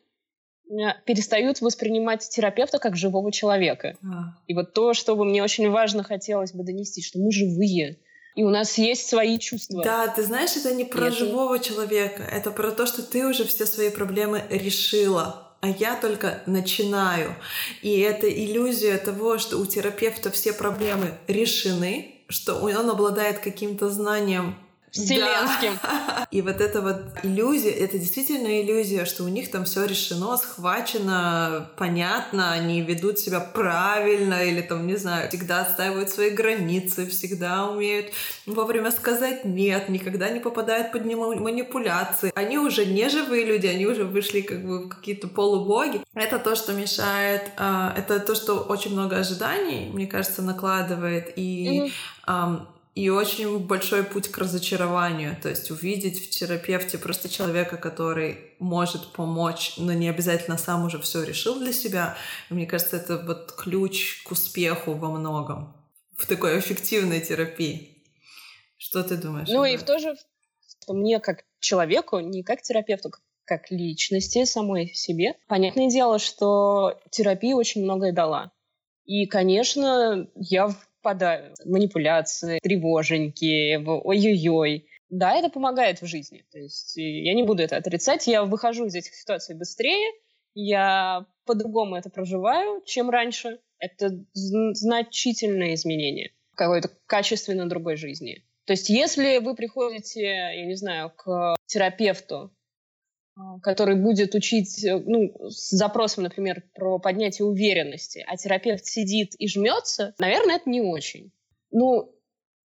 э, 0.71 0.75
перестают 1.05 1.61
воспринимать 1.61 2.29
терапевта 2.29 2.79
как 2.79 2.95
живого 2.95 3.33
человека. 3.33 3.97
А. 4.05 4.39
И 4.47 4.55
вот 4.55 4.75
то, 4.75 4.95
что 4.95 5.17
бы 5.17 5.25
мне 5.25 5.43
очень 5.43 5.69
важно 5.71 6.05
хотелось 6.05 6.53
бы 6.53 6.63
донести, 6.63 7.03
что 7.03 7.19
мы 7.19 7.33
живые, 7.33 7.99
и 8.39 8.45
у 8.45 8.51
нас 8.51 8.79
есть 8.79 9.09
свои 9.09 9.37
чувства. 9.37 9.83
Да, 9.83 10.07
ты 10.07 10.23
знаешь, 10.23 10.55
это 10.55 10.73
не 10.73 10.85
про 10.85 11.09
это... 11.09 11.17
живого 11.17 11.59
человека, 11.59 12.23
это 12.23 12.53
про 12.53 12.71
то, 12.71 12.87
что 12.87 13.03
ты 13.03 13.27
уже 13.27 13.45
все 13.45 13.67
свои 13.67 13.91
проблемы 13.91 14.45
решила 14.49 15.45
а 15.61 15.69
я 15.71 15.97
только 15.97 16.41
начинаю. 16.47 17.35
И 17.83 17.99
это 17.99 18.31
иллюзия 18.31 18.97
того, 18.97 19.39
что 19.39 19.59
у 19.59 19.67
терапевта 19.67 20.31
все 20.31 20.53
проблемы 20.53 21.19
решены, 21.27 22.15
что 22.29 22.55
он 22.61 22.89
обладает 22.89 23.41
каким-то 23.41 23.91
знанием 23.91 24.55
вселенским. 24.93 25.79
Да. 25.83 26.27
И 26.31 26.43
вот 26.43 26.61
эта 26.61 26.81
вот 26.81 27.03
иллюзия, 27.23 27.71
это 27.71 27.99
действительно 27.99 28.61
иллюзия, 28.61 29.05
что 29.05 29.25
у 29.25 29.29
них 29.29 29.51
там 29.51 29.65
все 29.65 29.85
решено, 29.85 30.37
схвачено, 30.37 31.71
понятно, 31.77 32.53
они 32.53 32.83
ведут 32.83 33.19
себя 33.19 33.41
правильно 33.41 34.45
или 34.45 34.61
там, 34.61 34.87
не 34.87 34.97
знаю, 34.97 35.29
всегда 35.29 35.63
отстаивают 35.63 36.11
свои 36.11 36.31
границы, 36.31 37.07
всегда 37.07 37.69
умеют 37.69 38.13
вовремя 38.47 38.91
сказать 38.91 39.45
нет, 39.45 39.89
никогда 39.89 40.29
не 40.31 40.41
попадают 40.41 40.93
под 40.93 41.05
манипуляции. 41.05 42.33
Они 42.35 42.59
уже 42.59 42.87
не 42.87 43.09
живые 43.09 43.45
люди, 43.45 43.67
они 43.67 43.87
уже 43.87 44.05
вышли 44.05 44.41
как 44.41 44.65
бы 44.65 44.85
в 44.85 44.89
какие-то 44.89 45.29
полубоги. 45.29 46.01
Это 46.15 46.39
то, 46.39 46.57
что 46.57 46.73
мешает, 46.73 47.43
а, 47.57 47.95
это 47.97 48.21
то, 48.21 48.35
что 48.35 48.61
очень 48.61 48.93
много 48.93 49.17
ожиданий, 49.17 49.91
мне 49.93 50.07
кажется, 50.07 50.43
накладывает 50.43 51.33
и 51.37 51.91
mm-hmm 52.29 52.67
и 52.99 53.11
очень 53.11 53.61
большой 53.61 54.03
путь 54.03 54.27
к 54.27 54.39
разочарованию. 54.39 55.37
То 55.41 55.49
есть 55.49 55.71
увидеть 55.71 56.19
в 56.21 56.31
терапевте 56.31 56.99
просто 56.99 57.29
человека, 57.29 57.77
который 57.77 58.57
может 58.59 59.13
помочь, 59.13 59.75
но 59.77 59.93
не 59.93 60.09
обязательно 60.09 60.59
сам 60.59 60.85
уже 60.85 60.99
все 61.01 61.23
решил 61.23 61.61
для 61.61 61.73
себя. 61.73 62.17
Мне 62.51 62.67
кажется, 62.67 62.97
это 62.97 63.19
вот 63.19 63.53
ключ 63.53 64.25
к 64.25 64.33
успеху 64.33 64.95
во 64.95 65.13
многом 65.13 65.77
в 66.17 66.27
такой 66.27 66.59
эффективной 66.59 67.21
терапии. 67.21 68.03
Что 68.77 69.05
ты 69.05 69.17
думаешь? 69.17 69.47
Ну 69.49 69.65
и 69.65 69.77
в 69.77 69.85
то 69.85 70.01
же, 70.01 70.17
что 70.67 70.93
мне 70.93 71.21
как 71.21 71.45
человеку, 71.61 72.19
не 72.19 72.43
как 72.43 72.63
терапевту, 72.63 73.13
как 73.45 73.71
личности 73.71 74.45
самой 74.45 74.89
себе, 74.89 75.37
понятное 75.47 75.89
дело, 75.89 76.19
что 76.19 76.99
терапия 77.11 77.55
очень 77.55 77.85
многое 77.85 78.13
дала. 78.13 78.51
И, 79.05 79.27
конечно, 79.27 80.29
я 80.35 80.75
впадаю 81.01 81.55
манипуляции, 81.65 82.59
тревоженьки, 82.63 83.77
ой-ой-ой. 83.77 84.89
Да, 85.11 85.35
это 85.35 85.49
помогает 85.49 86.03
в 86.03 86.07
жизни. 86.07 86.45
То 86.51 86.59
есть 86.59 86.97
я 86.97 87.35
не 87.35 87.43
буду 87.43 87.63
это 87.63 87.77
отрицать. 87.77 88.27
Я 88.27 88.45
выхожу 88.45 88.87
из 88.87 88.95
этих 88.95 89.15
ситуаций 89.15 89.57
быстрее, 89.57 90.13
я 90.55 91.27
по-другому 91.47 91.97
это 91.97 92.11
проживаю, 92.11 92.83
чем 92.85 93.11
раньше. 93.11 93.61
Это 93.79 94.11
значительное 94.33 95.75
изменение 95.75 96.33
какой-то 96.57 96.91
качественно 97.07 97.69
другой 97.69 97.97
жизни. 97.97 98.45
То 98.65 98.73
есть 98.73 98.91
если 98.91 99.39
вы 99.39 99.55
приходите, 99.55 100.23
я 100.23 100.67
не 100.67 100.75
знаю, 100.75 101.11
к 101.17 101.57
терапевту, 101.67 102.53
который 103.63 103.97
будет 103.97 104.35
учить, 104.35 104.85
э, 104.85 104.99
ну, 104.99 105.33
с 105.49 105.71
запросом, 105.71 106.25
например, 106.25 106.63
про 106.75 106.99
поднятие 106.99 107.47
уверенности, 107.47 108.25
а 108.27 108.37
терапевт 108.37 108.85
сидит 108.85 109.35
и 109.39 109.49
жмется, 109.49 110.15
наверное, 110.19 110.57
это 110.57 110.69
не 110.69 110.81
очень. 110.81 111.33
Ну, 111.71 112.15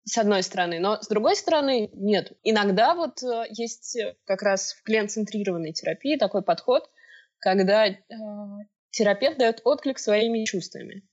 с 0.06 0.18
одной 0.18 0.44
стороны, 0.44 0.80
но 0.80 1.02
с 1.02 1.08
другой 1.08 1.36
стороны, 1.36 1.90
нет. 1.94 2.34
Иногда 2.44 2.96
вот 2.96 3.22
э, 3.24 3.46
есть 3.50 3.98
как 4.26 4.42
раз 4.42 4.74
в 4.74 4.84
клиент-центрированной 4.84 5.74
терапии 5.74 6.18
такой 6.18 6.42
подход, 6.42 6.90
когда 7.40 7.88
э, 7.88 7.96
терапевт 8.92 9.38
дает 9.38 9.62
отклик 9.64 10.00
своими 10.00 10.46
чувствами 10.46 11.04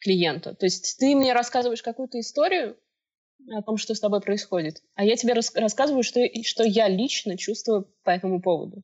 клиенту. 0.00 0.54
То 0.56 0.66
есть 0.66 0.98
ты 0.98 1.14
мне 1.14 1.32
рассказываешь 1.32 1.82
какую-то 1.82 2.18
историю, 2.18 2.76
о 3.48 3.62
том, 3.62 3.76
что 3.76 3.94
с 3.94 4.00
тобой 4.00 4.20
происходит. 4.20 4.82
А 4.94 5.04
я 5.04 5.16
тебе 5.16 5.32
рас- 5.32 5.54
рассказываю, 5.54 6.02
что, 6.02 6.20
что 6.44 6.64
я 6.64 6.88
лично 6.88 7.36
чувствую 7.36 7.88
по 8.04 8.10
этому 8.10 8.40
поводу. 8.40 8.82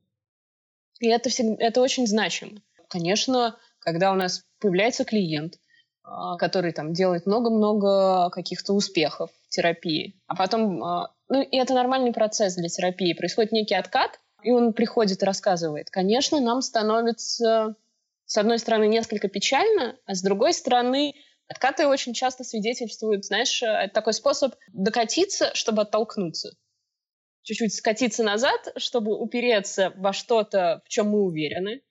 И 1.00 1.08
это, 1.08 1.28
всегда, 1.28 1.56
это 1.64 1.80
очень 1.80 2.06
значимо. 2.06 2.62
Конечно, 2.88 3.56
когда 3.80 4.12
у 4.12 4.14
нас 4.14 4.44
появляется 4.60 5.04
клиент, 5.04 5.58
а, 6.02 6.36
который 6.36 6.72
там 6.72 6.92
делает 6.92 7.26
много-много 7.26 8.30
каких-то 8.30 8.72
успехов 8.72 9.30
в 9.46 9.48
терапии, 9.48 10.14
а 10.26 10.36
потом, 10.36 10.82
а, 10.82 11.12
ну 11.28 11.42
и 11.42 11.56
это 11.56 11.74
нормальный 11.74 12.12
процесс 12.12 12.54
для 12.54 12.68
терапии, 12.68 13.12
происходит 13.12 13.52
некий 13.52 13.74
откат, 13.74 14.20
и 14.42 14.52
он 14.52 14.72
приходит 14.72 15.22
и 15.22 15.26
рассказывает. 15.26 15.90
Конечно, 15.90 16.40
нам 16.40 16.62
становится, 16.62 17.74
с 18.24 18.38
одной 18.38 18.58
стороны, 18.58 18.86
несколько 18.86 19.28
печально, 19.28 19.96
а 20.06 20.14
с 20.14 20.22
другой 20.22 20.52
стороны, 20.52 21.14
Откаты 21.48 21.86
очень 21.86 22.12
часто 22.12 22.44
свидетельствуют, 22.44 23.24
знаешь, 23.24 23.62
э, 23.62 23.66
это 23.66 23.94
такой 23.94 24.12
способ 24.12 24.54
докатиться, 24.72 25.54
чтобы 25.54 25.82
оттолкнуться. 25.82 26.56
Чуть-чуть 27.42 27.74
скатиться 27.74 28.24
назад, 28.24 28.72
чтобы 28.76 29.16
упереться 29.16 29.92
во 29.96 30.12
что-то, 30.12 30.82
в 30.84 30.88
чем 30.88 31.10
мы 31.10 31.22
уверены. 31.22 31.82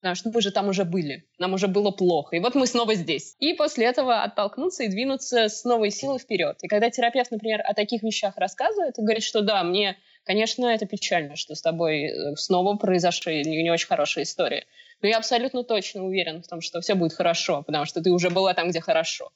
Потому 0.00 0.14
что 0.14 0.30
мы 0.30 0.40
же 0.40 0.52
там 0.52 0.68
уже 0.68 0.84
были, 0.84 1.24
нам 1.38 1.54
уже 1.54 1.68
было 1.68 1.90
плохо. 1.90 2.36
И 2.36 2.38
вот 2.38 2.54
мы 2.54 2.66
снова 2.66 2.94
здесь. 2.94 3.34
И 3.38 3.54
после 3.54 3.86
этого 3.86 4.22
оттолкнуться 4.22 4.84
и 4.84 4.88
двинуться 4.88 5.48
с 5.48 5.64
новой 5.64 5.90
силой 5.90 6.18
вперед. 6.18 6.58
И 6.62 6.68
когда 6.68 6.90
терапевт, 6.90 7.30
например, 7.30 7.60
о 7.64 7.74
таких 7.74 8.02
вещах 8.02 8.36
рассказывает 8.36 8.98
и 8.98 9.02
говорит, 9.02 9.24
что 9.24 9.40
да, 9.40 9.64
мне, 9.64 9.96
конечно, 10.24 10.66
это 10.66 10.86
печально, 10.86 11.34
что 11.34 11.54
с 11.54 11.62
тобой 11.62 12.04
э, 12.04 12.36
снова 12.36 12.76
произошли 12.76 13.42
не, 13.42 13.62
не 13.62 13.70
очень 13.70 13.88
хорошая 13.88 14.24
история. 14.24 14.66
Но 15.02 15.08
я 15.08 15.18
абсолютно 15.18 15.62
точно 15.62 16.04
уверен 16.04 16.42
в 16.42 16.48
том, 16.48 16.60
что 16.60 16.80
все 16.80 16.94
будет 16.94 17.12
хорошо, 17.12 17.62
потому 17.62 17.84
что 17.84 18.02
ты 18.02 18.10
уже 18.10 18.30
была 18.30 18.54
там, 18.54 18.70
где 18.70 18.80
хорошо. 18.80 19.30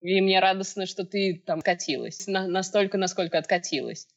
И 0.00 0.20
мне 0.20 0.40
радостно, 0.40 0.86
что 0.86 1.04
ты 1.04 1.42
там 1.44 1.62
катилась, 1.62 2.26
на, 2.26 2.46
настолько, 2.46 2.98
насколько 2.98 3.38
откатилась. 3.38 4.08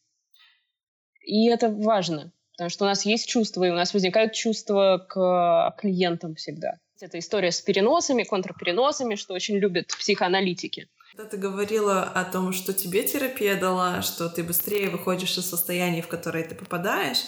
И 1.22 1.48
это 1.48 1.70
важно, 1.70 2.32
потому 2.54 2.70
что 2.70 2.86
у 2.86 2.88
нас 2.88 3.06
есть 3.06 3.28
чувства, 3.28 3.66
и 3.66 3.70
у 3.70 3.76
нас 3.76 3.94
возникают 3.94 4.34
чувства 4.34 5.06
к 5.08 5.76
клиентам 5.80 6.36
всегда. 6.36 6.80
Это 7.02 7.20
история 7.20 7.52
с 7.52 7.62
переносами, 7.62 8.24
контрпереносами, 8.24 9.16
что 9.16 9.34
очень 9.34 9.58
любят 9.58 9.88
психоаналитики. 9.88 10.90
Когда 11.16 11.30
ты 11.30 11.38
говорила 11.38 12.04
о 12.04 12.26
том, 12.26 12.52
что 12.52 12.74
тебе 12.74 13.04
терапия 13.04 13.58
дала, 13.60 14.02
что 14.02 14.30
ты 14.30 14.44
быстрее 14.44 14.90
выходишь 14.90 15.38
из 15.38 15.50
состояний, 15.50 16.02
в 16.02 16.08
которые 16.08 16.44
ты 16.44 16.56
попадаешь, 16.56 17.20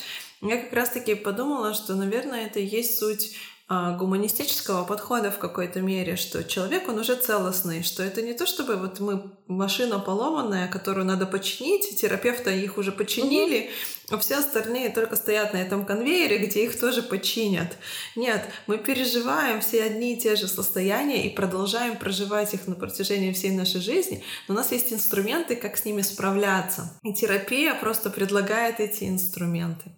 Я 0.42 0.58
как 0.58 0.74
раз-таки 0.74 1.16
подумала, 1.16 1.74
что, 1.74 1.96
наверное, 1.96 2.48
это 2.48 2.60
и 2.60 2.66
есть 2.66 2.98
суть 2.98 3.36
а, 3.74 3.96
гуманистического 3.96 4.84
подхода 4.84 5.32
в 5.32 5.38
какой-то 5.38 5.80
мере, 5.80 6.18
что 6.18 6.44
человек, 6.44 6.90
он 6.90 7.00
уже 7.00 7.16
целостный, 7.16 7.84
что 7.84 8.04
это 8.04 8.22
не 8.22 8.34
то, 8.34 8.46
чтобы 8.46 8.76
вот 8.76 9.00
мы 9.00 9.32
машина 9.48 9.98
поломанная, 9.98 10.68
которую 10.68 11.06
надо 11.06 11.26
починить, 11.26 11.96
терапевта 11.96 12.50
их 12.50 12.78
уже 12.78 12.92
починили, 12.92 13.70
а 14.10 14.18
все 14.18 14.40
остальные 14.40 14.90
только 14.90 15.16
стоят 15.16 15.54
на 15.54 15.58
этом 15.58 15.86
конвейере, 15.86 16.40
где 16.40 16.66
их 16.66 16.78
тоже 16.78 17.02
починят. 17.02 17.78
Нет, 18.18 18.44
мы 18.68 18.78
переживаем 18.78 19.62
все 19.62 19.84
одни 19.84 20.16
и 20.16 20.20
те 20.20 20.36
же 20.36 20.50
состояния 20.50 21.26
и 21.26 21.34
продолжаем 21.34 21.96
проживать 21.96 22.54
их 22.54 22.68
на 22.68 22.76
протяжении 22.76 23.32
всей 23.32 23.52
нашей 23.52 23.80
жизни, 23.80 24.22
но 24.50 24.56
у 24.56 24.58
нас 24.58 24.74
есть 24.74 24.92
инструменты, 24.92 25.56
как 25.56 25.78
с 25.78 25.86
ними 25.86 26.02
справляться. 26.02 27.00
И 27.04 27.14
терапия 27.14 27.74
просто 27.76 28.10
предлагает 28.10 28.82
эти 28.82 29.06
инструменты. 29.06 29.94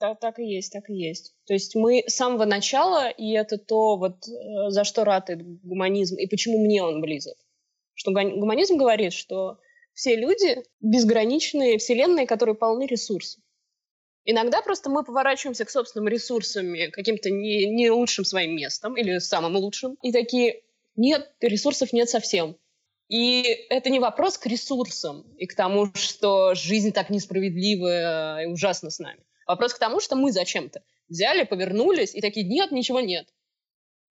Да, 0.00 0.14
так 0.14 0.38
и 0.38 0.44
есть, 0.44 0.72
так 0.72 0.88
и 0.88 0.94
есть. 0.94 1.34
То 1.46 1.52
есть 1.52 1.74
мы 1.76 2.02
с 2.06 2.14
самого 2.14 2.46
начала, 2.46 3.10
и 3.10 3.32
это 3.32 3.58
то, 3.58 3.98
вот, 3.98 4.26
э, 4.26 4.70
за 4.70 4.84
что 4.84 5.04
ратует 5.04 5.42
гуманизм, 5.62 6.16
и 6.16 6.26
почему 6.26 6.58
мне 6.58 6.82
он 6.82 7.02
близок. 7.02 7.36
Что 7.94 8.12
гуманизм 8.12 8.78
говорит, 8.78 9.12
что 9.12 9.58
все 9.92 10.16
люди 10.16 10.62
безграничные 10.80 11.76
вселенные, 11.76 12.26
которые 12.26 12.54
полны 12.54 12.86
ресурсов. 12.86 13.42
Иногда 14.24 14.62
просто 14.62 14.88
мы 14.88 15.04
поворачиваемся 15.04 15.66
к 15.66 15.70
собственным 15.70 16.08
ресурсам, 16.08 16.74
каким-то 16.92 17.28
не, 17.28 17.66
не 17.66 17.90
лучшим 17.90 18.24
своим 18.24 18.56
местом 18.56 18.96
или 18.96 19.18
самым 19.18 19.56
лучшим, 19.56 19.98
и 20.02 20.12
такие, 20.12 20.62
нет, 20.96 21.30
ресурсов 21.40 21.92
нет 21.92 22.08
совсем. 22.08 22.56
И 23.08 23.42
это 23.68 23.90
не 23.90 23.98
вопрос 23.98 24.38
к 24.38 24.46
ресурсам 24.46 25.22
и 25.36 25.46
к 25.46 25.54
тому, 25.54 25.92
что 25.94 26.54
жизнь 26.54 26.92
так 26.92 27.10
несправедлива 27.10 28.44
и 28.44 28.46
ужасна 28.46 28.88
с 28.88 28.98
нами. 28.98 29.20
Вопрос 29.50 29.74
к 29.74 29.80
тому, 29.80 29.98
что 29.98 30.14
мы 30.14 30.30
зачем-то 30.30 30.80
взяли, 31.08 31.42
повернулись 31.42 32.14
и 32.14 32.20
такие, 32.20 32.46
нет, 32.46 32.70
ничего 32.70 33.00
нет. 33.00 33.26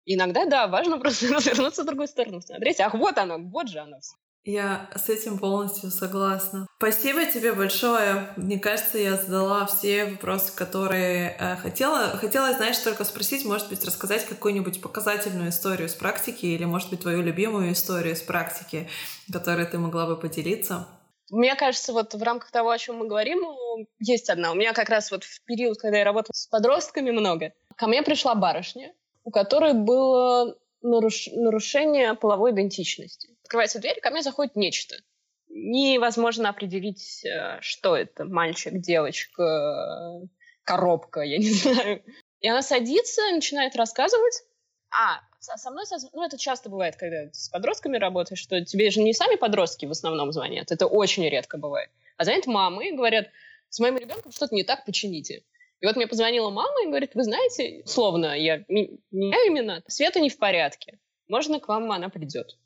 иногда, 0.04 0.46
да, 0.46 0.66
важно 0.66 0.98
просто 1.00 1.32
развернуться 1.32 1.84
в 1.84 1.86
другую 1.86 2.08
сторону, 2.08 2.40
смотреть, 2.40 2.80
ах, 2.80 2.94
вот 2.94 3.16
оно, 3.18 3.38
вот 3.38 3.68
же 3.68 3.78
оно. 3.78 4.00
Я 4.42 4.90
с 4.96 5.08
этим 5.08 5.38
полностью 5.38 5.92
согласна. 5.92 6.66
Спасибо 6.78 7.24
тебе 7.26 7.52
большое. 7.52 8.32
Мне 8.36 8.58
кажется, 8.58 8.98
я 8.98 9.14
задала 9.14 9.66
все 9.66 10.06
вопросы, 10.06 10.52
которые 10.56 11.36
э, 11.38 11.56
хотела. 11.56 12.16
Хотела, 12.16 12.52
знаешь, 12.54 12.78
только 12.78 13.04
спросить, 13.04 13.44
может 13.44 13.68
быть, 13.68 13.84
рассказать 13.84 14.26
какую-нибудь 14.26 14.80
показательную 14.80 15.50
историю 15.50 15.88
с 15.88 15.94
практики 15.94 16.46
или, 16.46 16.64
может 16.64 16.90
быть, 16.90 17.02
твою 17.02 17.22
любимую 17.22 17.72
историю 17.72 18.16
с 18.16 18.22
практики, 18.22 18.88
которой 19.32 19.66
ты 19.66 19.78
могла 19.78 20.06
бы 20.06 20.16
поделиться. 20.16 20.88
Мне 21.30 21.54
кажется, 21.56 21.92
вот 21.92 22.14
в 22.14 22.22
рамках 22.22 22.50
того, 22.50 22.70
о 22.70 22.78
чем 22.78 22.96
мы 22.96 23.06
говорим, 23.06 23.40
есть 23.98 24.30
одна. 24.30 24.52
У 24.52 24.54
меня 24.54 24.72
как 24.72 24.88
раз 24.88 25.10
вот 25.10 25.24
в 25.24 25.44
период, 25.44 25.78
когда 25.78 25.98
я 25.98 26.04
работала 26.04 26.34
с 26.34 26.46
подростками 26.46 27.10
много, 27.10 27.52
ко 27.76 27.86
мне 27.86 28.02
пришла 28.02 28.34
барышня, 28.34 28.94
у 29.24 29.30
которой 29.30 29.74
было 29.74 30.56
наруш... 30.82 31.28
нарушение 31.32 32.14
половой 32.14 32.52
идентичности. 32.52 33.36
Открывается 33.42 33.78
дверь, 33.78 34.00
ко 34.00 34.10
мне 34.10 34.22
заходит 34.22 34.56
нечто. 34.56 34.96
Невозможно 35.48 36.48
определить, 36.48 37.24
э, 37.24 37.58
что 37.60 37.96
это. 37.96 38.24
Мальчик, 38.24 38.80
девочка, 38.80 40.20
коробка, 40.64 41.20
я 41.20 41.38
не 41.38 41.50
знаю. 41.50 42.02
И 42.40 42.48
она 42.48 42.62
садится, 42.62 43.22
начинает 43.32 43.76
рассказывать. 43.76 44.42
А, 44.90 45.20
со 45.40 45.70
мной, 45.70 45.84
ну, 46.12 46.24
это 46.24 46.36
часто 46.38 46.68
бывает, 46.68 46.96
когда 46.96 47.32
с 47.32 47.48
подростками 47.48 47.96
работаешь, 47.96 48.40
что 48.40 48.64
тебе 48.64 48.90
же 48.90 49.02
не 49.02 49.12
сами 49.12 49.36
подростки 49.36 49.86
в 49.86 49.90
основном 49.90 50.32
звонят, 50.32 50.72
это 50.72 50.86
очень 50.86 51.28
редко 51.28 51.58
бывает. 51.58 51.90
А 52.16 52.24
звонят 52.24 52.46
мамы 52.46 52.88
и 52.88 52.96
говорят, 52.96 53.28
с 53.68 53.78
моим 53.78 53.96
ребенком 53.96 54.32
что-то 54.32 54.54
не 54.54 54.64
так, 54.64 54.84
почините. 54.84 55.44
И 55.80 55.86
вот 55.86 55.96
мне 55.96 56.06
позвонила 56.06 56.50
мама 56.50 56.82
и 56.82 56.88
говорит, 56.88 57.14
вы 57.14 57.22
знаете, 57.22 57.82
словно 57.86 58.36
я 58.36 58.64
меня 58.68 59.46
именно, 59.46 59.82
Света 59.86 60.20
не 60.20 60.28
в 60.28 60.38
порядке, 60.38 60.98
можно 61.28 61.60
к 61.60 61.68
вам 61.68 61.90
она 61.92 62.08
придет. 62.08 62.58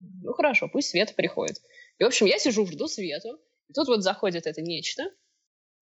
Ну 0.00 0.32
хорошо, 0.32 0.68
пусть 0.68 0.90
Света 0.90 1.14
приходит. 1.14 1.58
И, 1.98 2.04
в 2.04 2.06
общем, 2.06 2.26
я 2.26 2.38
сижу, 2.38 2.66
жду 2.66 2.88
Свету, 2.88 3.38
и 3.68 3.72
тут 3.72 3.86
вот 3.88 4.02
заходит 4.02 4.46
это 4.46 4.62
нечто. 4.62 5.04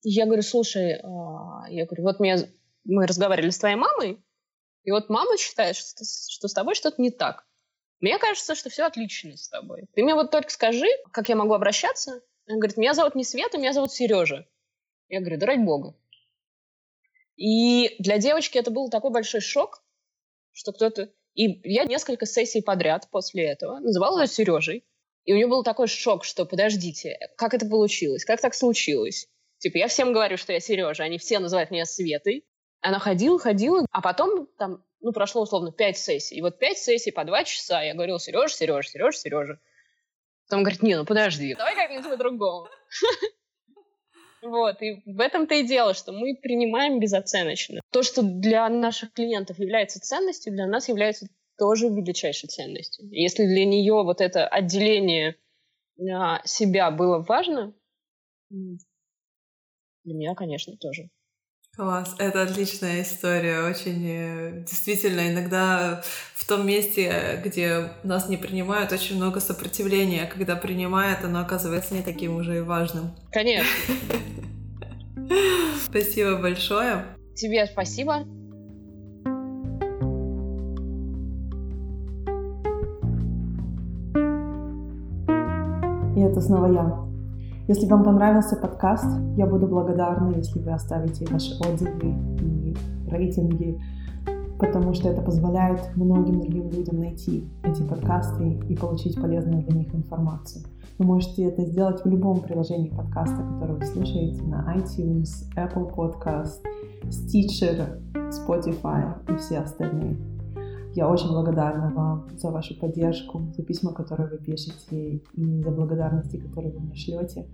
И 0.03 0.11
я 0.11 0.27
говорю, 0.27 0.43
слушай, 0.43 1.01
а, 1.03 1.65
я 1.71 1.87
говорю, 1.87 2.03
вот 2.05 2.21
меня, 2.21 2.37
мы 2.85 3.07
разговаривали 3.07 3.51
с 3.51 3.59
твоей 3.59 3.77
мамой, 3.77 4.23
и 4.85 4.91
вот 4.91 5.09
мама 5.09 5.37
считает, 5.37 5.77
что, 5.77 6.05
что 6.05 6.49
с 6.49 6.53
тобой 6.53 6.75
что-то 6.75 7.01
не 7.01 7.11
так. 7.11 7.47
Мне 8.01 8.19
кажется, 8.19 8.55
что 8.55 8.69
все 8.69 8.85
отлично 8.85 9.37
с 9.37 9.49
тобой. 9.49 9.87
Ты 9.95 10.03
мне 10.03 10.15
вот 10.15 10.31
только 10.31 10.51
скажи, 10.51 10.87
как 11.11 11.29
я 11.29 11.37
могу 11.37 11.55
обращаться. 11.55 12.23
Она 12.47 12.59
говорит, 12.59 12.77
меня 12.77 12.93
зовут 12.93 13.15
не 13.15 13.25
Света, 13.25 13.57
меня 13.57 13.73
зовут 13.73 13.93
Сережа. 13.93 14.47
Я 15.09 15.21
говорю, 15.21 15.39
да 15.39 15.47
ради 15.47 15.61
бога. 15.61 15.97
И 17.37 17.97
для 17.99 18.19
девочки 18.19 18.59
это 18.59 18.71
был 18.71 18.91
такой 18.91 19.11
большой 19.11 19.41
шок, 19.41 19.83
что 20.53 20.73
кто-то... 20.73 21.11
И 21.35 21.61
я 21.69 21.85
несколько 21.85 22.27
сессий 22.27 22.61
подряд 22.61 23.09
после 23.11 23.45
этого 23.45 23.79
называла 23.81 24.21
ее 24.21 24.27
Сережей. 24.27 24.85
И 25.25 25.33
у 25.33 25.37
нее 25.37 25.47
был 25.47 25.65
такой 25.65 25.89
шок, 25.89 26.25
что 26.25 26.45
подождите, 26.45 27.19
как 27.37 27.55
это 27.55 27.67
получилось? 27.67 28.25
Как 28.25 28.41
так 28.41 28.55
случилось? 28.55 29.27
Типа, 29.59 29.79
я 29.79 29.89
всем 29.89 30.13
говорю, 30.13 30.37
что 30.37 30.53
я 30.53 30.61
Сережа, 30.61 31.05
они 31.05 31.17
все 31.17 31.39
называют 31.39 31.71
меня 31.71 31.87
Светой. 31.87 32.45
Она 32.85 32.99
ходила, 32.99 33.39
ходила, 33.39 33.87
а 33.93 34.03
потом 34.03 34.47
там, 34.59 34.85
ну, 35.01 35.13
прошло 35.13 35.43
условно 35.43 35.73
пять 35.73 35.97
сессий. 35.97 36.37
И 36.37 36.43
вот 36.43 36.59
пять 36.59 36.77
сессий 36.77 37.13
по 37.13 37.25
два 37.25 37.43
часа 37.45 37.83
я 37.83 37.95
говорила, 37.95 38.21
Сережа, 38.21 38.55
Сережа, 38.55 38.87
Сережа, 38.87 39.19
Сережа. 39.19 39.59
Потом 40.47 40.65
говорит, 40.65 40.83
не, 40.83 40.95
ну 40.95 41.07
подожди, 41.07 41.55
давай 41.55 41.75
как-нибудь 41.75 42.09
по-другому. 42.11 42.69
Вот, 44.43 44.83
и 44.83 45.01
в 45.07 45.21
этом-то 45.21 45.55
и 45.55 45.67
дело, 45.67 45.95
что 45.95 46.13
мы 46.13 46.37
принимаем 46.37 47.01
безоценочно. 47.01 47.81
То, 47.91 48.03
что 48.03 48.21
для 48.21 48.69
наших 48.69 49.15
клиентов 49.15 49.59
является 49.59 50.01
ценностью, 50.01 50.53
для 50.53 50.67
нас 50.67 50.91
является 50.91 51.29
тоже 51.57 51.89
величайшей 51.89 52.51
ценностью. 52.51 53.09
Если 53.11 53.47
для 53.47 53.65
нее 53.65 53.95
вот 53.95 54.21
это 54.21 54.47
отделение 54.47 55.39
а, 55.99 56.47
себя 56.47 56.91
было 56.91 57.25
важно, 57.27 57.73
для 58.51 58.77
меня, 60.15 60.35
конечно, 60.35 60.77
тоже. 60.77 61.09
Класс, 61.77 62.15
это 62.19 62.43
отличная 62.43 63.03
история, 63.03 63.69
очень 63.69 64.07
э, 64.07 64.63
действительно 64.65 65.29
иногда 65.29 66.03
в 66.35 66.47
том 66.47 66.65
месте, 66.65 67.43
где 67.45 67.91
нас 68.05 68.29
не 68.29 68.37
принимают, 68.37 68.93
очень 68.93 69.17
много 69.17 69.41
сопротивления, 69.41 70.23
а 70.23 70.33
когда 70.33 70.55
принимают, 70.55 71.25
оно 71.25 71.41
оказывается 71.41 71.95
не 71.95 72.03
таким 72.03 72.37
уже 72.37 72.59
и 72.59 72.61
важным. 72.61 73.11
Конечно. 73.33 73.69
Спасибо 75.85 76.37
большое. 76.37 77.07
Тебе 77.35 77.67
спасибо. 77.67 78.21
И 86.17 86.21
это 86.21 86.41
снова 86.41 86.73
я. 86.73 87.14
Если 87.67 87.87
вам 87.87 88.05
понравился 88.05 88.57
подкаст, 88.57 89.07
я 89.39 89.47
буду 89.47 89.67
благодарна, 89.67 90.35
если 90.37 90.59
вы 90.59 90.73
оставите 90.73 91.25
ваши 91.33 91.55
отзывы 91.65 92.15
и 92.39 92.77
рейтинги, 93.09 93.81
потому 94.59 94.93
что 94.93 95.09
это 95.09 95.23
позволяет 95.23 95.81
многим 95.97 96.41
другим 96.41 96.69
людям 96.69 96.99
найти 96.99 97.49
эти 97.63 97.83
подкасты 97.83 98.61
и 98.69 98.77
получить 98.77 99.19
полезную 99.19 99.65
для 99.65 99.79
них 99.79 99.95
информацию. 99.95 100.63
Вы 100.99 101.07
можете 101.07 101.45
это 101.45 101.65
сделать 101.65 102.05
в 102.05 102.07
любом 102.07 102.41
приложении 102.41 102.91
подкаста, 102.91 103.37
которое 103.55 103.79
вы 103.79 103.87
слушаете 103.87 104.43
на 104.43 104.77
iTunes, 104.77 105.31
Apple 105.57 105.91
Podcast, 105.91 106.61
Stitcher, 107.05 107.99
Spotify 108.31 109.15
и 109.33 109.39
все 109.39 109.61
остальные. 109.61 110.34
Я 110.97 111.09
очень 111.09 111.31
благодарна 111.31 111.91
вам 111.93 112.29
за 112.39 112.51
вашу 112.53 112.79
поддержку, 112.79 113.53
за 113.57 113.65
письма, 113.65 113.93
которые 113.93 114.31
вы 114.31 114.39
пишете, 114.39 115.23
и 115.33 115.63
за 115.63 115.73
благодарности, 115.73 116.37
которые 116.37 116.73
вы 116.73 116.81
мне 116.81 116.95
шлете. 116.95 117.49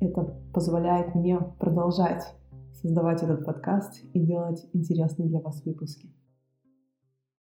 Это 0.00 0.22
позволяет 0.52 1.14
мне 1.16 1.40
продолжать 1.58 2.22
создавать 2.80 3.22
этот 3.22 3.44
подкаст 3.44 4.04
и 4.12 4.20
делать 4.20 4.64
интересные 4.72 5.28
для 5.28 5.40
вас 5.40 5.64
выпуски. 5.64 6.08